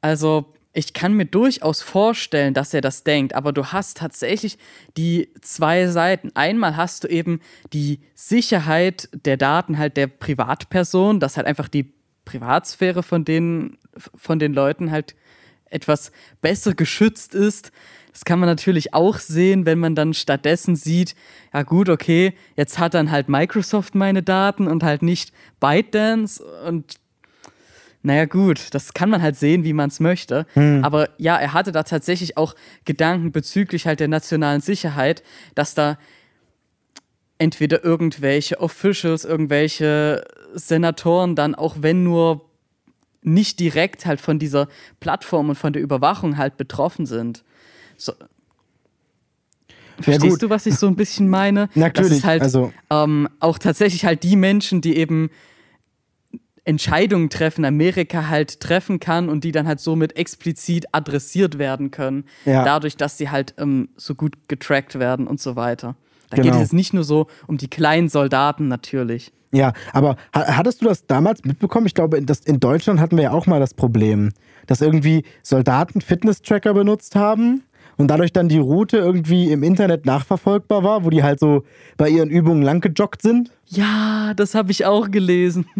Also, 0.00 0.52
ich 0.72 0.92
kann 0.92 1.14
mir 1.14 1.24
durchaus 1.24 1.82
vorstellen, 1.82 2.54
dass 2.54 2.72
er 2.74 2.80
das 2.80 3.02
denkt, 3.02 3.34
aber 3.34 3.52
du 3.52 3.66
hast 3.66 3.96
tatsächlich 3.96 4.56
die 4.96 5.32
zwei 5.40 5.88
Seiten. 5.88 6.30
Einmal 6.34 6.76
hast 6.76 7.04
du 7.04 7.08
eben 7.08 7.40
die 7.72 8.00
Sicherheit 8.14 9.08
der 9.12 9.36
Daten 9.36 9.78
halt 9.78 9.96
der 9.96 10.06
Privatperson, 10.06 11.18
dass 11.18 11.36
halt 11.36 11.46
einfach 11.46 11.68
die 11.68 11.92
Privatsphäre 12.24 13.02
von 13.02 13.24
den, 13.24 13.78
von 14.14 14.38
den 14.38 14.52
Leuten 14.52 14.92
halt 14.92 15.16
etwas 15.66 16.12
besser 16.40 16.74
geschützt 16.74 17.34
ist. 17.34 17.72
Das 18.12 18.24
kann 18.24 18.40
man 18.40 18.48
natürlich 18.48 18.92
auch 18.92 19.18
sehen, 19.18 19.66
wenn 19.66 19.78
man 19.78 19.94
dann 19.94 20.14
stattdessen 20.14 20.76
sieht, 20.76 21.14
ja 21.54 21.62
gut, 21.62 21.88
okay, 21.88 22.34
jetzt 22.56 22.78
hat 22.78 22.94
dann 22.94 23.10
halt 23.10 23.28
Microsoft 23.28 23.94
meine 23.94 24.22
Daten 24.22 24.66
und 24.66 24.82
halt 24.82 25.02
nicht 25.02 25.32
ByteDance 25.60 26.42
und 26.66 26.98
naja 28.02 28.24
gut, 28.24 28.68
das 28.72 28.94
kann 28.94 29.10
man 29.10 29.20
halt 29.20 29.36
sehen, 29.36 29.62
wie 29.62 29.74
man 29.74 29.90
es 29.90 30.00
möchte. 30.00 30.46
Hm. 30.54 30.82
Aber 30.84 31.10
ja, 31.18 31.36
er 31.36 31.52
hatte 31.52 31.70
da 31.70 31.82
tatsächlich 31.82 32.36
auch 32.38 32.54
Gedanken 32.86 33.30
bezüglich 33.30 33.86
halt 33.86 34.00
der 34.00 34.08
nationalen 34.08 34.62
Sicherheit, 34.62 35.22
dass 35.54 35.74
da 35.74 35.98
entweder 37.36 37.84
irgendwelche 37.84 38.60
Officials, 38.60 39.24
irgendwelche 39.24 40.24
Senatoren 40.54 41.36
dann, 41.36 41.54
auch 41.54 41.76
wenn 41.80 42.02
nur 42.02 42.46
nicht 43.22 43.60
direkt 43.60 44.06
halt 44.06 44.20
von 44.20 44.38
dieser 44.38 44.68
Plattform 45.00 45.50
und 45.50 45.56
von 45.56 45.72
der 45.72 45.82
Überwachung 45.82 46.38
halt 46.38 46.56
betroffen 46.56 47.04
sind. 47.04 47.44
So. 48.00 48.14
Verstehst 50.00 50.42
du, 50.42 50.48
was 50.48 50.64
ich 50.64 50.76
so 50.76 50.86
ein 50.86 50.96
bisschen 50.96 51.28
meine? 51.28 51.68
Natürlich. 51.74 52.20
Dass 52.20 52.24
halt 52.24 52.42
also. 52.42 52.72
ähm, 52.88 53.28
auch 53.38 53.58
tatsächlich 53.58 54.04
halt 54.04 54.22
die 54.22 54.36
Menschen, 54.36 54.80
die 54.80 54.96
eben 54.96 55.30
Entscheidungen 56.64 57.30
treffen, 57.30 57.64
Amerika 57.64 58.28
halt 58.28 58.60
treffen 58.60 59.00
kann 59.00 59.28
und 59.28 59.44
die 59.44 59.52
dann 59.52 59.66
halt 59.66 59.80
somit 59.80 60.16
explizit 60.16 60.86
adressiert 60.92 61.58
werden 61.58 61.90
können, 61.90 62.24
ja. 62.44 62.64
dadurch, 62.64 62.96
dass 62.96 63.18
sie 63.18 63.30
halt 63.30 63.54
ähm, 63.58 63.88
so 63.96 64.14
gut 64.14 64.48
getrackt 64.48 64.98
werden 64.98 65.26
und 65.26 65.40
so 65.40 65.56
weiter. 65.56 65.96
Da 66.30 66.36
genau. 66.36 66.54
geht 66.54 66.64
es 66.64 66.72
nicht 66.72 66.94
nur 66.94 67.04
so 67.04 67.26
um 67.46 67.58
die 67.58 67.68
kleinen 67.68 68.08
Soldaten 68.08 68.68
natürlich. 68.68 69.32
Ja, 69.52 69.72
aber 69.92 70.16
hattest 70.32 70.80
du 70.80 70.86
das 70.86 71.06
damals 71.06 71.44
mitbekommen? 71.44 71.86
Ich 71.86 71.94
glaube, 71.94 72.18
in 72.18 72.60
Deutschland 72.60 73.00
hatten 73.00 73.16
wir 73.16 73.24
ja 73.24 73.30
auch 73.32 73.46
mal 73.46 73.58
das 73.58 73.74
Problem, 73.74 74.30
dass 74.66 74.80
irgendwie 74.80 75.24
Soldaten 75.42 76.00
Fitness-Tracker 76.00 76.72
benutzt 76.72 77.16
haben 77.16 77.64
und 78.00 78.08
dadurch 78.08 78.32
dann 78.32 78.48
die 78.48 78.58
Route 78.58 78.96
irgendwie 78.96 79.52
im 79.52 79.62
Internet 79.62 80.06
nachverfolgbar 80.06 80.82
war, 80.82 81.04
wo 81.04 81.10
die 81.10 81.22
halt 81.22 81.38
so 81.38 81.64
bei 81.96 82.08
ihren 82.08 82.30
Übungen 82.30 82.62
lang 82.62 82.80
gejoggt 82.80 83.22
sind? 83.22 83.50
Ja, 83.66 84.32
das 84.34 84.54
habe 84.54 84.70
ich 84.70 84.86
auch 84.86 85.10
gelesen. 85.10 85.66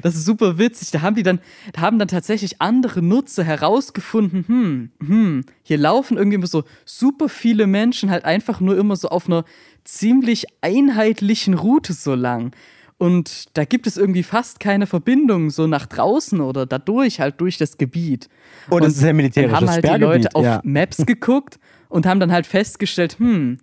Das 0.00 0.14
ist 0.14 0.24
super 0.24 0.56
witzig. 0.56 0.90
Da 0.90 1.02
haben 1.02 1.16
die 1.16 1.22
dann, 1.22 1.38
da 1.74 1.82
haben 1.82 1.98
dann 1.98 2.08
tatsächlich 2.08 2.62
andere 2.62 3.02
Nutzer 3.02 3.44
herausgefunden, 3.44 4.44
hm, 4.48 4.90
hm, 5.06 5.44
hier 5.62 5.76
laufen 5.76 6.16
irgendwie 6.16 6.36
immer 6.36 6.46
so 6.46 6.64
super 6.86 7.28
viele 7.28 7.66
Menschen 7.66 8.10
halt 8.10 8.24
einfach 8.24 8.60
nur 8.60 8.78
immer 8.78 8.96
so 8.96 9.08
auf 9.08 9.26
einer 9.26 9.44
ziemlich 9.84 10.46
einheitlichen 10.62 11.52
Route 11.52 11.92
so 11.92 12.14
lang. 12.14 12.54
Und 13.02 13.46
da 13.54 13.64
gibt 13.64 13.88
es 13.88 13.96
irgendwie 13.96 14.22
fast 14.22 14.60
keine 14.60 14.86
Verbindung 14.86 15.50
so 15.50 15.66
nach 15.66 15.86
draußen 15.86 16.40
oder 16.40 16.66
dadurch 16.66 17.18
halt 17.18 17.40
durch 17.40 17.58
das 17.58 17.76
Gebiet. 17.76 18.28
Oh, 18.70 18.78
das 18.78 18.94
ist 18.94 19.02
ja 19.02 19.12
militärisches 19.12 19.58
Dann 19.58 19.68
haben 19.68 19.74
halt 19.74 19.84
die 19.84 20.00
Leute 20.00 20.28
auf 20.34 20.44
ja. 20.44 20.60
Maps 20.62 20.98
geguckt 21.06 21.58
und 21.88 22.06
haben 22.06 22.20
dann 22.20 22.30
halt 22.30 22.46
festgestellt, 22.46 23.18
hm, 23.18 23.58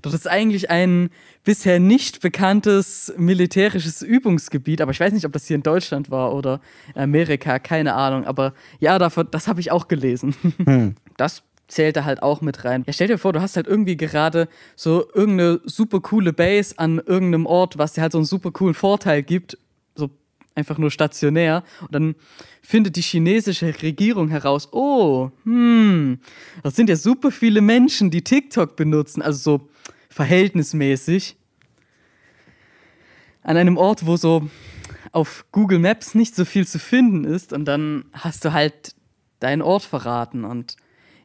das 0.00 0.14
ist 0.14 0.26
eigentlich 0.26 0.70
ein 0.70 1.10
bisher 1.44 1.78
nicht 1.78 2.22
bekanntes 2.22 3.12
militärisches 3.18 4.00
Übungsgebiet, 4.00 4.80
aber 4.80 4.92
ich 4.92 5.00
weiß 5.00 5.12
nicht, 5.12 5.26
ob 5.26 5.32
das 5.34 5.46
hier 5.46 5.56
in 5.56 5.62
Deutschland 5.62 6.10
war 6.10 6.32
oder 6.32 6.62
Amerika, 6.94 7.58
keine 7.58 7.92
Ahnung. 7.92 8.24
Aber 8.24 8.54
ja, 8.78 8.98
davon, 8.98 9.28
das 9.30 9.46
habe 9.46 9.60
ich 9.60 9.70
auch 9.72 9.88
gelesen. 9.88 10.34
Das 11.18 11.42
zählte 11.70 12.04
halt 12.04 12.22
auch 12.22 12.40
mit 12.40 12.64
rein. 12.64 12.84
Ja, 12.86 12.92
stell 12.92 13.08
dir 13.08 13.18
vor, 13.18 13.32
du 13.32 13.40
hast 13.40 13.56
halt 13.56 13.66
irgendwie 13.66 13.96
gerade 13.96 14.48
so 14.76 15.08
irgendeine 15.14 15.60
super 15.64 16.00
coole 16.00 16.32
Base 16.32 16.78
an 16.78 16.98
irgendeinem 16.98 17.46
Ort, 17.46 17.78
was 17.78 17.92
dir 17.92 18.02
halt 18.02 18.12
so 18.12 18.18
einen 18.18 18.24
super 18.24 18.50
coolen 18.50 18.74
Vorteil 18.74 19.22
gibt, 19.22 19.56
so 19.94 20.10
einfach 20.54 20.78
nur 20.78 20.90
stationär. 20.90 21.62
Und 21.82 21.94
dann 21.94 22.14
findet 22.60 22.96
die 22.96 23.02
chinesische 23.02 23.82
Regierung 23.82 24.28
heraus, 24.28 24.68
oh, 24.72 25.30
hm, 25.44 26.18
das 26.62 26.76
sind 26.76 26.88
ja 26.88 26.96
super 26.96 27.30
viele 27.30 27.60
Menschen, 27.60 28.10
die 28.10 28.22
TikTok 28.22 28.76
benutzen, 28.76 29.22
also 29.22 29.58
so 29.58 29.68
verhältnismäßig. 30.08 31.36
An 33.42 33.56
einem 33.56 33.78
Ort, 33.78 34.06
wo 34.06 34.16
so 34.16 34.48
auf 35.12 35.46
Google 35.50 35.78
Maps 35.78 36.14
nicht 36.14 36.36
so 36.36 36.44
viel 36.44 36.66
zu 36.66 36.78
finden 36.78 37.24
ist 37.24 37.52
und 37.52 37.64
dann 37.64 38.04
hast 38.12 38.44
du 38.44 38.52
halt 38.52 38.94
deinen 39.40 39.62
Ort 39.62 39.82
verraten 39.82 40.44
und 40.44 40.76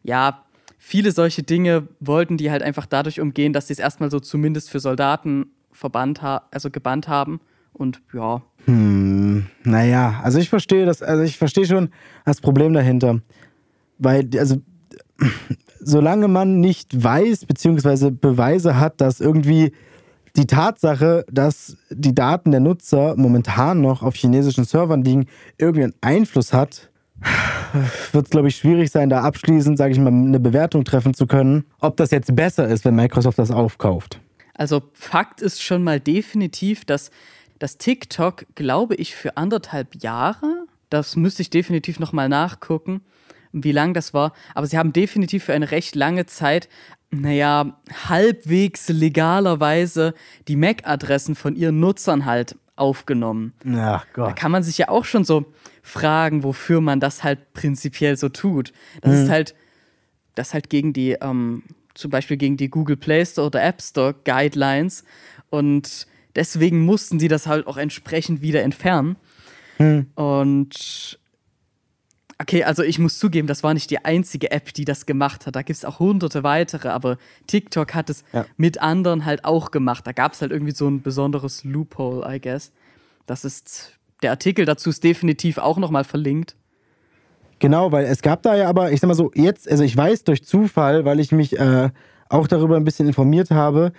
ja, 0.05 0.43
viele 0.77 1.11
solche 1.11 1.43
Dinge 1.43 1.87
wollten 1.99 2.37
die 2.37 2.51
halt 2.51 2.63
einfach 2.63 2.85
dadurch 2.85 3.19
umgehen, 3.19 3.53
dass 3.53 3.67
sie 3.67 3.73
es 3.73 3.79
erstmal 3.79 4.11
so 4.11 4.19
zumindest 4.19 4.69
für 4.69 4.79
Soldaten 4.79 5.47
verbannt 5.71 6.21
ha 6.21 6.43
also 6.51 6.69
gebannt 6.69 7.07
haben 7.07 7.41
und 7.73 8.01
ja, 8.13 8.41
Hm, 8.65 9.45
naja, 9.63 10.21
also 10.23 10.39
ich 10.39 10.49
verstehe 10.49 10.85
das, 10.85 11.01
also 11.01 11.23
ich 11.23 11.37
verstehe 11.37 11.65
schon 11.65 11.89
das 12.25 12.41
Problem 12.41 12.73
dahinter. 12.73 13.21
Weil, 13.99 14.27
also, 14.37 14.57
solange 15.79 16.27
man 16.27 16.59
nicht 16.59 17.03
weiß, 17.03 17.45
beziehungsweise 17.45 18.11
Beweise 18.11 18.79
hat, 18.79 19.01
dass 19.01 19.21
irgendwie 19.21 19.71
die 20.35 20.47
Tatsache, 20.47 21.25
dass 21.31 21.77
die 21.89 22.13
Daten 22.13 22.51
der 22.51 22.59
Nutzer 22.59 23.15
momentan 23.15 23.81
noch 23.81 24.03
auf 24.03 24.15
chinesischen 24.15 24.65
Servern 24.65 25.03
liegen, 25.03 25.27
irgendeinen 25.57 25.93
Einfluss 26.01 26.51
hat, 26.51 26.89
wird 28.11 28.25
es, 28.25 28.29
glaube 28.29 28.47
ich, 28.47 28.55
schwierig 28.55 28.91
sein, 28.91 29.09
da 29.09 29.21
abschließend, 29.21 29.77
sage 29.77 29.93
ich 29.93 29.99
mal, 29.99 30.07
eine 30.07 30.39
Bewertung 30.39 30.83
treffen 30.83 31.13
zu 31.13 31.27
können, 31.27 31.65
ob 31.79 31.97
das 31.97 32.11
jetzt 32.11 32.35
besser 32.35 32.67
ist, 32.67 32.85
wenn 32.85 32.95
Microsoft 32.95 33.39
das 33.39 33.51
aufkauft. 33.51 34.19
Also 34.53 34.83
Fakt 34.93 35.41
ist 35.41 35.61
schon 35.61 35.83
mal 35.83 35.99
definitiv, 35.99 36.85
dass 36.85 37.11
das 37.59 37.77
TikTok, 37.77 38.45
glaube 38.55 38.95
ich, 38.95 39.15
für 39.15 39.37
anderthalb 39.37 40.01
Jahre, 40.01 40.65
das 40.89 41.15
müsste 41.15 41.41
ich 41.41 41.49
definitiv 41.49 41.99
nochmal 41.99 42.29
nachgucken, 42.29 43.01
wie 43.51 43.71
lang 43.71 43.93
das 43.93 44.13
war, 44.13 44.33
aber 44.53 44.67
sie 44.67 44.77
haben 44.77 44.93
definitiv 44.93 45.45
für 45.45 45.53
eine 45.53 45.71
recht 45.71 45.95
lange 45.95 46.25
Zeit, 46.25 46.67
naja, 47.11 47.77
halbwegs 48.09 48.89
legalerweise 48.89 50.13
die 50.47 50.57
MAC-Adressen 50.57 51.35
von 51.35 51.55
ihren 51.55 51.79
Nutzern 51.79 52.25
halt 52.25 52.57
aufgenommen. 52.75 53.53
Ach 53.77 54.05
Da 54.05 54.11
Gott. 54.13 54.35
kann 54.35 54.51
man 54.51 54.63
sich 54.63 54.77
ja 54.77 54.89
auch 54.89 55.05
schon 55.05 55.23
so 55.23 55.45
fragen, 55.81 56.43
wofür 56.43 56.81
man 56.81 56.99
das 56.99 57.23
halt 57.23 57.53
prinzipiell 57.53 58.17
so 58.17 58.29
tut. 58.29 58.73
Das 59.01 59.13
Mhm. 59.13 59.23
ist 59.23 59.29
halt, 59.29 59.55
das 60.35 60.53
halt 60.53 60.69
gegen 60.69 60.91
die, 60.93 61.11
ähm, 61.21 61.63
zum 61.93 62.11
Beispiel 62.11 62.35
gegen 62.37 62.57
die 62.57 62.69
Google 62.69 62.97
Play 62.97 63.25
Store 63.25 63.47
oder 63.47 63.63
App 63.63 63.81
Store 63.81 64.13
Guidelines 64.25 65.03
und 65.49 66.07
deswegen 66.35 66.81
mussten 66.81 67.19
sie 67.19 67.29
das 67.29 67.47
halt 67.47 67.67
auch 67.67 67.77
entsprechend 67.77 68.41
wieder 68.41 68.61
entfernen. 68.63 69.15
Mhm. 69.79 70.07
Und 70.15 71.19
okay, 72.39 72.63
also 72.63 72.83
ich 72.83 72.99
muss 72.99 73.19
zugeben, 73.19 73.47
das 73.47 73.63
war 73.63 73.73
nicht 73.73 73.89
die 73.91 74.03
einzige 74.03 74.51
App, 74.51 74.73
die 74.73 74.85
das 74.85 75.05
gemacht 75.05 75.45
hat. 75.47 75.55
Da 75.55 75.61
gibt 75.61 75.77
es 75.77 75.85
auch 75.85 75.99
hunderte 75.99 76.43
weitere, 76.43 76.89
aber 76.89 77.17
TikTok 77.47 77.93
hat 77.93 78.09
es 78.09 78.23
Ja. 78.33 78.45
mit 78.57 78.81
anderen 78.81 79.25
halt 79.25 79.45
auch 79.45 79.71
gemacht. 79.71 80.05
Da 80.05 80.11
gab 80.11 80.33
es 80.33 80.41
halt 80.41 80.51
irgendwie 80.51 80.73
so 80.73 80.87
ein 80.87 81.01
besonderes 81.01 81.63
Loophole, 81.63 82.25
I 82.27 82.39
guess. 82.39 82.71
Das 83.25 83.45
ist, 83.45 83.93
der 84.21 84.31
Artikel 84.31 84.65
dazu 84.65 84.89
ist 84.89 85.03
definitiv 85.03 85.57
auch 85.57 85.77
nochmal 85.77 86.03
verlinkt. 86.03 86.55
Genau, 87.59 87.91
weil 87.91 88.05
es 88.05 88.21
gab 88.21 88.43
da 88.43 88.55
ja 88.55 88.67
aber, 88.67 88.91
ich 88.91 88.99
sag 88.99 89.07
mal 89.07 89.13
so, 89.13 89.31
jetzt, 89.33 89.69
also 89.71 89.83
ich 89.83 89.95
weiß 89.95 90.25
durch 90.25 90.43
Zufall, 90.43 91.05
weil 91.05 91.19
ich 91.21 91.31
mich 91.31 91.57
äh, 91.57 91.89
auch 92.27 92.47
darüber 92.47 92.75
ein 92.75 92.83
bisschen 92.83 93.07
informiert 93.07 93.49
habe, 93.49 93.93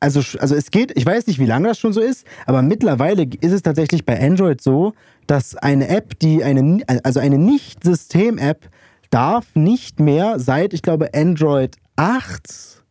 also, 0.00 0.20
also 0.40 0.54
es 0.54 0.70
geht, 0.70 0.92
ich 0.96 1.04
weiß 1.06 1.26
nicht, 1.26 1.38
wie 1.38 1.46
lange 1.46 1.68
das 1.68 1.78
schon 1.78 1.92
so 1.92 2.00
ist, 2.00 2.26
aber 2.46 2.62
mittlerweile 2.62 3.24
ist 3.40 3.52
es 3.52 3.62
tatsächlich 3.62 4.04
bei 4.04 4.20
Android 4.20 4.60
so, 4.60 4.94
dass 5.26 5.56
eine 5.56 5.88
App, 5.88 6.18
die 6.18 6.42
eine, 6.44 6.82
also 7.04 7.20
eine 7.20 7.38
Nicht-System-App, 7.38 8.68
darf 9.10 9.46
nicht 9.54 10.00
mehr 10.00 10.38
seit, 10.40 10.72
ich 10.74 10.82
glaube, 10.82 11.14
Android 11.14 11.76
8 11.96 12.82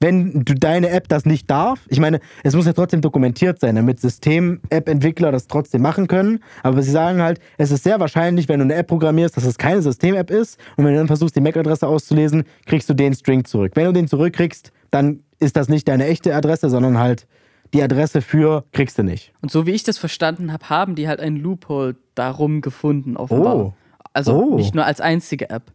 wenn 0.00 0.44
du 0.44 0.54
deine 0.54 0.90
App 0.90 1.08
das 1.08 1.24
nicht 1.24 1.48
darf, 1.48 1.80
ich 1.88 2.00
meine, 2.00 2.20
es 2.42 2.54
muss 2.56 2.66
ja 2.66 2.72
trotzdem 2.72 3.00
dokumentiert 3.00 3.60
sein, 3.60 3.76
damit 3.76 4.00
System-App-Entwickler 4.00 5.30
das 5.30 5.46
trotzdem 5.46 5.80
machen 5.80 6.08
können. 6.08 6.40
Aber 6.62 6.82
sie 6.82 6.90
sagen 6.90 7.22
halt, 7.22 7.40
es 7.56 7.70
ist 7.70 7.84
sehr 7.84 8.00
wahrscheinlich, 8.00 8.48
wenn 8.48 8.58
du 8.58 8.64
eine 8.64 8.74
App 8.74 8.88
programmierst, 8.88 9.36
dass 9.36 9.44
es 9.44 9.58
keine 9.58 9.80
System-App 9.80 10.30
ist. 10.30 10.58
Und 10.76 10.84
wenn 10.84 10.92
du 10.92 10.98
dann 10.98 11.06
versuchst, 11.06 11.36
die 11.36 11.40
MAC-Adresse 11.40 11.86
auszulesen, 11.86 12.44
kriegst 12.66 12.90
du 12.90 12.94
den 12.94 13.14
String 13.14 13.44
zurück. 13.44 13.72
Wenn 13.74 13.86
du 13.86 13.92
den 13.92 14.08
zurückkriegst, 14.08 14.72
dann 14.90 15.20
ist 15.38 15.56
das 15.56 15.68
nicht 15.68 15.86
deine 15.86 16.06
echte 16.06 16.34
Adresse, 16.34 16.68
sondern 16.68 16.98
halt 16.98 17.26
die 17.72 17.82
Adresse 17.82 18.20
für 18.22 18.64
kriegst 18.72 18.98
du 18.98 19.04
nicht. 19.04 19.32
Und 19.40 19.50
so 19.50 19.66
wie 19.66 19.70
ich 19.70 19.84
das 19.84 19.98
verstanden 19.98 20.52
habe, 20.52 20.68
haben 20.68 20.94
die 20.94 21.08
halt 21.08 21.20
einen 21.20 21.36
Loophole 21.36 21.96
darum 22.14 22.60
gefunden, 22.60 23.16
offenbar. 23.16 23.56
Oh. 23.56 23.74
Also 24.12 24.34
Oh. 24.34 24.56
nicht 24.56 24.74
nur 24.74 24.84
als 24.84 25.00
einzige 25.00 25.50
App. 25.50 25.72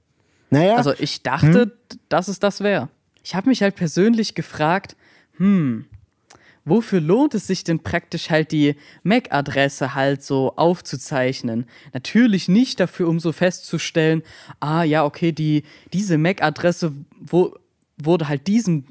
Naja, 0.49 0.75
Also 0.75 0.93
ich 0.97 1.23
dachte, 1.23 1.77
dass 2.09 2.27
es 2.27 2.39
das 2.39 2.61
wäre. 2.61 2.89
Ich 3.23 3.35
habe 3.35 3.49
mich 3.49 3.61
halt 3.61 3.75
persönlich 3.75 4.35
gefragt, 4.35 4.95
hm, 5.37 5.85
wofür 6.63 7.01
lohnt 7.01 7.33
es 7.33 7.47
sich 7.47 7.63
denn 7.63 7.79
praktisch 7.79 8.29
halt 8.29 8.51
die 8.51 8.75
MAC-Adresse 9.03 9.93
halt 9.95 10.23
so 10.23 10.53
aufzuzeichnen? 10.55 11.65
Natürlich 11.93 12.47
nicht 12.47 12.79
dafür, 12.79 13.07
um 13.09 13.19
so 13.19 13.31
festzustellen, 13.33 14.23
ah 14.59 14.83
ja, 14.83 15.03
okay, 15.03 15.31
die, 15.33 15.63
diese 15.91 16.17
MAC-Adresse 16.17 16.93
wo, 17.19 17.55
wurde 17.97 18.27
halt 18.29 18.47
diesem 18.47 18.85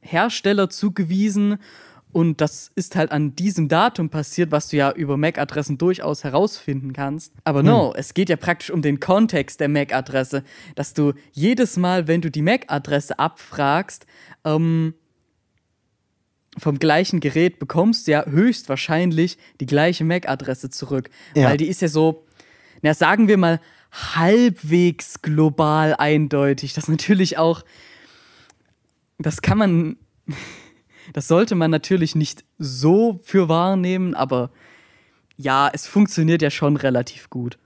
Hersteller 0.00 0.70
zugewiesen 0.70 1.58
und 2.18 2.40
das 2.40 2.72
ist 2.74 2.96
halt 2.96 3.12
an 3.12 3.36
diesem 3.36 3.68
Datum 3.68 4.10
passiert, 4.10 4.50
was 4.50 4.66
du 4.70 4.76
ja 4.76 4.90
über 4.90 5.16
MAC-Adressen 5.16 5.78
durchaus 5.78 6.24
herausfinden 6.24 6.92
kannst. 6.92 7.32
Aber 7.44 7.62
no, 7.62 7.94
es 7.96 8.12
geht 8.12 8.28
ja 8.28 8.34
praktisch 8.34 8.72
um 8.72 8.82
den 8.82 8.98
Kontext 8.98 9.60
der 9.60 9.68
MAC-Adresse, 9.68 10.42
dass 10.74 10.94
du 10.94 11.12
jedes 11.30 11.76
Mal, 11.76 12.08
wenn 12.08 12.20
du 12.20 12.28
die 12.28 12.42
MAC-Adresse 12.42 13.20
abfragst, 13.20 14.04
ähm, 14.44 14.94
vom 16.58 16.80
gleichen 16.80 17.20
Gerät 17.20 17.60
bekommst 17.60 18.08
du 18.08 18.10
ja 18.10 18.26
höchstwahrscheinlich 18.26 19.38
die 19.60 19.66
gleiche 19.66 20.02
MAC-Adresse 20.02 20.70
zurück. 20.70 21.10
Ja. 21.36 21.44
Weil 21.44 21.56
die 21.56 21.68
ist 21.68 21.82
ja 21.82 21.86
so, 21.86 22.26
na 22.82 22.94
sagen 22.94 23.28
wir 23.28 23.36
mal, 23.36 23.60
halbwegs 23.92 25.22
global 25.22 25.94
eindeutig. 25.94 26.72
Das 26.72 26.88
natürlich 26.88 27.38
auch, 27.38 27.62
das 29.18 29.40
kann 29.40 29.58
man, 29.58 29.96
das 31.12 31.28
sollte 31.28 31.54
man 31.54 31.70
natürlich 31.70 32.14
nicht 32.14 32.44
so 32.58 33.20
für 33.22 33.48
wahrnehmen, 33.48 34.14
aber 34.14 34.50
ja, 35.36 35.70
es 35.72 35.86
funktioniert 35.86 36.42
ja 36.42 36.50
schon 36.50 36.76
relativ 36.76 37.30
gut. 37.30 37.58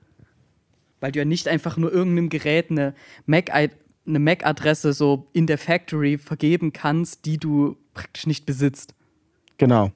Weil 1.00 1.12
du 1.12 1.18
ja 1.18 1.24
nicht 1.24 1.48
einfach 1.48 1.76
nur 1.76 1.92
irgendeinem 1.92 2.28
Gerät 2.28 2.70
eine 2.70 2.94
Mac 3.26 3.50
eine 4.04 4.18
MAC-Adresse 4.18 4.92
so 4.92 5.28
in 5.32 5.46
der 5.46 5.58
Factory 5.58 6.18
vergeben 6.18 6.72
kannst, 6.72 7.24
die 7.24 7.38
du 7.38 7.76
praktisch 7.94 8.26
nicht 8.26 8.46
besitzt. 8.46 8.94
genau. 9.58 9.92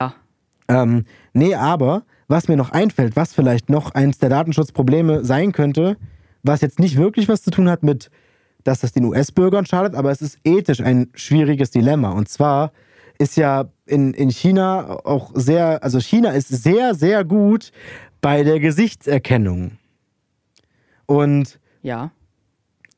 Ja. 0.00 0.14
Ähm, 0.66 1.04
nee, 1.34 1.54
aber 1.54 2.04
was 2.26 2.48
mir 2.48 2.56
noch 2.56 2.70
einfällt, 2.70 3.16
was 3.16 3.32
vielleicht 3.32 3.70
noch 3.70 3.92
eins 3.92 4.18
der 4.18 4.28
Datenschutzprobleme 4.28 5.24
sein 5.24 5.52
könnte, 5.52 5.96
was 6.42 6.62
jetzt 6.62 6.80
nicht 6.80 6.96
wirklich 6.96 7.28
was 7.28 7.42
zu 7.42 7.50
tun 7.50 7.68
hat 7.68 7.82
mit, 7.82 8.10
dass 8.64 8.80
das 8.80 8.92
den 8.92 9.04
US-Bürgern 9.04 9.66
schadet, 9.66 9.94
aber 9.94 10.10
es 10.10 10.22
ist 10.22 10.38
ethisch 10.44 10.80
ein 10.80 11.10
schwieriges 11.14 11.70
Dilemma. 11.70 12.10
Und 12.10 12.28
zwar 12.28 12.72
ist 13.18 13.36
ja 13.36 13.66
in, 13.86 14.12
in 14.14 14.30
China 14.30 14.98
auch 15.04 15.30
sehr, 15.34 15.82
also 15.84 16.00
China 16.00 16.30
ist 16.30 16.48
sehr, 16.48 16.94
sehr 16.94 17.24
gut 17.24 17.70
bei 18.20 18.42
der 18.42 18.58
Gesichtserkennung. 18.58 19.72
Und 21.06 21.60
Ja. 21.82 22.10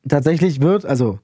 tatsächlich 0.07 0.61
wird, 0.61 0.85
also, 0.85 1.19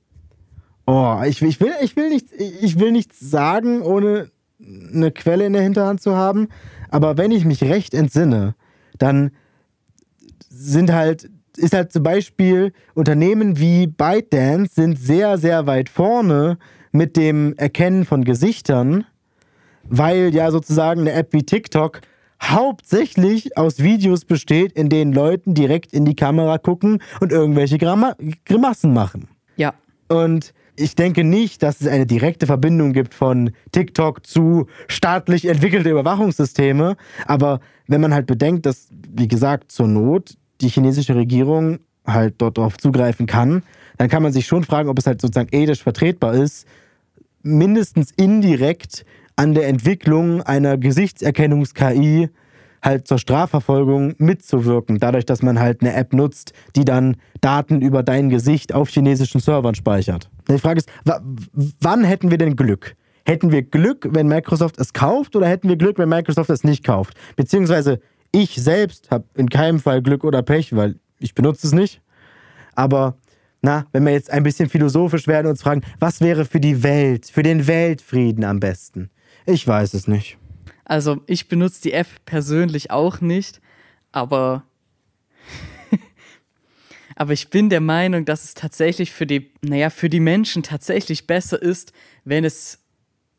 oh, 0.85 1.17
ich, 1.25 1.41
ich, 1.41 1.59
will, 1.61 1.71
ich, 1.81 1.95
will 1.95 2.09
nichts, 2.09 2.31
ich 2.33 2.77
will 2.79 2.91
nichts 2.91 3.19
sagen, 3.19 3.81
ohne 3.81 4.29
eine 4.59 5.11
Quelle 5.11 5.45
in 5.45 5.53
der 5.53 5.61
Hinterhand 5.61 6.01
zu 6.01 6.15
haben. 6.15 6.49
Aber 6.89 7.17
wenn 7.17 7.31
ich 7.31 7.45
mich 7.45 7.63
recht 7.63 7.93
entsinne, 7.93 8.55
dann 8.97 9.31
sind 10.49 10.91
halt, 10.91 11.29
ist 11.57 11.73
halt 11.73 11.91
zum 11.91 12.03
Beispiel 12.03 12.73
Unternehmen 12.93 13.59
wie 13.59 13.87
ByteDance 13.87 14.75
sind 14.75 14.97
sehr, 14.97 15.37
sehr 15.37 15.67
weit 15.67 15.89
vorne 15.89 16.57
mit 16.91 17.17
dem 17.17 17.55
Erkennen 17.57 18.05
von 18.05 18.23
Gesichtern, 18.23 19.05
weil 19.83 20.33
ja 20.33 20.51
sozusagen 20.51 21.01
eine 21.01 21.13
App 21.13 21.33
wie 21.33 21.43
TikTok 21.43 22.01
hauptsächlich 22.41 23.57
aus 23.57 23.79
Videos 23.79 24.25
besteht, 24.25 24.73
in 24.73 24.89
denen 24.89 25.13
Leuten 25.13 25.53
direkt 25.53 25.93
in 25.93 26.05
die 26.05 26.15
Kamera 26.15 26.57
gucken 26.57 26.99
und 27.19 27.31
irgendwelche 27.31 27.77
Gramma 27.77 28.15
Grimassen 28.45 28.93
machen. 28.93 29.27
Ja. 29.55 29.73
Und 30.09 30.53
ich 30.75 30.95
denke 30.95 31.23
nicht, 31.23 31.61
dass 31.63 31.81
es 31.81 31.87
eine 31.87 32.05
direkte 32.05 32.47
Verbindung 32.47 32.93
gibt 32.93 33.13
von 33.13 33.51
TikTok 33.71 34.25
zu 34.25 34.67
staatlich 34.87 35.45
entwickelte 35.45 35.89
Überwachungssysteme. 35.89 36.95
Aber 37.27 37.59
wenn 37.87 38.01
man 38.01 38.13
halt 38.13 38.25
bedenkt, 38.25 38.65
dass, 38.65 38.89
wie 38.91 39.27
gesagt, 39.27 39.71
zur 39.71 39.87
Not 39.87 40.35
die 40.63 40.69
chinesische 40.69 41.15
Regierung 41.15 41.79
halt 42.05 42.35
dort 42.39 42.57
drauf 42.57 42.77
zugreifen 42.77 43.25
kann, 43.27 43.63
dann 43.97 44.09
kann 44.09 44.23
man 44.23 44.31
sich 44.33 44.45
schon 44.47 44.63
fragen, 44.63 44.89
ob 44.89 44.97
es 44.97 45.05
halt 45.05 45.21
sozusagen 45.21 45.49
ethisch 45.51 45.83
vertretbar 45.83 46.33
ist, 46.33 46.65
mindestens 47.43 48.11
indirekt 48.11 49.05
an 49.35 49.53
der 49.53 49.67
Entwicklung 49.67 50.41
einer 50.41 50.77
Gesichtserkennungs-KI 50.77 52.29
halt 52.81 53.07
zur 53.07 53.17
Strafverfolgung 53.17 54.13
mitzuwirken, 54.17 54.99
dadurch, 54.99 55.25
dass 55.25 55.41
man 55.41 55.59
halt 55.59 55.81
eine 55.81 55.93
App 55.93 56.13
nutzt, 56.13 56.51
die 56.75 56.83
dann 56.83 57.15
Daten 57.39 57.81
über 57.81 58.03
dein 58.03 58.29
Gesicht 58.29 58.73
auf 58.73 58.89
chinesischen 58.89 59.39
Servern 59.39 59.73
speichert. 59.75 60.29
Die 60.49 60.57
Frage 60.59 60.79
ist, 60.79 60.89
wa- 61.05 61.21
wann 61.79 62.03
hätten 62.03 62.29
wir 62.29 62.37
denn 62.37 62.55
Glück? 62.57 62.95
Hätten 63.25 63.53
wir 63.53 63.61
Glück, 63.61 64.09
wenn 64.11 64.27
Microsoft 64.27 64.77
es 64.79 64.91
kauft 64.91 65.37
oder 65.37 65.47
hätten 65.47 65.69
wir 65.69 65.77
Glück, 65.77 65.97
wenn 65.97 66.09
Microsoft 66.09 66.49
es 66.49 66.65
nicht 66.65 66.83
kauft? 66.83 67.13
Beziehungsweise 67.37 68.01
ich 68.33 68.55
selbst 68.55 69.11
habe 69.11 69.25
in 69.35 69.49
keinem 69.49 69.79
Fall 69.79 70.01
Glück 70.01 70.23
oder 70.25 70.41
Pech, 70.41 70.75
weil 70.75 70.99
ich 71.19 71.33
benutze 71.35 71.67
es 71.67 71.73
nicht. 71.73 72.01
Aber 72.75 73.15
na, 73.61 73.85
wenn 73.93 74.05
wir 74.05 74.11
jetzt 74.11 74.29
ein 74.31 74.43
bisschen 74.43 74.69
philosophisch 74.69 75.27
werden 75.27 75.45
und 75.45 75.51
uns 75.51 75.61
fragen, 75.61 75.83
was 75.99 76.19
wäre 76.19 76.43
für 76.43 76.59
die 76.59 76.83
Welt, 76.83 77.27
für 77.27 77.43
den 77.43 77.67
Weltfrieden 77.67 78.43
am 78.43 78.59
besten? 78.59 79.09
Ich 79.45 79.65
weiß 79.65 79.93
es 79.93 80.07
nicht. 80.07 80.37
Also 80.83 81.21
ich 81.27 81.47
benutze 81.47 81.81
die 81.83 81.93
App 81.93 82.07
persönlich 82.25 82.91
auch 82.91 83.21
nicht, 83.21 83.61
aber 84.11 84.63
aber 87.15 87.33
ich 87.33 87.49
bin 87.49 87.69
der 87.69 87.81
Meinung, 87.81 88.25
dass 88.25 88.43
es 88.43 88.53
tatsächlich 88.53 89.11
für 89.11 89.27
die, 89.27 89.51
naja, 89.61 89.89
für 89.89 90.09
die 90.09 90.19
Menschen 90.19 90.63
tatsächlich 90.63 91.27
besser 91.27 91.61
ist, 91.61 91.93
wenn 92.25 92.43
es 92.43 92.79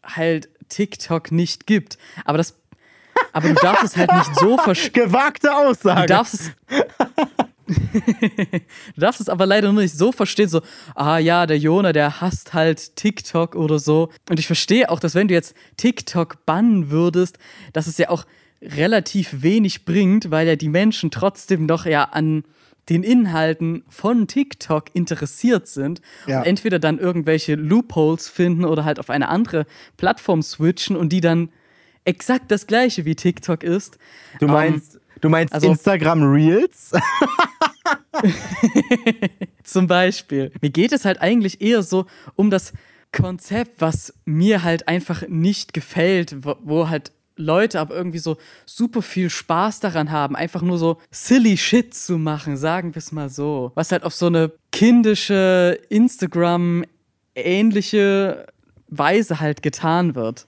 halt 0.03 0.49
TikTok 0.68 1.32
nicht 1.32 1.66
gibt. 1.66 1.99
Aber 2.24 2.38
das, 2.38 2.59
aber 3.35 3.49
du 3.49 3.55
darfst 3.55 3.85
es 3.85 3.97
halt 3.97 4.12
nicht 4.12 4.35
so 4.37 4.57
verstehen. 4.57 5.05
Gewagte 5.05 5.55
Aussage. 5.55 6.03
Du 6.03 6.07
darfst 6.07 6.35
es. 6.35 6.53
du 7.66 9.01
darfst 9.01 9.20
es 9.20 9.28
aber 9.28 9.47
leider 9.47 9.72
nur 9.72 9.82
nicht 9.82 9.97
so 9.97 10.12
verstehen, 10.12 10.49
so, 10.49 10.61
ah 10.95 11.18
ja, 11.18 11.47
der 11.47 11.59
Jona, 11.59 11.93
der 11.93 12.20
hasst 12.20 12.55
halt 12.55 12.97
TikTok 12.97 13.55
oder 13.55 13.78
so. 13.78 14.11
Und 14.28 14.39
ich 14.39 14.47
verstehe 14.47 14.91
auch, 14.91 15.01
dass 15.01 15.14
wenn 15.14 15.28
du 15.28 15.35
jetzt 15.35 15.55
TikTok 15.76 16.45
bannen 16.47 16.91
würdest, 16.91 17.39
dass 17.72 17.87
es 17.87 17.99
ja 17.99 18.09
auch 18.11 18.24
relativ 18.62 19.43
wenig 19.43 19.85
bringt, 19.85 20.30
weil 20.30 20.47
ja 20.47 20.57
die 20.57 20.68
Menschen 20.68 21.11
trotzdem 21.11 21.66
noch 21.66 21.87
ja 21.87 22.05
an 22.05 22.45
den 22.89 23.03
Inhalten 23.03 23.82
von 23.89 24.26
TikTok 24.26 24.95
interessiert 24.95 25.66
sind 25.68 26.03
Ja. 26.26 26.39
und 26.41 26.47
entweder 26.47 26.78
dann 26.78 26.99
irgendwelche 26.99 27.55
Loopholes 27.55 28.28
finden 28.28 28.64
oder 28.64 28.85
halt 28.85 28.99
auf 28.99 29.09
eine 29.11 29.28
andere 29.28 29.64
Plattform 29.97 30.43
switchen 30.43 30.95
und 30.97 31.11
die 31.11 31.22
dann 31.22 31.49
exakt 32.05 32.50
das 32.50 32.66
gleiche 32.66 33.05
wie 33.05 33.14
TikTok 33.14 33.62
ist. 33.62 33.98
du 34.40 34.46
Ähm, 34.46 34.52
meinst, 34.52 34.98
du 35.20 35.28
meinst 35.28 35.52
also- 35.55 35.68
Instagram 35.68 36.22
Reels? 36.22 36.90
Zum 39.62 39.86
Beispiel. 39.86 40.50
Mir 40.61 40.70
geht 40.70 40.92
es 40.92 41.05
halt 41.05 41.20
eigentlich 41.20 41.61
eher 41.61 41.82
so 41.82 42.07
um 42.36 42.50
das 42.50 42.72
Konzept, 43.12 43.80
was 43.80 44.12
mir 44.24 44.62
halt 44.62 44.88
einfach 44.88 45.26
nicht 45.28 45.72
gefällt, 45.72 46.44
wo, 46.44 46.57
wo 46.62 46.88
halt 46.88 47.12
Leute 47.36 47.80
aber 47.80 47.94
irgendwie 47.96 48.18
so 48.18 48.36
super 48.64 49.02
viel 49.02 49.28
Spaß 49.28 49.80
daran 49.80 50.11
haben, 50.12 50.36
einfach 50.36 50.62
nur 50.62 50.78
so 50.78 51.00
silly 51.11 51.57
Shit 51.57 51.92
zu 51.94 52.16
machen, 52.18 52.57
sagen 52.57 52.94
wir 52.94 53.00
es 53.00 53.11
mal 53.12 53.28
so. 53.28 53.72
Was 53.74 53.90
halt 53.92 54.05
auf 54.05 54.14
so 54.14 54.26
eine 54.26 54.52
kindische, 54.70 55.78
Instagram-ähnliche 55.88 58.46
Weise 58.88 59.40
halt 59.40 59.62
getan 59.62 60.14
wird. 60.14 60.46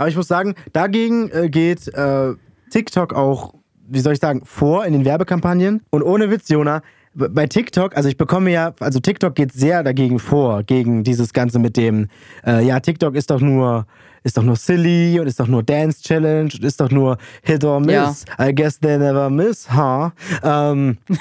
Aber 0.00 0.08
ich 0.08 0.16
muss 0.16 0.28
sagen, 0.28 0.54
dagegen 0.72 1.30
äh, 1.30 1.50
geht 1.50 1.86
äh, 1.88 2.32
TikTok 2.70 3.12
auch, 3.12 3.52
wie 3.86 4.00
soll 4.00 4.14
ich 4.14 4.18
sagen, 4.18 4.40
vor 4.46 4.86
in 4.86 4.94
den 4.94 5.04
Werbekampagnen. 5.04 5.82
Und 5.90 6.02
ohne 6.02 6.30
Witz, 6.30 6.48
Jona, 6.48 6.80
bei 7.12 7.46
TikTok, 7.46 7.94
also 7.94 8.08
ich 8.08 8.16
bekomme 8.16 8.50
ja, 8.50 8.72
also 8.80 8.98
TikTok 8.98 9.34
geht 9.34 9.52
sehr 9.52 9.82
dagegen 9.82 10.18
vor, 10.18 10.62
gegen 10.62 11.04
dieses 11.04 11.34
Ganze 11.34 11.58
mit 11.58 11.76
dem, 11.76 12.08
äh, 12.46 12.64
ja, 12.64 12.80
TikTok 12.80 13.14
ist 13.14 13.30
doch 13.30 13.42
nur, 13.42 13.84
ist 14.22 14.38
doch 14.38 14.42
nur 14.42 14.56
silly 14.56 15.20
und 15.20 15.26
ist 15.26 15.38
doch 15.38 15.48
nur 15.48 15.62
Dance 15.62 16.02
Challenge 16.02 16.50
und 16.54 16.64
ist 16.64 16.80
doch 16.80 16.90
nur 16.90 17.18
Hit 17.42 17.62
or 17.62 17.78
Miss. 17.78 18.24
I 18.40 18.54
guess 18.54 18.80
they 18.80 18.96
never 18.96 19.28
miss, 19.28 19.68
huh? 19.70 20.12
Ähm, 20.42 20.96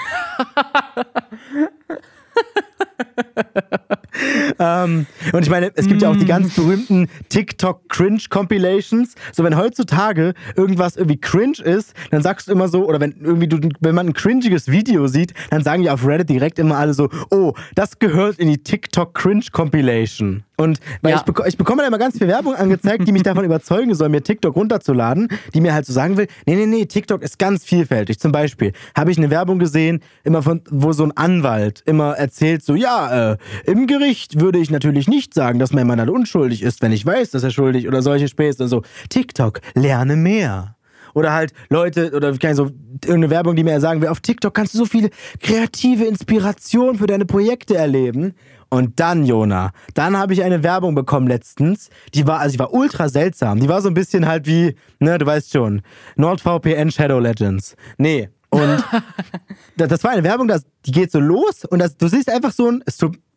ähm, 4.59 5.05
und 5.31 5.43
ich 5.43 5.49
meine, 5.49 5.71
es 5.75 5.87
gibt 5.87 6.01
ja 6.01 6.09
auch 6.09 6.15
die 6.15 6.25
ganz 6.25 6.55
berühmten 6.55 7.07
TikTok-Cringe-Compilations. 7.29 9.15
So, 9.33 9.43
wenn 9.43 9.57
heutzutage 9.57 10.33
irgendwas 10.55 10.95
irgendwie 10.95 11.19
cringe 11.19 11.59
ist, 11.63 11.93
dann 12.11 12.21
sagst 12.21 12.47
du 12.47 12.51
immer 12.51 12.67
so, 12.67 12.87
oder 12.87 12.99
wenn 12.99 13.13
irgendwie 13.21 13.47
du, 13.47 13.69
wenn 13.79 13.95
man 13.95 14.07
ein 14.07 14.13
cringiges 14.13 14.69
Video 14.69 15.07
sieht, 15.07 15.33
dann 15.49 15.63
sagen 15.63 15.83
die 15.83 15.89
auf 15.89 16.05
Reddit 16.05 16.29
direkt 16.29 16.59
immer 16.59 16.77
alle 16.77 16.93
so, 16.93 17.09
oh, 17.31 17.53
das 17.75 17.99
gehört 17.99 18.37
in 18.39 18.47
die 18.49 18.63
TikTok-Cringe-Compilation. 18.63 20.43
Und 20.59 20.79
weil 21.01 21.11
Ja. 21.11 21.17
ich, 21.17 21.23
beko 21.23 21.45
ich 21.45 21.57
bekomme 21.57 21.81
dann 21.83 21.87
immer 21.87 21.97
ganz 21.97 22.17
viel 22.17 22.27
Werbung 22.27 22.53
angezeigt, 22.53 23.07
die 23.07 23.11
mich 23.13 23.23
davon 23.23 23.45
überzeugen 23.45 23.95
soll, 23.95 24.09
mir 24.09 24.21
TikTok 24.21 24.55
runterzuladen, 24.55 25.29
die 25.53 25.61
mir 25.61 25.73
halt 25.73 25.85
so 25.85 25.93
sagen 25.93 26.17
will, 26.17 26.27
nee, 26.45 26.55
nee, 26.55 26.65
nee, 26.65 26.85
TikTok 26.85 27.23
ist 27.23 27.39
ganz 27.39 27.63
vielfältig. 27.63 28.19
Zum 28.19 28.33
Beispiel 28.33 28.73
habe 28.95 29.09
ich 29.11 29.17
eine 29.17 29.29
Werbung 29.29 29.57
gesehen, 29.59 30.01
immer 30.25 30.43
von, 30.43 30.61
wo 30.69 30.91
so 30.91 31.03
ein 31.05 31.15
Anwalt 31.15 31.81
immer 31.85 32.13
erzählt, 32.17 32.61
so, 32.63 32.75
ja, 32.75 33.31
äh, 33.31 33.37
im 33.65 33.87
Gericht 33.87 34.41
würde 34.41 34.59
ich 34.59 34.69
natürlich 34.69 35.07
nicht 35.07 35.33
sagen, 35.33 35.59
dass 35.59 35.71
mein 35.71 35.87
Mann 35.87 35.99
unschuldig 36.09 36.61
ist, 36.61 36.81
wenn 36.81 36.91
ich 36.91 37.05
weiß, 37.05 37.31
dass 37.31 37.43
er 37.43 37.51
schuldig 37.51 37.87
oder 37.87 38.01
solche 38.01 38.27
Späße 38.27 38.63
und 38.63 38.69
so. 38.69 38.83
TikTok, 39.09 39.61
lerne 39.75 40.15
mehr. 40.17 40.75
Oder 41.13 41.33
halt 41.33 41.53
Leute, 41.69 42.11
oder 42.13 42.37
keine 42.37 42.55
so, 42.55 42.69
irgendeine 43.03 43.29
Werbung, 43.29 43.55
die 43.55 43.63
mir 43.63 43.79
sagen 43.79 44.01
will, 44.01 44.09
auf 44.09 44.19
TikTok 44.19 44.53
kannst 44.53 44.73
du 44.73 44.79
so 44.79 44.85
viele 44.85 45.09
kreative 45.41 46.05
Inspiration 46.05 46.97
für 46.97 47.07
deine 47.07 47.25
Projekte 47.25 47.75
erleben. 47.75 48.35
Und 48.69 48.99
dann, 48.99 49.25
Jona, 49.25 49.71
dann 49.95 50.15
habe 50.15 50.33
ich 50.33 50.43
eine 50.43 50.61
Werbung 50.61 50.93
bekommen 50.93 51.27
letztens. 51.27 51.89
Die 52.13 52.27
war, 52.27 52.39
also 52.39 52.53
die 52.53 52.59
war 52.59 52.73
ultra 52.73 53.09
seltsam. 53.09 53.59
Die 53.59 53.67
war 53.67 53.81
so 53.81 53.87
ein 53.87 53.95
bisschen 53.95 54.27
halt 54.27 54.45
wie, 54.45 54.75
ne, 54.99 55.17
du 55.17 55.25
weißt 55.25 55.51
schon, 55.51 55.81
NordVPN 56.15 56.91
Shadow 56.91 57.19
Legends. 57.19 57.75
Nee. 57.97 58.29
Und 58.49 58.83
das, 59.77 60.03
war 60.03 60.11
eine 60.11 60.23
Werbung, 60.23 60.47
das, 60.47 60.65
die 60.85 60.91
geht 60.91 61.11
so 61.11 61.19
los 61.19 61.65
und 61.65 61.79
das, 61.79 61.97
du 61.97 62.07
siehst 62.07 62.29
einfach 62.29 62.51
so 62.51 62.71
ein, 62.71 62.83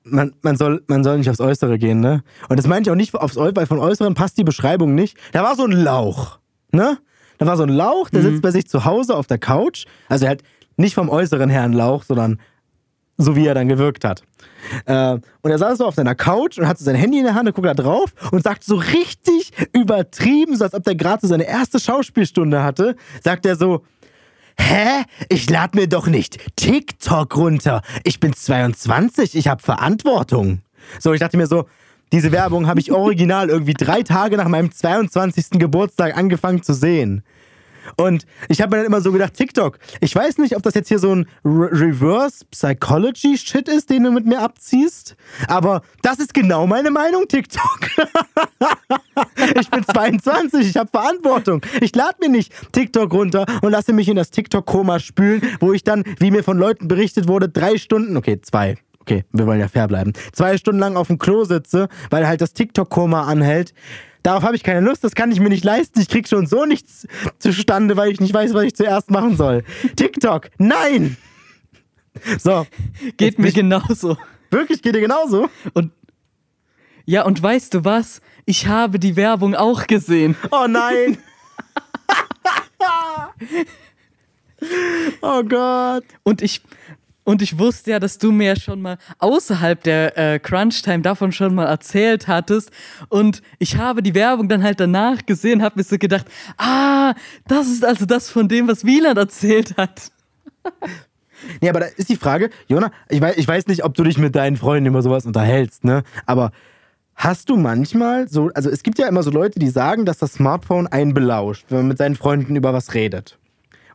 man, 0.04 0.34
man, 0.42 0.56
soll, 0.56 0.82
man 0.86 1.04
soll 1.04 1.18
nicht 1.18 1.30
aufs 1.30 1.40
Äußere 1.40 1.78
gehen, 1.78 2.00
ne? 2.00 2.22
Und 2.48 2.58
das 2.58 2.66
meine 2.66 2.82
ich 2.82 2.90
auch 2.90 2.94
nicht 2.94 3.14
aufs 3.14 3.36
Äußere, 3.36 3.56
weil 3.56 3.66
von 3.66 3.78
Äußeren 3.78 4.14
passt 4.14 4.38
die 4.38 4.44
Beschreibung 4.44 4.94
nicht. 4.94 5.16
Da 5.32 5.42
war 5.42 5.54
so 5.54 5.64
ein 5.64 5.72
Lauch, 5.72 6.38
ne? 6.72 6.98
Da 7.38 7.46
war 7.46 7.56
so 7.56 7.62
ein 7.62 7.70
Lauch, 7.70 8.08
der 8.10 8.22
sitzt 8.22 8.42
bei 8.42 8.50
sich 8.50 8.68
zu 8.68 8.84
Hause 8.84 9.16
auf 9.16 9.26
der 9.26 9.38
Couch. 9.38 9.86
Also 10.08 10.26
er 10.26 10.32
hat 10.32 10.42
nicht 10.76 10.94
vom 10.94 11.08
Äußeren 11.08 11.50
her 11.50 11.62
einen 11.62 11.74
Lauch, 11.74 12.04
sondern 12.04 12.38
so 13.18 13.36
wie 13.36 13.46
er 13.46 13.54
dann 13.54 13.68
gewirkt 13.68 14.04
hat. 14.04 14.22
Äh, 14.86 15.18
und 15.42 15.50
er 15.50 15.58
saß 15.58 15.78
so 15.78 15.86
auf 15.86 15.94
seiner 15.94 16.14
Couch 16.14 16.58
und 16.58 16.66
hat 16.66 16.78
so 16.78 16.84
sein 16.84 16.94
Handy 16.94 17.18
in 17.18 17.24
der 17.24 17.34
Hand 17.34 17.48
und 17.48 17.54
guckt 17.54 17.66
da 17.66 17.74
drauf 17.74 18.12
und 18.30 18.42
sagt 18.42 18.64
so 18.64 18.76
richtig 18.76 19.52
übertrieben, 19.72 20.56
so 20.56 20.64
als 20.64 20.74
ob 20.74 20.84
der 20.84 20.94
gerade 20.94 21.20
so 21.22 21.28
seine 21.28 21.44
erste 21.44 21.78
Schauspielstunde 21.78 22.62
hatte, 22.62 22.96
sagt 23.22 23.46
er 23.46 23.56
so, 23.56 23.84
Hä? 24.58 25.04
Ich 25.28 25.48
lad 25.48 25.74
mir 25.74 25.88
doch 25.88 26.06
nicht 26.06 26.38
TikTok 26.56 27.36
runter. 27.36 27.82
Ich 28.04 28.20
bin 28.20 28.34
22, 28.34 29.34
ich 29.34 29.48
habe 29.48 29.62
Verantwortung. 29.62 30.60
So, 31.00 31.14
ich 31.14 31.20
dachte 31.20 31.36
mir 31.36 31.46
so, 31.46 31.66
diese 32.12 32.32
Werbung 32.32 32.66
habe 32.66 32.78
ich 32.78 32.92
original 32.92 33.48
irgendwie 33.48 33.72
drei 33.72 34.02
Tage 34.02 34.36
nach 34.36 34.48
meinem 34.48 34.70
22. 34.70 35.52
Geburtstag 35.52 36.16
angefangen 36.16 36.62
zu 36.62 36.74
sehen. 36.74 37.22
Und 37.96 38.26
ich 38.48 38.60
habe 38.60 38.70
mir 38.70 38.82
dann 38.82 38.86
immer 38.86 39.00
so 39.00 39.12
gedacht, 39.12 39.34
TikTok, 39.34 39.78
ich 40.00 40.14
weiß 40.14 40.38
nicht, 40.38 40.56
ob 40.56 40.62
das 40.62 40.74
jetzt 40.74 40.88
hier 40.88 40.98
so 40.98 41.14
ein 41.14 41.26
Re 41.44 41.70
Reverse 41.72 42.44
Psychology 42.50 43.36
Shit 43.36 43.68
ist, 43.68 43.90
den 43.90 44.04
du 44.04 44.12
mit 44.12 44.26
mir 44.26 44.40
abziehst, 44.40 45.16
aber 45.48 45.82
das 46.02 46.18
ist 46.18 46.34
genau 46.34 46.66
meine 46.66 46.90
Meinung, 46.90 47.26
TikTok. 47.28 47.80
ich 49.60 49.70
bin 49.70 49.84
22, 49.84 50.68
ich 50.68 50.76
habe 50.76 50.90
Verantwortung. 50.90 51.62
Ich 51.80 51.94
lade 51.94 52.16
mir 52.20 52.28
nicht 52.28 52.52
TikTok 52.72 53.12
runter 53.12 53.46
und 53.62 53.70
lasse 53.70 53.92
mich 53.92 54.08
in 54.08 54.16
das 54.16 54.30
TikTok-Koma 54.30 54.98
spülen, 54.98 55.42
wo 55.60 55.72
ich 55.72 55.84
dann, 55.84 56.04
wie 56.18 56.30
mir 56.30 56.44
von 56.44 56.58
Leuten 56.58 56.88
berichtet 56.88 57.28
wurde, 57.28 57.48
drei 57.48 57.78
Stunden, 57.78 58.16
okay, 58.16 58.40
zwei, 58.40 58.76
okay, 59.00 59.24
wir 59.32 59.46
wollen 59.46 59.60
ja 59.60 59.68
fair 59.68 59.88
bleiben, 59.88 60.12
zwei 60.32 60.56
Stunden 60.56 60.80
lang 60.80 60.96
auf 60.96 61.08
dem 61.08 61.18
Klo 61.18 61.44
sitze, 61.44 61.88
weil 62.10 62.26
halt 62.26 62.40
das 62.40 62.52
TikTok-Koma 62.52 63.24
anhält. 63.24 63.74
Darauf 64.22 64.42
habe 64.44 64.54
ich 64.54 64.62
keine 64.62 64.80
Lust, 64.80 65.02
das 65.02 65.14
kann 65.14 65.32
ich 65.32 65.40
mir 65.40 65.48
nicht 65.48 65.64
leisten. 65.64 66.00
Ich 66.00 66.08
krieg 66.08 66.28
schon 66.28 66.46
so 66.46 66.64
nichts 66.64 67.06
zustande, 67.38 67.96
weil 67.96 68.12
ich 68.12 68.20
nicht 68.20 68.32
weiß, 68.32 68.54
was 68.54 68.64
ich 68.64 68.74
zuerst 68.74 69.10
machen 69.10 69.36
soll. 69.36 69.64
TikTok, 69.96 70.50
nein! 70.58 71.16
So. 72.38 72.66
Geht 73.16 73.38
mir 73.38 73.52
genauso. 73.52 74.16
Wirklich, 74.50 74.82
geht 74.82 74.94
dir 74.94 75.00
genauso? 75.00 75.48
Und 75.72 75.92
ja, 77.04 77.24
und 77.24 77.42
weißt 77.42 77.74
du 77.74 77.84
was? 77.84 78.20
Ich 78.44 78.66
habe 78.66 78.98
die 78.98 79.16
Werbung 79.16 79.54
auch 79.54 79.86
gesehen. 79.86 80.36
Oh 80.50 80.66
nein! 80.68 81.18
oh 85.20 85.42
Gott. 85.42 86.04
Und 86.22 86.42
ich, 86.42 86.62
und 87.24 87.40
ich 87.42 87.58
wusste 87.58 87.92
ja, 87.92 88.00
dass 88.00 88.18
du 88.18 88.32
mir 88.32 88.56
schon 88.56 88.82
mal 88.82 88.98
außerhalb 89.18 89.82
der 89.82 90.18
äh, 90.18 90.38
Crunch-Time 90.38 91.02
davon 91.02 91.32
schon 91.32 91.54
mal 91.54 91.66
erzählt 91.66 92.26
hattest. 92.26 92.70
Und 93.08 93.42
ich 93.58 93.76
habe 93.76 94.02
die 94.02 94.14
Werbung 94.14 94.48
dann 94.48 94.62
halt 94.62 94.80
danach 94.80 95.24
gesehen, 95.24 95.62
habe 95.62 95.78
mir 95.78 95.84
so 95.84 95.98
gedacht, 95.98 96.26
ah, 96.58 97.14
das 97.46 97.68
ist 97.68 97.84
also 97.84 98.06
das 98.06 98.28
von 98.28 98.48
dem, 98.48 98.66
was 98.66 98.84
Wieland 98.84 99.18
erzählt 99.18 99.76
hat. 99.76 100.10
Nee, 101.60 101.68
aber 101.68 101.80
da 101.80 101.86
ist 101.96 102.08
die 102.08 102.16
Frage, 102.16 102.50
Jona, 102.68 102.92
ich 103.08 103.20
weiß, 103.20 103.36
ich 103.36 103.48
weiß 103.48 103.66
nicht, 103.66 103.84
ob 103.84 103.94
du 103.94 104.04
dich 104.04 104.18
mit 104.18 104.36
deinen 104.36 104.56
Freunden 104.56 104.86
über 104.86 105.02
sowas 105.02 105.26
unterhältst, 105.26 105.84
ne? 105.84 106.04
Aber 106.24 106.52
hast 107.16 107.48
du 107.50 107.56
manchmal 107.56 108.28
so, 108.28 108.50
also 108.54 108.70
es 108.70 108.82
gibt 108.82 108.98
ja 108.98 109.08
immer 109.08 109.22
so 109.22 109.30
Leute, 109.30 109.58
die 109.58 109.68
sagen, 109.68 110.04
dass 110.04 110.18
das 110.18 110.34
Smartphone 110.34 110.86
einen 110.86 111.14
belauscht, 111.14 111.66
wenn 111.68 111.78
man 111.78 111.88
mit 111.88 111.98
seinen 111.98 112.14
Freunden 112.14 112.54
über 112.54 112.72
was 112.72 112.94
redet. 112.94 113.38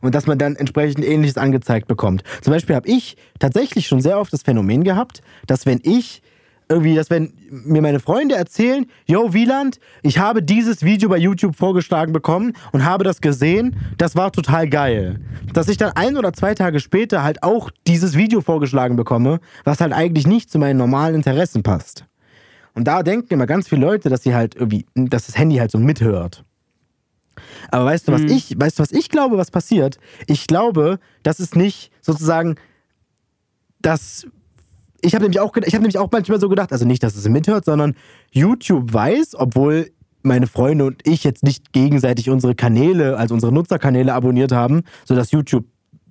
Und 0.00 0.14
dass 0.14 0.26
man 0.26 0.38
dann 0.38 0.56
entsprechend 0.56 1.04
Ähnliches 1.04 1.38
angezeigt 1.38 1.88
bekommt. 1.88 2.22
Zum 2.42 2.52
Beispiel 2.52 2.76
habe 2.76 2.88
ich 2.88 3.16
tatsächlich 3.38 3.86
schon 3.86 4.00
sehr 4.00 4.18
oft 4.18 4.32
das 4.32 4.42
Phänomen 4.42 4.84
gehabt, 4.84 5.22
dass 5.46 5.66
wenn 5.66 5.80
ich 5.82 6.22
irgendwie, 6.68 6.94
dass 6.94 7.10
wenn 7.10 7.32
mir 7.50 7.82
meine 7.82 8.00
Freunde 8.00 8.34
erzählen, 8.34 8.86
yo 9.06 9.32
Wieland, 9.32 9.80
ich 10.02 10.18
habe 10.18 10.42
dieses 10.42 10.82
Video 10.82 11.08
bei 11.08 11.16
YouTube 11.16 11.56
vorgeschlagen 11.56 12.12
bekommen 12.12 12.52
und 12.72 12.84
habe 12.84 13.04
das 13.04 13.20
gesehen, 13.20 13.76
das 13.96 14.16
war 14.16 14.32
total 14.32 14.68
geil. 14.68 15.20
Dass 15.52 15.68
ich 15.68 15.78
dann 15.78 15.92
ein 15.92 16.16
oder 16.16 16.32
zwei 16.32 16.54
Tage 16.54 16.80
später 16.80 17.22
halt 17.22 17.42
auch 17.42 17.70
dieses 17.86 18.16
Video 18.16 18.40
vorgeschlagen 18.40 18.96
bekomme, 18.96 19.40
was 19.64 19.80
halt 19.80 19.92
eigentlich 19.92 20.26
nicht 20.26 20.50
zu 20.50 20.58
meinen 20.58 20.76
normalen 20.76 21.14
Interessen 21.14 21.62
passt. 21.62 22.04
Und 22.74 22.84
da 22.84 23.02
denken 23.02 23.32
immer 23.32 23.46
ganz 23.46 23.68
viele 23.68 23.80
Leute, 23.86 24.08
dass 24.08 24.22
sie 24.22 24.34
halt 24.34 24.54
irgendwie, 24.54 24.86
dass 24.94 25.26
das 25.26 25.38
Handy 25.38 25.56
halt 25.56 25.70
so 25.70 25.78
mithört. 25.78 26.44
Aber 27.70 27.84
weißt 27.84 28.08
du, 28.08 28.12
was 28.12 28.22
Mhm. 28.22 28.28
ich, 28.28 28.54
weißt 28.58 28.78
du, 28.78 28.82
was 28.82 28.92
ich 28.92 29.08
glaube, 29.08 29.38
was 29.38 29.50
passiert? 29.50 29.98
Ich 30.26 30.46
glaube, 30.46 30.98
dass 31.22 31.40
es 31.40 31.54
nicht 31.54 31.90
sozusagen, 32.00 32.56
dass 33.80 34.26
ich 35.00 35.14
habe 35.14 35.22
nämlich 35.24 35.38
auch, 35.40 35.56
ich 35.56 35.74
habe 35.74 35.82
nämlich 35.82 35.98
auch 35.98 36.08
manchmal 36.10 36.40
so 36.40 36.48
gedacht, 36.48 36.72
also 36.72 36.84
nicht, 36.84 37.02
dass 37.02 37.14
es 37.14 37.28
mithört, 37.28 37.64
sondern 37.64 37.94
YouTube 38.32 38.92
weiß, 38.92 39.36
obwohl 39.36 39.90
meine 40.22 40.48
Freunde 40.48 40.84
und 40.84 41.06
ich 41.06 41.22
jetzt 41.22 41.44
nicht 41.44 41.72
gegenseitig 41.72 42.28
unsere 42.30 42.56
Kanäle, 42.56 43.16
also 43.16 43.34
unsere 43.34 43.52
Nutzerkanäle 43.52 44.12
abonniert 44.12 44.50
haben, 44.50 44.82
sodass 45.04 45.30
YouTube 45.30 45.64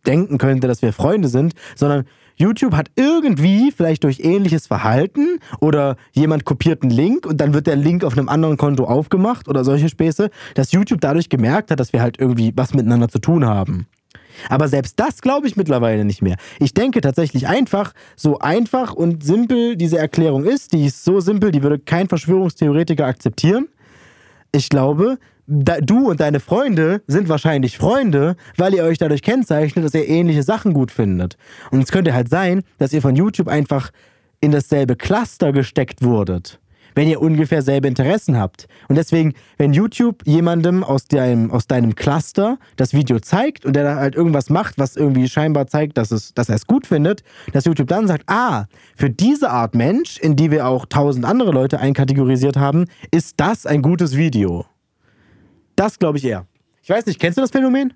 denken 0.05 0.37
könnte, 0.37 0.67
dass 0.67 0.81
wir 0.81 0.93
Freunde 0.93 1.27
sind, 1.27 1.53
sondern 1.75 2.05
YouTube 2.37 2.73
hat 2.75 2.91
irgendwie, 2.95 3.71
vielleicht 3.75 4.03
durch 4.03 4.19
ähnliches 4.21 4.67
Verhalten 4.67 5.39
oder 5.59 5.97
jemand 6.13 6.45
kopiert 6.45 6.83
einen 6.83 6.91
Link 6.91 7.25
und 7.25 7.41
dann 7.41 7.53
wird 7.53 7.67
der 7.67 7.75
Link 7.75 8.03
auf 8.03 8.17
einem 8.17 8.29
anderen 8.29 8.57
Konto 8.57 8.85
aufgemacht 8.85 9.47
oder 9.47 9.63
solche 9.63 9.89
Späße, 9.89 10.29
dass 10.53 10.71
YouTube 10.71 11.01
dadurch 11.01 11.29
gemerkt 11.29 11.71
hat, 11.71 11.79
dass 11.79 11.93
wir 11.93 12.01
halt 12.01 12.19
irgendwie 12.19 12.53
was 12.55 12.73
miteinander 12.73 13.09
zu 13.09 13.19
tun 13.19 13.45
haben. 13.45 13.87
Aber 14.49 14.67
selbst 14.67 14.99
das 14.99 15.21
glaube 15.21 15.47
ich 15.47 15.55
mittlerweile 15.55 16.05
nicht 16.05 16.21
mehr. 16.21 16.37
Ich 16.59 16.75
denke 16.75 17.01
tatsächlich 17.01 17.47
einfach, 17.47 17.93
so 18.15 18.37
einfach 18.37 18.93
und 18.93 19.23
simpel 19.23 19.75
diese 19.75 19.97
Erklärung 19.97 20.45
ist, 20.45 20.73
die 20.73 20.85
ist 20.85 21.03
so 21.03 21.19
simpel, 21.19 21.51
die 21.51 21.63
würde 21.63 21.79
kein 21.79 22.07
Verschwörungstheoretiker 22.07 23.05
akzeptieren. 23.05 23.67
Ich 24.51 24.69
glaube, 24.69 25.17
da, 25.47 25.79
du 25.79 26.09
und 26.09 26.19
deine 26.19 26.39
Freunde 26.39 27.01
sind 27.07 27.29
wahrscheinlich 27.29 27.77
Freunde, 27.77 28.35
weil 28.57 28.73
ihr 28.73 28.83
euch 28.83 28.97
dadurch 28.97 29.21
kennzeichnet, 29.21 29.85
dass 29.85 29.93
ihr 29.93 30.07
ähnliche 30.07 30.43
Sachen 30.43 30.73
gut 30.73 30.91
findet. 30.91 31.37
Und 31.71 31.81
es 31.81 31.91
könnte 31.91 32.13
halt 32.13 32.29
sein, 32.29 32.63
dass 32.77 32.93
ihr 32.93 33.01
von 33.01 33.15
YouTube 33.15 33.47
einfach 33.47 33.91
in 34.41 34.51
dasselbe 34.51 34.95
Cluster 34.97 35.53
gesteckt 35.53 36.03
wurdet, 36.03 36.59
wenn 36.95 37.07
ihr 37.07 37.21
ungefähr 37.21 37.61
selbe 37.61 37.87
Interessen 37.87 38.37
habt. 38.37 38.67
Und 38.89 38.97
deswegen, 38.97 39.33
wenn 39.57 39.71
YouTube 39.71 40.21
jemandem 40.25 40.83
aus 40.83 41.05
deinem, 41.05 41.49
aus 41.49 41.65
deinem 41.65 41.95
Cluster 41.95 42.59
das 42.75 42.93
Video 42.93 43.19
zeigt 43.19 43.65
und 43.65 43.73
der 43.75 43.85
da 43.85 43.95
halt 43.95 44.15
irgendwas 44.15 44.49
macht, 44.49 44.77
was 44.77 44.97
irgendwie 44.97 45.29
scheinbar 45.29 45.67
zeigt, 45.67 45.97
dass, 45.97 46.11
es, 46.11 46.33
dass 46.33 46.49
er 46.49 46.55
es 46.55 46.67
gut 46.67 46.85
findet, 46.85 47.23
dass 47.53 47.65
YouTube 47.65 47.87
dann 47.87 48.07
sagt, 48.07 48.25
ah, 48.27 48.65
für 48.97 49.09
diese 49.09 49.49
Art 49.49 49.75
Mensch, 49.75 50.17
in 50.17 50.35
die 50.35 50.51
wir 50.51 50.67
auch 50.67 50.85
tausend 50.85 51.23
andere 51.23 51.51
Leute 51.51 51.79
einkategorisiert 51.79 52.57
haben, 52.57 52.85
ist 53.11 53.35
das 53.37 53.65
ein 53.65 53.81
gutes 53.81 54.17
Video. 54.17 54.65
Das 55.77 55.99
glaube 55.99 56.17
ich 56.17 56.25
eher. 56.25 56.45
Ich 56.81 56.89
weiß 56.89 57.05
nicht, 57.05 57.19
kennst 57.19 57.37
du 57.37 57.41
das 57.41 57.51
Phänomen? 57.51 57.93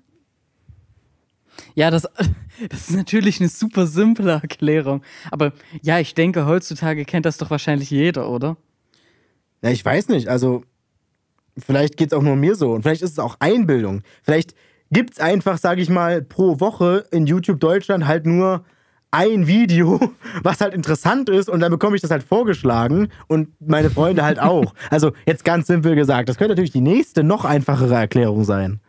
Ja, 1.74 1.90
das, 1.90 2.02
das 2.70 2.88
ist 2.88 2.96
natürlich 2.96 3.40
eine 3.40 3.48
super 3.48 3.86
simple 3.86 4.30
Erklärung. 4.30 5.02
Aber 5.30 5.52
ja, 5.82 5.98
ich 5.98 6.14
denke, 6.14 6.46
heutzutage 6.46 7.04
kennt 7.04 7.26
das 7.26 7.36
doch 7.36 7.50
wahrscheinlich 7.50 7.90
jeder, 7.90 8.30
oder? 8.30 8.56
Ja, 9.62 9.70
ich 9.70 9.84
weiß 9.84 10.08
nicht. 10.08 10.28
Also, 10.28 10.64
vielleicht 11.58 11.96
geht 11.96 12.12
es 12.12 12.18
auch 12.18 12.22
nur 12.22 12.36
mir 12.36 12.54
so. 12.54 12.72
Und 12.72 12.82
vielleicht 12.82 13.02
ist 13.02 13.12
es 13.12 13.18
auch 13.18 13.36
Einbildung. 13.40 14.02
Vielleicht 14.22 14.54
gibt 14.90 15.14
es 15.14 15.18
einfach, 15.18 15.58
sage 15.58 15.82
ich 15.82 15.88
mal, 15.88 16.22
pro 16.22 16.60
Woche 16.60 17.04
in 17.10 17.26
YouTube 17.26 17.60
Deutschland 17.60 18.06
halt 18.06 18.26
nur 18.26 18.64
ein 19.12 19.46
Video, 19.46 20.12
was 20.42 20.60
halt 20.60 20.74
interessant 20.74 21.28
ist 21.28 21.48
und 21.48 21.60
dann 21.60 21.70
bekomme 21.70 21.94
ich 21.94 22.02
das 22.02 22.10
halt 22.10 22.24
vorgeschlagen 22.24 23.08
und 23.28 23.48
meine 23.60 23.90
Freunde 23.90 24.24
halt 24.24 24.40
auch. 24.40 24.74
Also 24.90 25.12
jetzt 25.26 25.44
ganz 25.44 25.68
simpel 25.68 25.94
gesagt, 25.94 26.28
das 26.28 26.38
könnte 26.38 26.52
natürlich 26.52 26.72
die 26.72 26.80
nächste, 26.80 27.22
noch 27.22 27.44
einfachere 27.44 27.94
Erklärung 27.94 28.44
sein. 28.44 28.80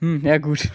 Hm, 0.00 0.24
ja, 0.24 0.38
gut. 0.38 0.70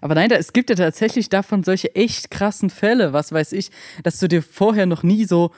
Aber 0.00 0.14
nein, 0.14 0.30
da, 0.30 0.36
es 0.36 0.54
gibt 0.54 0.70
ja 0.70 0.76
tatsächlich 0.76 1.28
davon 1.28 1.62
solche 1.62 1.94
echt 1.94 2.30
krassen 2.30 2.70
Fälle, 2.70 3.12
was 3.12 3.32
weiß 3.32 3.52
ich, 3.52 3.70
dass 4.02 4.18
du 4.18 4.28
dir 4.28 4.42
vorher 4.42 4.86
noch 4.86 5.02
nie 5.02 5.26
so 5.26 5.50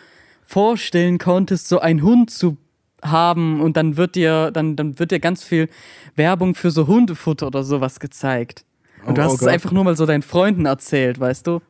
vorstellen 0.43 1.19
konntest, 1.19 1.69
so 1.69 1.79
einen 1.79 2.03
Hund 2.03 2.31
zu 2.31 2.57
haben 3.03 3.61
und 3.61 3.77
dann 3.77 3.97
wird 3.97 4.17
dir, 4.17 4.51
dann, 4.51 4.75
dann 4.75 4.99
wird 4.99 5.13
dir 5.13 5.21
ganz 5.21 5.45
viel 5.45 5.69
Werbung 6.17 6.57
für 6.57 6.73
so 6.73 6.89
Hundefutter 6.89 7.47
oder 7.47 7.63
sowas 7.63 8.01
gezeigt. 8.01 8.65
Und 9.07 9.19
du 9.19 9.21
Oh, 9.21 9.25
hast 9.25 9.31
oh 9.33 9.35
es 9.35 9.41
Gott. 9.41 9.49
einfach 9.51 9.73
nur 9.73 9.85
mal 9.85 9.97
so 9.97 10.07
deinen 10.07 10.23
Freunden 10.23 10.67
erzählt, 10.67 11.19
weißt 11.21 11.47
du? 11.47 11.61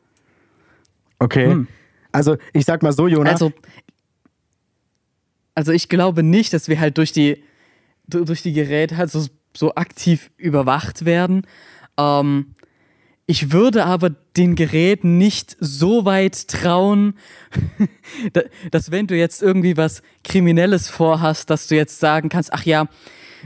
Okay. 1.19 1.47
Hm. 1.47 1.67
Also 2.11 2.37
ich 2.53 2.65
sag 2.65 2.83
mal 2.83 2.91
so, 2.91 3.07
Jonas. 3.07 3.33
Also, 3.33 3.51
also 5.55 5.71
ich 5.71 5.89
glaube 5.89 6.23
nicht, 6.23 6.53
dass 6.53 6.67
wir 6.67 6.79
halt 6.79 6.97
durch 6.97 7.11
die, 7.11 7.43
du- 8.07 8.25
durch 8.25 8.41
die 8.41 8.53
Geräte 8.53 8.97
halt 8.97 9.11
so, 9.11 9.25
so 9.55 9.75
aktiv 9.75 10.31
überwacht 10.37 11.05
werden. 11.05 11.45
Ähm, 11.97 12.55
ich 13.25 13.51
würde 13.51 13.85
aber 13.85 14.09
den 14.35 14.55
Geräten 14.55 15.17
nicht 15.17 15.55
so 15.59 16.05
weit 16.05 16.47
trauen, 16.47 17.15
da- 18.33 18.41
dass 18.71 18.91
wenn 18.91 19.07
du 19.07 19.15
jetzt 19.15 19.41
irgendwie 19.41 19.77
was 19.77 20.01
Kriminelles 20.23 20.89
vorhast, 20.89 21.49
dass 21.49 21.67
du 21.67 21.75
jetzt 21.75 21.99
sagen 21.99 22.29
kannst, 22.29 22.51
ach 22.53 22.63
ja, 22.65 22.87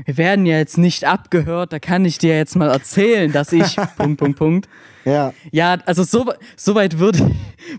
wir 0.05 0.17
werden 0.17 0.45
ja 0.45 0.57
jetzt 0.57 0.77
nicht 0.77 1.05
abgehört, 1.05 1.73
da 1.73 1.79
kann 1.79 2.05
ich 2.05 2.17
dir 2.17 2.35
jetzt 2.35 2.55
mal 2.55 2.69
erzählen, 2.69 3.31
dass 3.31 3.51
ich, 3.51 3.75
Punkt, 3.97 4.19
Punkt, 4.19 4.37
Punkt. 4.37 4.69
ja. 5.05 5.33
Ja, 5.51 5.77
also 5.85 6.03
so, 6.03 6.31
so 6.55 6.75
weit 6.75 6.99
würde 6.99 7.31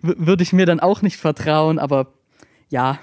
würde 0.02 0.42
ich 0.42 0.52
mir 0.52 0.66
dann 0.66 0.80
auch 0.80 1.02
nicht 1.02 1.16
vertrauen, 1.16 1.78
aber 1.78 2.08
ja, 2.68 2.98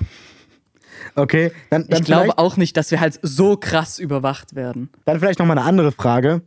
Okay. 1.15 1.51
Dann, 1.69 1.87
dann 1.87 1.99
ich 1.99 2.05
glaube 2.05 2.37
auch 2.37 2.57
nicht, 2.57 2.75
dass 2.77 2.91
wir 2.91 2.99
halt 2.99 3.19
so 3.21 3.57
krass 3.57 3.99
überwacht 3.99 4.55
werden. 4.55 4.89
Dann 5.05 5.19
vielleicht 5.19 5.39
noch 5.39 5.45
mal 5.45 5.57
eine 5.57 5.67
andere 5.67 5.91
Frage. 5.91 6.41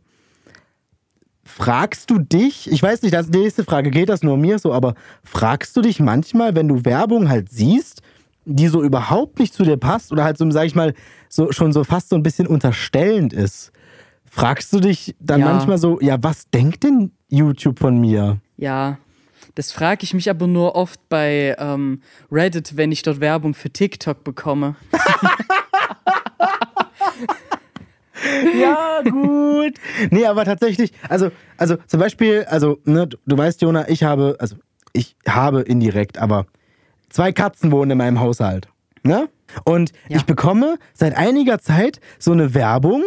Fragst 1.43 2.11
du 2.11 2.19
dich, 2.19 2.71
ich 2.71 2.81
weiß 2.81 3.01
nicht, 3.01 3.13
das 3.13 3.25
ist 3.25 3.33
die 3.33 3.39
nächste 3.39 3.63
Frage, 3.63 3.89
geht 3.89 4.09
das 4.09 4.21
nur 4.21 4.37
mir 4.37 4.59
so, 4.59 4.71
aber 4.71 4.93
fragst 5.23 5.75
du 5.75 5.81
dich 5.81 5.99
manchmal, 5.99 6.55
wenn 6.55 6.67
du 6.67 6.85
Werbung 6.85 7.27
halt 7.27 7.49
siehst, 7.49 8.01
die 8.45 8.67
so 8.67 8.83
überhaupt 8.83 9.39
nicht 9.39 9.53
zu 9.53 9.63
dir 9.63 9.77
passt 9.77 10.11
oder 10.11 10.23
halt 10.23 10.37
so, 10.37 10.49
sag 10.51 10.65
ich 10.65 10.75
mal, 10.75 10.93
so 11.29 11.51
schon 11.51 11.71
so 11.71 11.83
fast 11.83 12.09
so 12.09 12.15
ein 12.15 12.23
bisschen 12.23 12.47
unterstellend 12.47 13.33
ist, 13.33 13.71
fragst 14.29 14.73
du 14.73 14.79
dich 14.79 15.15
dann 15.19 15.41
Ja. 15.41 15.45
manchmal 15.45 15.77
so, 15.77 15.99
ja, 16.01 16.17
was 16.21 16.49
denkt 16.49 16.83
denn 16.83 17.11
YouTube 17.29 17.79
von 17.79 17.99
mir? 17.99 18.39
Ja, 18.57 18.97
das 19.55 19.71
frage 19.71 20.03
ich 20.03 20.13
mich 20.13 20.29
aber 20.29 20.47
nur 20.47 20.75
oft 20.75 20.99
bei 21.09 21.55
ähm, 21.59 22.01
Reddit, 22.31 22.77
wenn 22.77 22.91
ich 22.91 23.03
dort 23.03 23.19
Werbung 23.19 23.53
für 23.53 23.69
TikTok 23.69 24.23
bekomme. 24.23 24.75
ja, 28.59 29.01
gut. 29.03 29.75
Nee, 30.11 30.25
aber 30.25 30.45
tatsächlich, 30.45 30.91
also, 31.07 31.31
also 31.57 31.77
zum 31.87 31.99
Beispiel, 31.99 32.45
also, 32.49 32.79
ne, 32.85 33.07
du, 33.07 33.17
du 33.25 33.37
weißt, 33.37 33.61
Jona, 33.61 33.87
ich 33.89 34.03
habe, 34.03 34.35
also 34.39 34.55
ich 34.93 35.15
habe 35.27 35.61
indirekt, 35.61 36.17
aber 36.17 36.45
zwei 37.09 37.31
Katzen 37.31 37.71
wohnen 37.71 37.91
in 37.91 37.97
meinem 37.97 38.19
Haushalt. 38.19 38.67
Ne? 39.03 39.29
Und 39.63 39.91
Ja. 40.07 40.17
ich 40.17 40.25
bekomme 40.25 40.77
seit 40.93 41.15
einiger 41.15 41.59
Zeit 41.59 41.99
so 42.19 42.31
eine 42.31 42.53
Werbung 42.53 43.03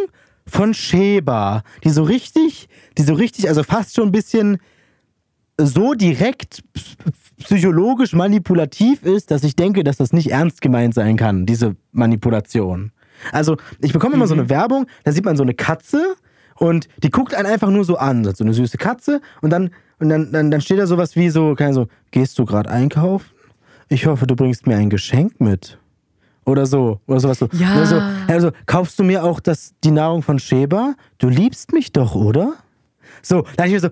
von 0.47 0.73
Sheba, 0.73 1.63
die 1.83 1.89
so 1.89 2.03
richtig, 2.03 2.67
die 2.97 3.03
so 3.03 3.13
richtig, 3.13 3.47
also 3.47 3.63
fast 3.63 3.95
schon 3.95 4.09
ein 4.09 4.11
bisschen 4.11 4.57
so 5.57 5.93
direkt 5.93 6.63
psychologisch 7.39 8.13
manipulativ 8.13 9.03
ist, 9.03 9.31
dass 9.31 9.43
ich 9.43 9.55
denke, 9.55 9.83
dass 9.83 9.97
das 9.97 10.13
nicht 10.13 10.31
ernst 10.31 10.61
gemeint 10.61 10.93
sein 10.93 11.15
kann, 11.17 11.45
diese 11.45 11.75
Manipulation. 11.91 12.91
Also, 13.31 13.57
ich 13.79 13.93
bekomme 13.93 14.15
immer 14.15 14.27
so 14.27 14.33
eine 14.33 14.49
Werbung, 14.49 14.87
da 15.03 15.11
sieht 15.11 15.23
man 15.25 15.37
so 15.37 15.43
eine 15.43 15.53
Katze 15.53 16.15
und 16.55 16.87
die 17.03 17.09
guckt 17.11 17.33
einen 17.35 17.45
einfach 17.47 17.69
nur 17.69 17.85
so 17.85 17.97
an, 17.97 18.23
so 18.25 18.43
eine 18.43 18.53
süße 18.53 18.77
Katze 18.77 19.21
und 19.41 19.49
dann 19.51 19.69
und 19.99 20.09
dann, 20.09 20.31
dann, 20.33 20.51
dann 20.51 20.59
steht 20.59 20.79
da 20.79 20.87
sowas 20.87 21.15
wie 21.15 21.29
so, 21.29 21.55
keine 21.55 21.73
so, 21.73 21.87
gehst 22.11 22.37
du 22.37 22.45
gerade 22.45 22.69
einkaufen? 22.69 23.29
Ich 23.87 24.05
hoffe, 24.05 24.27
du 24.27 24.35
bringst 24.35 24.67
mir 24.67 24.75
ein 24.75 24.89
Geschenk 24.89 25.39
mit. 25.39 25.77
Oder 26.45 26.65
so, 26.65 26.99
oder 27.07 27.19
sowas 27.19 27.39
so. 27.39 27.49
Ja. 27.53 27.75
Oder 27.75 27.85
so, 27.85 28.01
also, 28.27 28.51
kaufst 28.65 28.99
du 28.99 29.03
mir 29.03 29.23
auch 29.23 29.39
das, 29.39 29.73
die 29.83 29.91
Nahrung 29.91 30.23
von 30.23 30.39
Sheba? 30.39 30.95
Du 31.17 31.29
liebst 31.29 31.71
mich 31.73 31.91
doch, 31.91 32.15
oder? 32.15 32.53
So, 33.21 33.41
da 33.41 33.49
dachte 33.63 33.67
ich 33.67 33.73
mir 33.73 33.79
so, 33.79 33.89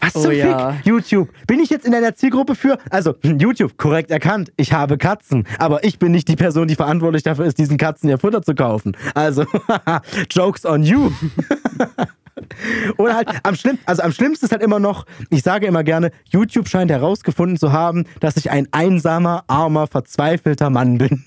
was 0.00 0.16
Oh 0.16 0.22
zum 0.22 0.32
ja. 0.32 0.72
Fick? 0.72 0.86
YouTube, 0.86 1.28
bin 1.46 1.60
ich 1.60 1.70
jetzt 1.70 1.86
in 1.86 1.92
deiner 1.92 2.14
Zielgruppe 2.14 2.54
für? 2.54 2.78
Also, 2.90 3.14
YouTube, 3.22 3.78
korrekt 3.78 4.10
erkannt, 4.10 4.52
ich 4.56 4.72
habe 4.72 4.98
Katzen, 4.98 5.46
aber 5.58 5.84
ich 5.84 5.98
bin 5.98 6.12
nicht 6.12 6.28
die 6.28 6.36
Person, 6.36 6.68
die 6.68 6.74
verantwortlich 6.74 7.22
dafür 7.22 7.46
ist, 7.46 7.58
diesen 7.58 7.78
Katzen 7.78 8.10
ihr 8.10 8.18
Futter 8.18 8.42
zu 8.42 8.54
kaufen. 8.54 8.96
Also, 9.14 9.46
Jokes 10.30 10.66
on 10.66 10.82
you. 10.82 11.10
Oder 12.98 13.14
halt 13.14 13.28
am 13.44 13.54
schlimm, 13.54 13.78
also 13.86 14.02
am 14.02 14.12
schlimmsten 14.12 14.46
ist 14.46 14.52
halt 14.52 14.62
immer 14.62 14.80
noch, 14.80 15.06
ich 15.30 15.42
sage 15.42 15.66
immer 15.66 15.84
gerne, 15.84 16.10
YouTube 16.28 16.68
scheint 16.68 16.90
herausgefunden 16.90 17.56
zu 17.56 17.72
haben, 17.72 18.04
dass 18.20 18.36
ich 18.36 18.50
ein 18.50 18.68
einsamer, 18.72 19.44
armer, 19.46 19.86
verzweifelter 19.86 20.68
Mann 20.68 20.98
bin. 20.98 21.24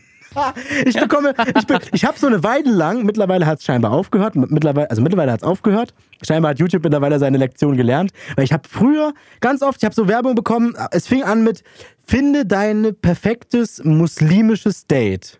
Ich 0.86 1.00
bekomme, 1.00 1.34
ich, 1.58 1.66
be, 1.68 1.80
ich 1.94 2.06
habe 2.06 2.18
so 2.18 2.28
eine 2.28 2.44
Weile 2.44 2.72
lang, 2.72 3.04
mittlerweile 3.06 3.46
hat 3.46 3.60
es 3.60 3.66
scheinbar 3.66 3.92
aufgehört, 3.92 4.36
mittlerweile, 4.36 4.90
also 4.90 5.02
mittlerweile 5.02 5.32
hat 5.32 5.42
es 5.42 5.48
aufgehört. 5.48 5.94
Scheinbar 6.26 6.52
hat 6.52 6.60
YouTube 6.60 6.84
mittlerweile 6.84 7.20
seine 7.20 7.38
Lektion 7.38 7.76
gelernt, 7.78 8.12
weil 8.36 8.46
ich 8.46 8.54
habe 8.54 8.68
früher 8.70 9.14
ganz 9.40 9.62
oft, 9.62 9.78
ich 9.82 9.86
habe 9.86 9.96
so 9.96 10.08
Werbung 10.08 10.36
bekommen, 10.36 10.76
es 10.92 11.08
fing 11.08 11.24
an 11.24 11.44
mit, 11.44 11.64
finde 12.06 12.46
dein 12.46 12.96
perfektes 13.02 13.84
muslimisches 13.84 14.88
Date. 14.88 15.40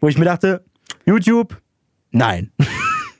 Wo 0.00 0.08
ich 0.08 0.18
mir 0.18 0.24
dachte, 0.26 0.64
YouTube, 1.06 1.60
nein. 2.10 2.50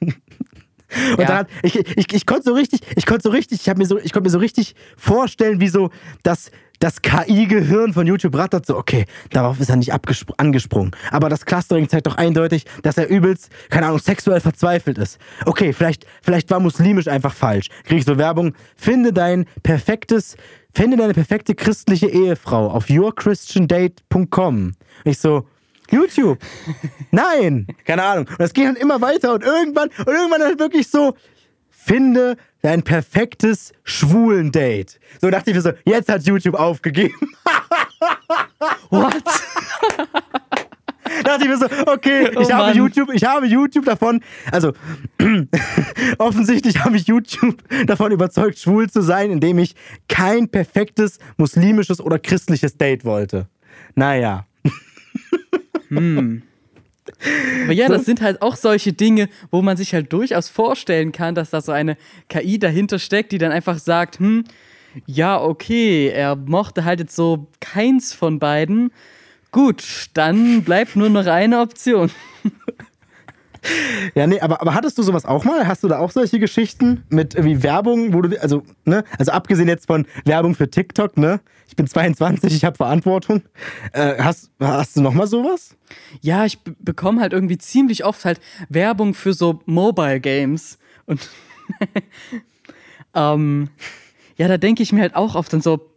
Und 0.01 1.21
Ja. 1.21 1.27
dann 1.27 1.37
hat, 1.39 1.49
ich, 1.63 1.75
ich, 1.77 2.13
ich 2.13 2.25
konnte 2.27 2.45
so 2.45 2.55
richtig, 2.55 2.81
ich 2.95 3.05
konnte 3.05 3.23
so 3.25 3.31
richtig, 3.31 3.61
ich 3.61 3.69
habe 3.69 3.79
mir 3.81 3.87
so, 3.87 3.99
ich 3.99 4.13
konnte 4.13 4.29
mir 4.29 4.31
so 4.33 4.39
richtig 4.39 4.77
vorstellen, 4.97 5.59
wie 5.61 5.67
so 5.69 5.91
das, 6.23 6.53
das 6.85 7.01
KI-Gehirn 7.01 7.95
von 7.95 8.07
YouTube 8.07 8.37
rattert 8.37 8.67
so, 8.67 8.77
okay, 8.77 9.07
darauf 9.31 9.59
ist 9.59 9.71
er 9.71 9.77
nicht 9.77 9.95
angesprungen. 9.95 10.91
Aber 11.11 11.31
das 11.31 11.47
Clustering 11.47 11.89
zeigt 11.89 12.07
doch 12.07 12.19
eindeutig, 12.19 12.67
dass 12.83 12.99
er 12.99 13.09
übelst, 13.09 13.49
keine 13.71 13.87
Ahnung, 13.87 14.01
sexuell 14.01 14.39
verzweifelt 14.39 14.99
ist. 14.99 15.19
Okay, 15.47 15.73
vielleicht, 15.73 16.05
vielleicht 16.21 16.51
war 16.51 16.61
muslimisch 16.61 17.09
einfach 17.09 17.33
falsch. 17.33 17.69
Krieg 17.85 18.01
ich 18.01 18.05
so 18.05 18.19
Werbung, 18.19 18.53
finde 18.77 19.15
dein 19.15 19.47
perfektes, 19.63 20.37
finde 20.75 20.99
deine 20.99 21.15
perfekte 21.15 21.55
christliche 21.55 22.09
Ehefrau 22.09 22.67
auf 22.67 22.91
yourchristiandate.com. 22.91 24.73
Ich 25.05 25.19
so, 25.19 25.49
YouTube. 25.91 26.39
Nein, 27.11 27.67
keine 27.87 28.03
Ahnung. 28.03 28.27
Und 28.29 28.41
das 28.41 28.53
geht 28.53 28.67
dann 28.67 28.77
immer 28.77 29.01
weiter 29.01 29.33
und 29.33 29.43
irgendwann, 29.43 29.89
und 29.89 30.09
irgendwann 30.09 30.43
halt 30.43 30.59
wirklich 30.59 30.89
so, 30.89 31.15
finde 31.71 32.37
dein 32.65 32.83
perfektes 32.83 33.73
schwulen 33.85 34.51
Date. 34.51 34.99
So 35.21 35.29
dachte 35.29 35.51
ich 35.51 35.57
mir 35.57 35.61
so, 35.61 35.73
jetzt 35.85 36.09
hat 36.09 36.23
YouTube 36.25 36.55
aufgegeben. 36.55 37.15
What? 38.89 39.23
dachte 41.25 41.43
ich 41.43 41.49
mir 41.49 41.59
so, 41.59 41.67
okay, 41.87 42.31
ich 42.31 42.37
Oh 42.39 42.53
habe. 42.55 42.73
YouTube, 42.75 43.11
ich 43.13 43.23
habe 43.23 43.47
YouTube 43.47 43.85
davon, 43.85 44.23
also 44.51 44.73
offensichtlich 46.19 46.83
habe 46.83 46.97
ich 46.97 47.07
YouTube 47.07 47.63
davon 47.87 48.13
überzeugt, 48.13 48.59
schwul 48.59 48.89
zu 48.89 49.03
sein, 49.03 49.31
indem 49.31 49.59
ich 49.59 49.75
kein 50.09 50.49
perfektes 50.49 51.19
muslimisches 51.37 52.01
oder 52.01 52.19
christliches 52.19 52.79
Date 52.79 53.05
wollte. 53.05 53.47
Naja. 53.95 54.47
Aber 57.65 57.73
ja, 57.73 57.89
das 57.89 58.05
sind 58.05 58.21
halt 58.21 58.41
auch 58.43 58.57
solche 58.57 58.93
Dinge, 58.93 59.29
wo 59.51 59.63
man 59.63 59.77
sich 59.77 59.95
halt 59.95 60.13
durchaus 60.13 60.49
vorstellen 60.49 61.13
kann, 61.13 61.35
dass 61.35 61.51
da 61.51 61.61
so 61.61 61.73
eine 61.73 61.97
KI 62.29 62.59
dahinter 62.59 62.99
steckt, 62.99 63.33
die 63.33 63.39
dann 63.39 63.53
einfach 63.53 63.79
sagt, 63.79 64.19
hm, 64.19 64.45
ja, 65.07 65.41
okay, 65.41 66.09
er 66.09 66.37
mochte 66.37 66.85
halt 66.85 67.01
jetzt 67.01 67.17
so 67.17 67.49
keins 67.61 68.13
von 68.13 68.39
beiden. 68.39 68.93
Gut, 69.51 69.85
dann 70.15 70.63
bleibt 70.63 70.97
nur 70.97 71.11
noch 71.11 71.27
eine 71.27 71.61
Option. 71.61 72.11
Ja, 74.15 74.27
nee, 74.27 74.41
aber, 74.41 74.61
aber 74.61 74.75
hattest 74.75 74.99
du 74.99 75.03
sowas 75.03 75.25
auch 75.25 75.45
mal? 75.45 75.67
Hast 75.67 75.83
du 75.83 75.89
da 75.89 75.99
auch 75.99 76.11
solche 76.11 76.39
Geschichten 76.39 77.05
mit 77.09 77.35
irgendwie 77.35 77.63
Werbung, 77.63 78.13
wo 78.13 78.23
du, 78.23 78.41
also, 78.41 78.63
ne, 78.85 79.05
also 79.19 79.33
abgesehen 79.33 79.69
jetzt 79.69 79.87
von 79.87 80.07
Werbung 80.25 80.55
für 80.55 80.71
TikTok, 80.71 81.17
ne? 81.17 81.41
Ich 81.67 81.77
bin 81.77 81.87
22, 81.87 82.55
ich 82.55 82.65
habe 82.65 82.77
Verantwortung. 82.77 83.43
Äh, 83.93 84.23
hast, 84.23 84.51
hast 84.61 84.97
du 84.97 85.01
noch 85.01 85.15
mal 85.15 85.27
sowas? 85.27 85.77
Ja, 86.21 86.45
ich 86.45 86.61
be- 86.61 86.77
bekomme 86.79 87.21
halt 87.21 87.33
irgendwie 87.33 87.59
ziemlich 87.59 88.05
oft 88.05 88.25
halt 88.25 88.41
Werbung 88.69 89.15
für 89.15 89.33
so 89.33 89.61
Mobile 89.67 90.21
Games. 90.21 90.79
Und 91.07 91.29
ähm, 93.15 93.71
ja, 94.37 94.49
da 94.49 94.59
denke 94.59 94.83
ich 94.83 94.93
mir 94.93 95.01
halt 95.03 95.15
auch 95.17 95.35
oft 95.35 95.53
dann 95.53 95.61
so, 95.63 95.91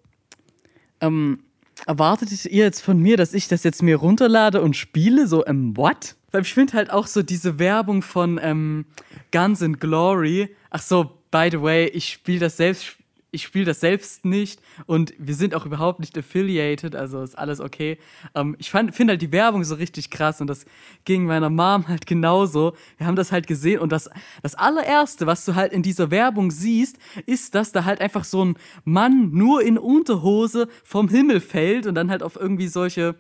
ähm, 1.02 1.40
erwartet 1.86 2.46
ihr 2.46 2.64
jetzt 2.66 2.82
von 2.82 3.00
mir, 3.00 3.18
dass 3.18 3.34
ich 3.34 3.48
das 3.48 3.64
jetzt 3.64 3.82
mir 3.84 3.98
runterlade 3.98 4.62
und 4.62 4.76
spiele? 4.76 5.28
So, 5.28 5.46
ähm, 5.46 5.76
what? 5.78 6.16
Weil 6.32 6.42
ich 6.42 6.54
finde 6.54 6.74
halt 6.74 6.92
auch 6.92 7.08
so 7.08 7.24
diese 7.24 7.58
Werbung 7.58 8.02
von 8.02 8.40
ähm, 8.42 8.86
Guns 9.32 9.62
and 9.62 9.80
Glory. 9.80 10.56
Ach 10.70 10.82
so, 10.82 11.18
by 11.32 11.50
the 11.52 11.62
way, 11.62 11.88
ich 11.88 12.10
spiele 12.10 12.40
das 12.40 12.58
selbst. 12.58 12.98
Ich 13.30 13.44
spiele 13.44 13.66
das 13.66 13.82
selbst 13.82 14.24
nicht 14.24 14.62
und 14.86 15.14
wir 15.18 15.36
sind 15.36 15.54
auch 15.54 15.66
überhaupt 15.66 16.00
nicht 16.00 16.18
affiliated, 16.18 16.96
also 16.96 17.22
ist 17.22 17.38
alles 17.38 17.60
okay. 17.60 18.00
Ähm, 18.34 18.56
ich 18.58 18.72
finde 18.72 18.94
halt 19.10 19.22
die 19.22 19.34
Werbung 19.34 19.66
so 19.66 19.76
richtig 19.76 20.10
krass 20.10 20.40
und 20.40 20.48
das 20.48 20.66
ging 21.04 21.26
meiner 21.26 21.50
Mom 21.50 21.90
halt 21.90 22.08
genauso. 22.08 22.74
Wir 22.98 23.06
haben 23.06 23.18
das 23.18 23.34
halt 23.34 23.46
gesehen 23.46 23.82
und 23.82 23.92
das, 23.92 24.10
das 24.42 24.56
allererste, 24.56 25.28
was 25.28 25.44
du 25.44 25.56
halt 25.56 25.74
in 25.74 25.84
dieser 25.84 26.10
Werbung 26.10 26.52
siehst, 26.52 26.98
ist, 27.26 27.54
dass 27.54 27.74
da 27.74 27.84
halt 27.84 28.00
einfach 28.00 28.24
so 28.24 28.46
ein 28.46 28.58
Mann 28.86 29.32
nur 29.32 29.62
in 29.62 29.78
Unterhose 29.78 30.70
vom 30.86 31.10
Himmel 31.10 31.42
fällt 31.42 31.86
und 31.86 31.96
dann 31.96 32.10
halt 32.10 32.24
auf 32.24 32.38
irgendwie 32.38 32.70
solche 32.70 33.16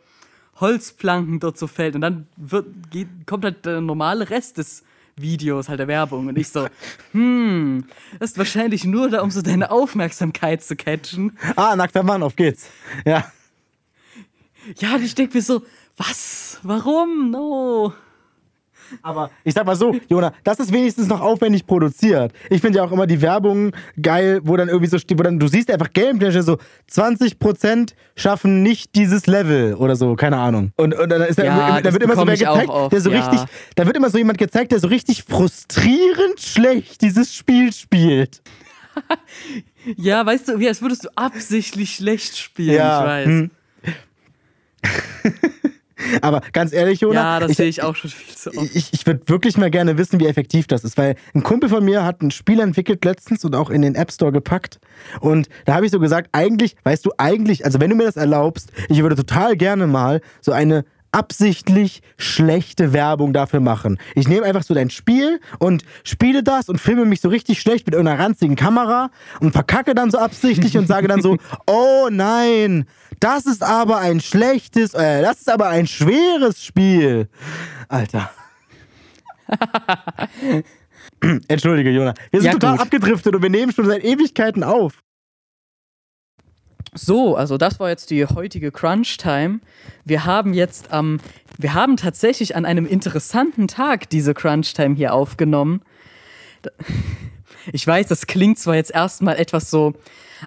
Holzplanken 0.60 1.39
dort 1.39 1.58
so 1.58 1.68
fällt 1.68 1.95
und 1.95 2.01
dann 2.01 2.28
wird, 2.36 2.91
geht, 2.91 3.08
kommt 3.26 3.43
halt 3.43 3.66
der 3.66 3.82
normale 3.82 4.30
Rest 4.30 4.58
des 4.58 4.84
Videos, 5.16 5.70
halt 5.70 5.80
der 5.80 5.88
Werbung 5.88 6.28
und 6.28 6.38
ich 6.38 6.49
so, 6.49 6.68
hm, 7.12 7.86
das 8.20 8.32
ist 8.32 8.38
wahrscheinlich 8.38 8.84
nur 8.84 9.10
da, 9.10 9.22
um 9.22 9.32
so 9.32 9.41
deine 9.41 9.72
Aufmerksamkeit 9.72 10.64
zu 10.64 10.76
catchen. 10.76 11.38
Ah, 11.55 11.76
nackter 11.76 12.03
Mann, 12.03 12.24
auf 12.24 12.36
geht's. 12.36 12.70
Ja. 13.05 13.32
Ja, 14.80 14.95
und 14.95 15.03
ich 15.03 15.16
denke 15.16 15.38
mir 15.38 15.41
so, 15.41 15.64
was? 15.95 16.60
Warum? 16.64 17.32
No. 17.32 17.93
Aber 19.02 19.32
ich 19.44 19.54
sag 19.54 19.66
mal 19.66 19.76
so, 19.76 19.96
Jona, 20.10 20.34
das 20.44 20.60
ist 20.60 20.72
wenigstens 20.72 21.08
noch 21.08 21.22
aufwendig 21.22 21.66
produziert. 21.66 22.34
Ich 22.50 22.62
finde 22.62 22.78
ja 22.80 22.84
auch 22.84 22.92
immer 22.92 23.08
die 23.08 23.22
Werbung 23.22 23.72
geil, 24.02 24.40
wo 24.44 24.56
dann 24.58 24.68
irgendwie 24.68 24.90
so 24.90 24.98
steht, 24.98 25.18
wo 25.18 25.24
dann 25.24 25.40
du 25.40 25.48
siehst 25.48 25.72
einfach 25.72 25.92
Gameplay 25.94 26.32
so 26.42 26.58
20% 26.92 27.94
schaffen 28.16 28.64
nicht 28.64 28.96
dieses 28.96 29.28
Level 29.28 29.76
oder 29.76 29.96
so, 29.96 30.16
keine 30.16 30.38
Ahnung. 30.38 30.72
Und, 30.78 30.94
und 30.94 31.10
dann 31.10 31.22
ist 31.22 31.40
da, 31.40 31.44
Ja, 31.44 31.58
da 31.76 31.82
das 31.82 31.94
wird 31.94 32.04
immer 32.04 32.16
so 32.16 32.28
wer 32.28 32.38
gezeigt, 32.38 32.70
oft, 32.70 32.92
der 32.92 33.02
so 33.02 33.12
ja. 33.12 33.20
richtig, 33.28 33.48
da 33.76 33.86
wird 33.86 33.98
immer 33.98 34.10
so 34.10 34.18
jemand 34.18 34.38
gezeigt, 34.38 34.72
der 34.72 34.80
so 34.80 34.88
richtig 34.88 35.24
frustrierend 35.24 36.40
schlecht 36.40 37.02
dieses 37.02 37.34
Spiel 37.36 37.74
spielt. 37.74 38.42
Ja, 39.96 40.26
weißt 40.26 40.50
du, 40.50 40.60
wie 40.60 40.68
als 40.68 40.82
würdest 40.82 41.06
du 41.06 41.10
absichtlich 41.16 41.96
schlecht 41.96 42.36
spielen, 42.36 42.76
ich 42.76 42.82
weiß. 42.82 43.26
hm. 43.26 43.52
Aber 46.22 46.41
ganz 46.54 46.74
ehrlich, 46.74 47.02
Jona, 47.02 47.16
Ja, 47.16 47.39
das 47.39 47.58
sehe 47.58 47.68
ich 47.68 47.82
auch 47.82 47.95
schon 47.95 48.10
viel 48.10 48.36
zu 48.36 48.54
oft. 48.56 48.76
ich, 48.76 48.93
ich 48.93 49.06
würde 49.06 49.22
wirklich 49.28 49.58
mal 49.58 49.72
gerne 49.72 49.98
wissen, 49.98 50.20
wie 50.20 50.28
effektiv 50.28 50.68
das 50.68 50.84
ist, 50.84 50.98
weil 50.98 51.16
ein 51.34 51.43
Kumpel 51.43 51.70
von 51.70 51.84
mir 51.84 52.04
hat 52.04 52.22
ein 52.22 52.32
Spiel 52.32 52.60
entwickelt 52.60 53.04
letztens 53.06 53.43
und 53.45 53.56
auch 53.56 53.70
in 53.70 53.82
den 53.82 53.95
App 53.95 54.12
Store 54.12 54.32
gepackt. 54.32 54.80
Und 55.20 55.48
da 55.66 55.76
habe 55.76 55.86
ich 55.86 55.91
so 55.91 56.00
gesagt, 56.00 56.30
eigentlich, 56.32 56.76
weißt 56.84 57.06
du, 57.06 57.12
eigentlich, 57.18 57.66
also 57.66 57.80
wenn 57.80 57.89
du 57.89 57.95
mir 57.95 58.06
das 58.06 58.18
erlaubst, 58.18 58.72
ich 58.89 59.02
würde 59.02 59.16
total 59.16 59.56
gerne 59.56 59.88
mal 59.88 60.22
so 60.41 60.52
eine 60.52 60.86
absichtlich 61.12 62.01
schlechte 62.18 62.93
Werbung 62.93 63.34
dafür 63.34 63.60
machen. 63.60 63.97
Ich 64.16 64.28
nehme 64.28 64.45
einfach 64.45 64.64
so 64.64 64.74
dein 64.74 64.89
Spiel 64.89 65.39
und 65.60 65.84
spiele 66.03 66.43
das 66.43 66.70
und 66.70 66.80
filme 66.80 67.05
mich 67.05 67.22
so 67.22 67.30
richtig 67.30 67.60
schlecht 67.62 67.86
mit 67.86 67.93
irgendeiner 67.95 68.24
ranzigen 68.24 68.55
Kamera 68.55 69.10
und 69.39 69.51
verkacke 69.51 69.95
dann 69.95 70.12
so 70.12 70.18
absichtlich 70.20 70.78
und 70.78 70.88
sage 70.88 71.08
dann 71.08 71.22
so, 71.22 71.38
oh 71.68 72.10
nein, 72.12 72.86
das 73.20 73.45
ist 73.45 73.64
aber 73.64 73.97
ein 73.99 74.20
schlechtes, 74.20 74.93
äh, 74.93 75.22
das 75.22 75.38
ist 75.39 75.51
aber 75.51 75.70
ein 75.70 75.88
schweres 75.88 76.64
Spiel. 76.64 77.30
Alter. 77.88 78.30
Entschuldige, 81.47 81.89
Jona. 81.89 82.14
Wir 82.32 82.41
sind 82.41 82.47
Ja, 82.47 82.53
total 82.53 82.74
gut. 82.74 82.82
abgedriftet 82.82 83.36
und 83.36 83.41
wir 83.41 83.49
nehmen 83.49 83.72
schon 83.72 83.86
seit 83.86 84.03
Ewigkeiten 84.03 84.64
auf. 84.64 85.01
So, 86.98 87.36
also 87.36 87.58
das 87.58 87.80
war 87.80 87.89
jetzt 87.89 88.10
die 88.10 88.26
heutige 88.26 88.72
Crunch 88.72 89.18
Time. 89.18 89.60
Wir 90.04 90.26
haben 90.26 90.54
jetzt 90.54 90.91
am, 90.91 91.20
wir 91.58 91.74
haben 91.74 91.95
tatsächlich 91.98 92.56
an 92.56 92.66
einem 92.66 92.86
interessanten 92.86 93.68
Tag 93.68 94.10
diese 94.10 94.34
Crunch 94.34 94.74
Time 94.74 94.95
hier 94.95 95.14
aufgenommen. 95.14 95.82
Ich 97.74 97.86
weiß, 97.86 98.08
das 98.08 98.28
klingt 98.28 98.58
zwar 98.58 98.76
jetzt 98.76 98.91
erstmal 98.91 99.36
etwas 99.36 99.70
so 99.70 99.91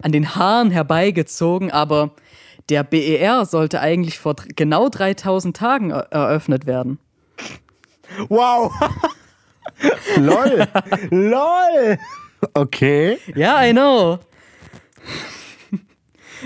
an 0.01 0.11
den 0.11 0.35
Haaren 0.37 0.71
herbeigezogen, 0.71 1.71
aber 1.71 2.13
der 2.71 2.83
BER 2.83 3.45
sollte 3.45 3.81
eigentlich 3.81 4.19
vor 4.19 4.37
genau 4.57 4.89
3000 4.89 5.55
Tagen 5.55 5.91
er- 5.91 6.07
eröffnet 6.13 6.65
werden. 6.65 6.99
Wow. 8.31 8.73
Lol. 10.17 10.67
Lol. 11.11 11.99
Okay. 12.55 13.19
Ja, 13.35 13.63
I 13.67 13.73
know. 13.73 14.19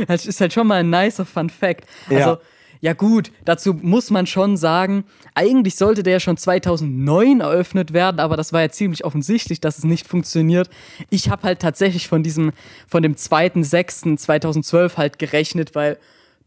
Das 0.07 0.27
ist 0.27 0.41
halt 0.41 0.53
schon 0.53 0.67
mal 0.67 0.81
ein 0.81 0.91
nicer 0.91 1.25
Fun 1.25 1.51
Fact. 1.51 1.87
Also, 2.09 2.31
Ja. 2.31 2.41
ja. 2.81 2.93
gut, 2.93 3.31
dazu 3.45 3.75
muss 3.75 4.11
man 4.11 4.27
schon 4.27 4.57
sagen, 4.57 5.05
eigentlich 5.35 5.77
sollte 5.77 6.03
der 6.03 6.21
schon 6.21 6.37
2009 6.37 7.41
eröffnet 7.41 7.93
werden, 7.93 8.21
aber 8.21 8.37
das 8.37 8.53
war 8.53 8.61
ja 8.61 8.71
ziemlich 8.71 9.05
offensichtlich, 9.05 9.61
dass 9.61 9.79
es 9.79 9.85
nicht 9.85 10.07
funktioniert. 10.07 10.71
Ich 11.11 11.31
habe 11.31 11.43
halt 11.43 11.61
tatsächlich 11.61 12.09
von 12.09 12.23
diesem, 12.23 12.53
von 12.87 13.03
dem 13.03 13.15
2.6.2012 13.15 14.97
halt 14.97 15.19
gerechnet, 15.19 15.75
weil 15.75 15.99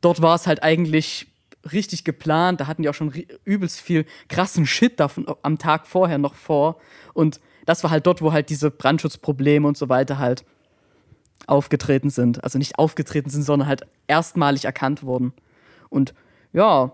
dort 0.02 0.22
war 0.22 0.36
es 0.36 0.48
halt 0.48 0.64
eigentlich 0.64 1.28
richtig 1.72 2.04
geplant. 2.04 2.62
Da 2.62 2.68
hatten 2.68 2.82
die 2.82 2.90
auch 2.90 2.94
schon 2.94 3.12
übelst 3.46 3.82
viel 3.82 4.06
krassen 4.30 4.66
Shit 4.66 5.00
davon 5.00 5.26
am 5.42 5.58
Tag 5.58 5.88
vorher 5.88 6.18
noch 6.18 6.36
vor. 6.36 6.78
Und 7.14 7.40
das 7.66 7.84
war 7.84 7.92
halt 7.92 8.08
dort, 8.08 8.22
wo 8.22 8.32
halt 8.32 8.50
diese 8.50 8.72
Brandschutzprobleme 8.72 9.68
und 9.68 9.78
so 9.78 9.90
weiter 9.90 10.18
halt 10.18 10.46
aufgetreten 11.48 12.10
sind. 12.10 12.44
Also 12.44 12.58
nicht 12.58 12.78
aufgetreten 12.78 13.30
sind, 13.30 13.44
sondern 13.44 13.68
halt 13.68 13.88
erstmalig 14.08 14.66
erkannt 14.66 15.04
wurden. 15.04 15.34
Und 15.90 16.14
ja, 16.54 16.92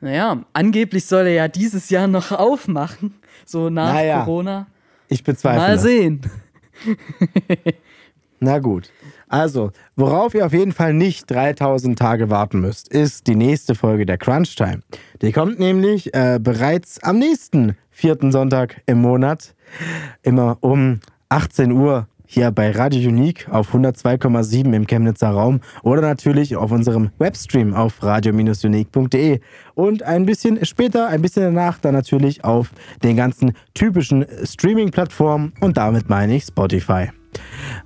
naja, 0.00 0.44
angeblich 0.52 1.06
soll 1.06 1.26
er 1.26 1.32
ja 1.32 1.48
dieses 1.48 1.90
Jahr 1.90 2.06
noch 2.06 2.32
aufmachen, 2.32 3.14
so 3.46 3.70
nach 3.70 3.94
Naja, 3.94 4.24
Corona. 4.24 4.66
Ich 5.08 5.24
bezweifle. 5.24 5.60
Mal 5.60 5.78
sehen. 5.78 6.20
Na 8.40 8.58
gut. 8.58 8.90
Also, 9.28 9.70
worauf 9.96 10.34
ihr 10.34 10.44
auf 10.44 10.52
jeden 10.52 10.72
Fall 10.72 10.92
nicht 10.92 11.30
3000 11.30 11.98
Tage 11.98 12.30
warten 12.30 12.60
müsst, 12.60 12.88
ist 12.88 13.26
die 13.26 13.34
nächste 13.34 13.74
Folge 13.74 14.06
der 14.06 14.18
Crunch 14.18 14.54
Time. 14.54 14.80
Die 15.22 15.32
kommt 15.32 15.58
nämlich 15.58 16.12
äh, 16.14 16.38
bereits 16.40 17.02
am 17.02 17.18
nächsten 17.18 17.76
vierten 17.90 18.30
Sonntag 18.30 18.82
im 18.86 19.00
Monat, 19.00 19.54
immer 20.22 20.58
um 20.60 21.00
18 21.30 21.72
Uhr 21.72 22.06
hier 22.34 22.50
bei 22.50 22.70
Radio 22.72 23.08
Unique 23.08 23.48
auf 23.48 23.72
102,7 23.72 24.74
im 24.74 24.88
Chemnitzer 24.88 25.30
Raum 25.30 25.60
oder 25.84 26.02
natürlich 26.02 26.56
auf 26.56 26.72
unserem 26.72 27.10
Webstream 27.18 27.74
auf 27.74 28.02
radio-unique.de 28.02 29.38
und 29.74 30.02
ein 30.02 30.26
bisschen 30.26 30.64
später, 30.64 31.06
ein 31.06 31.22
bisschen 31.22 31.44
danach 31.44 31.78
dann 31.78 31.94
natürlich 31.94 32.42
auf 32.44 32.72
den 33.04 33.16
ganzen 33.16 33.52
typischen 33.74 34.26
Streaming-Plattformen 34.42 35.52
und 35.60 35.76
damit 35.76 36.08
meine 36.08 36.34
ich 36.34 36.42
Spotify. 36.44 37.10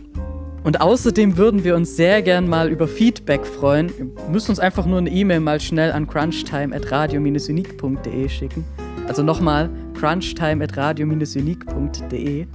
Und 0.64 0.80
außerdem 0.80 1.38
würden 1.38 1.64
wir 1.64 1.76
uns 1.76 1.95
sehr 1.95 2.22
gern 2.22 2.47
mal 2.47 2.70
über 2.70 2.88
Feedback 2.88 3.47
freuen. 3.47 3.91
Ihr 3.97 4.06
müsst 4.32 4.47
uns 4.49 4.60
einfach 4.60 4.86
nur 4.86 4.99
eine 4.99 5.10
E-Mail 5.10 5.39
mal 5.39 5.60
schnell 5.60 5.91
an 5.91 6.06
crunchtime.radio-unique.de 6.06 8.30
schicken. 8.30 8.64
Also 9.08 9.24
nochmal 9.24 9.72
crunchtime.radio-unique.de. 9.99 12.45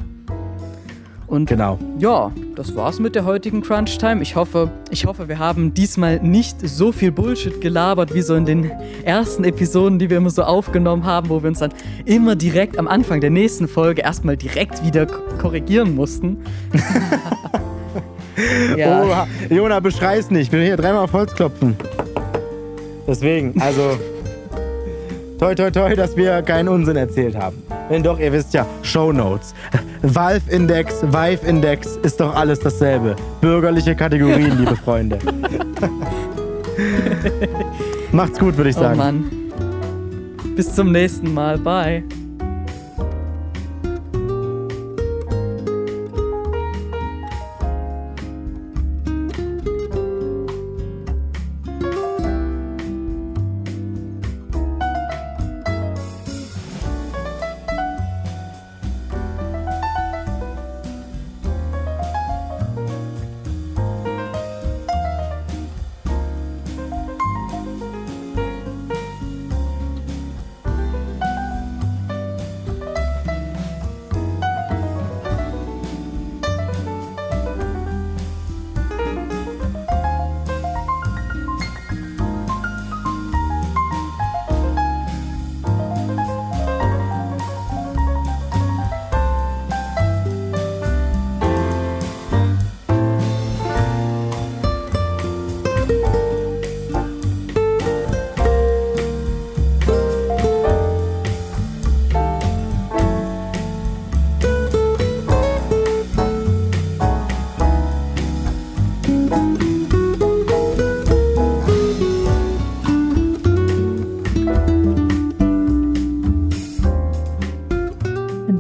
Und 1.29 1.49
Genau. 1.49 1.79
ja, 1.99 2.31
das 2.55 2.75
war's 2.77 3.01
mit 3.01 3.15
der 3.15 3.25
heutigen 3.25 3.61
Crunch 3.61 3.99
Time. 3.99 4.23
Ich 4.23 4.37
hoffe, 4.37 4.71
ich 4.91 5.07
hoffe, 5.07 5.29
wir 5.29 5.39
haben 5.39 5.75
diesmal 5.75 6.21
nicht 6.21 6.57
so 6.67 6.93
viel 6.93 7.11
Bullshit 7.11 7.61
gelabert 7.61 8.15
wie 8.15 8.23
so 8.23 8.35
in 8.35 8.47
den 8.47 8.71
ersten 9.05 9.45
Episoden, 9.45 9.99
die 9.99 10.09
wir 10.09 10.19
immer 10.19 10.31
so 10.31 10.45
aufgenommen 10.45 11.05
haben, 11.05 11.29
wo 11.29 11.43
wir 11.43 11.49
uns 11.49 11.59
dann 11.59 11.75
immer 12.05 12.37
direkt 12.37 12.79
am 12.79 12.87
Anfang 12.87 13.21
der 13.21 13.31
nächsten 13.31 13.67
Folge 13.67 14.03
erstmal 14.03 14.37
direkt 14.37 14.85
wieder 14.85 15.07
korrigieren 15.07 15.95
mussten. 15.97 16.39
ja. 18.77 19.03
Oha, 19.03 19.27
Jona, 19.51 19.81
beschrei's 19.81 20.31
nicht. 20.31 20.43
Ich 20.43 20.51
bin 20.51 20.63
hier 20.63 20.77
dreimal 20.77 21.05
auf 21.05 21.13
Holz 21.13 21.35
klopfen. 21.35 21.77
Deswegen, 23.07 23.61
also. 23.61 23.99
Toi, 25.39 25.55
toi, 25.55 25.71
toi, 25.71 25.95
dass 25.95 26.17
wir 26.17 26.43
keinen 26.43 26.69
Unsinn 26.69 26.97
erzählt 26.97 27.37
haben. 27.37 27.63
Wenn 27.89 28.03
doch, 28.03 28.19
ihr 28.19 28.33
wisst 28.33 28.53
ja, 28.53 28.67
Shownotes. 28.83 29.55
Valve-Index, 30.03 31.03
Vive-Index 31.03 31.97
ist 32.03 32.21
doch 32.21 32.35
alles 32.35 32.59
dasselbe. 32.61 33.15
Bürgerliche 33.41 33.95
Kategorien, 33.95 34.59
liebe 34.59 34.77
Freunde. 34.77 35.19
Macht's 38.13 38.39
gut, 38.39 38.57
würde 38.57 38.71
ich 38.71 38.77
Oh 38.77 38.81
sagen. 38.81 38.97
Mann. 38.97 39.31
Bis 40.57 40.75
zum 40.75 40.91
nächsten 40.91 41.33
Mal. 41.33 41.59
Bye. 41.59 42.03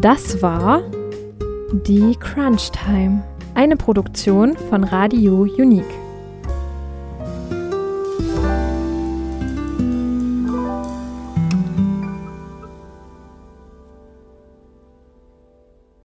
Das 0.06 0.40
war 0.40 0.84
die 1.72 2.14
Crunch 2.20 2.70
Time, 2.70 3.24
eine 3.56 3.76
Produktion 3.76 4.56
von 4.56 4.84
Radio 4.84 5.40
Unique. 5.40 6.05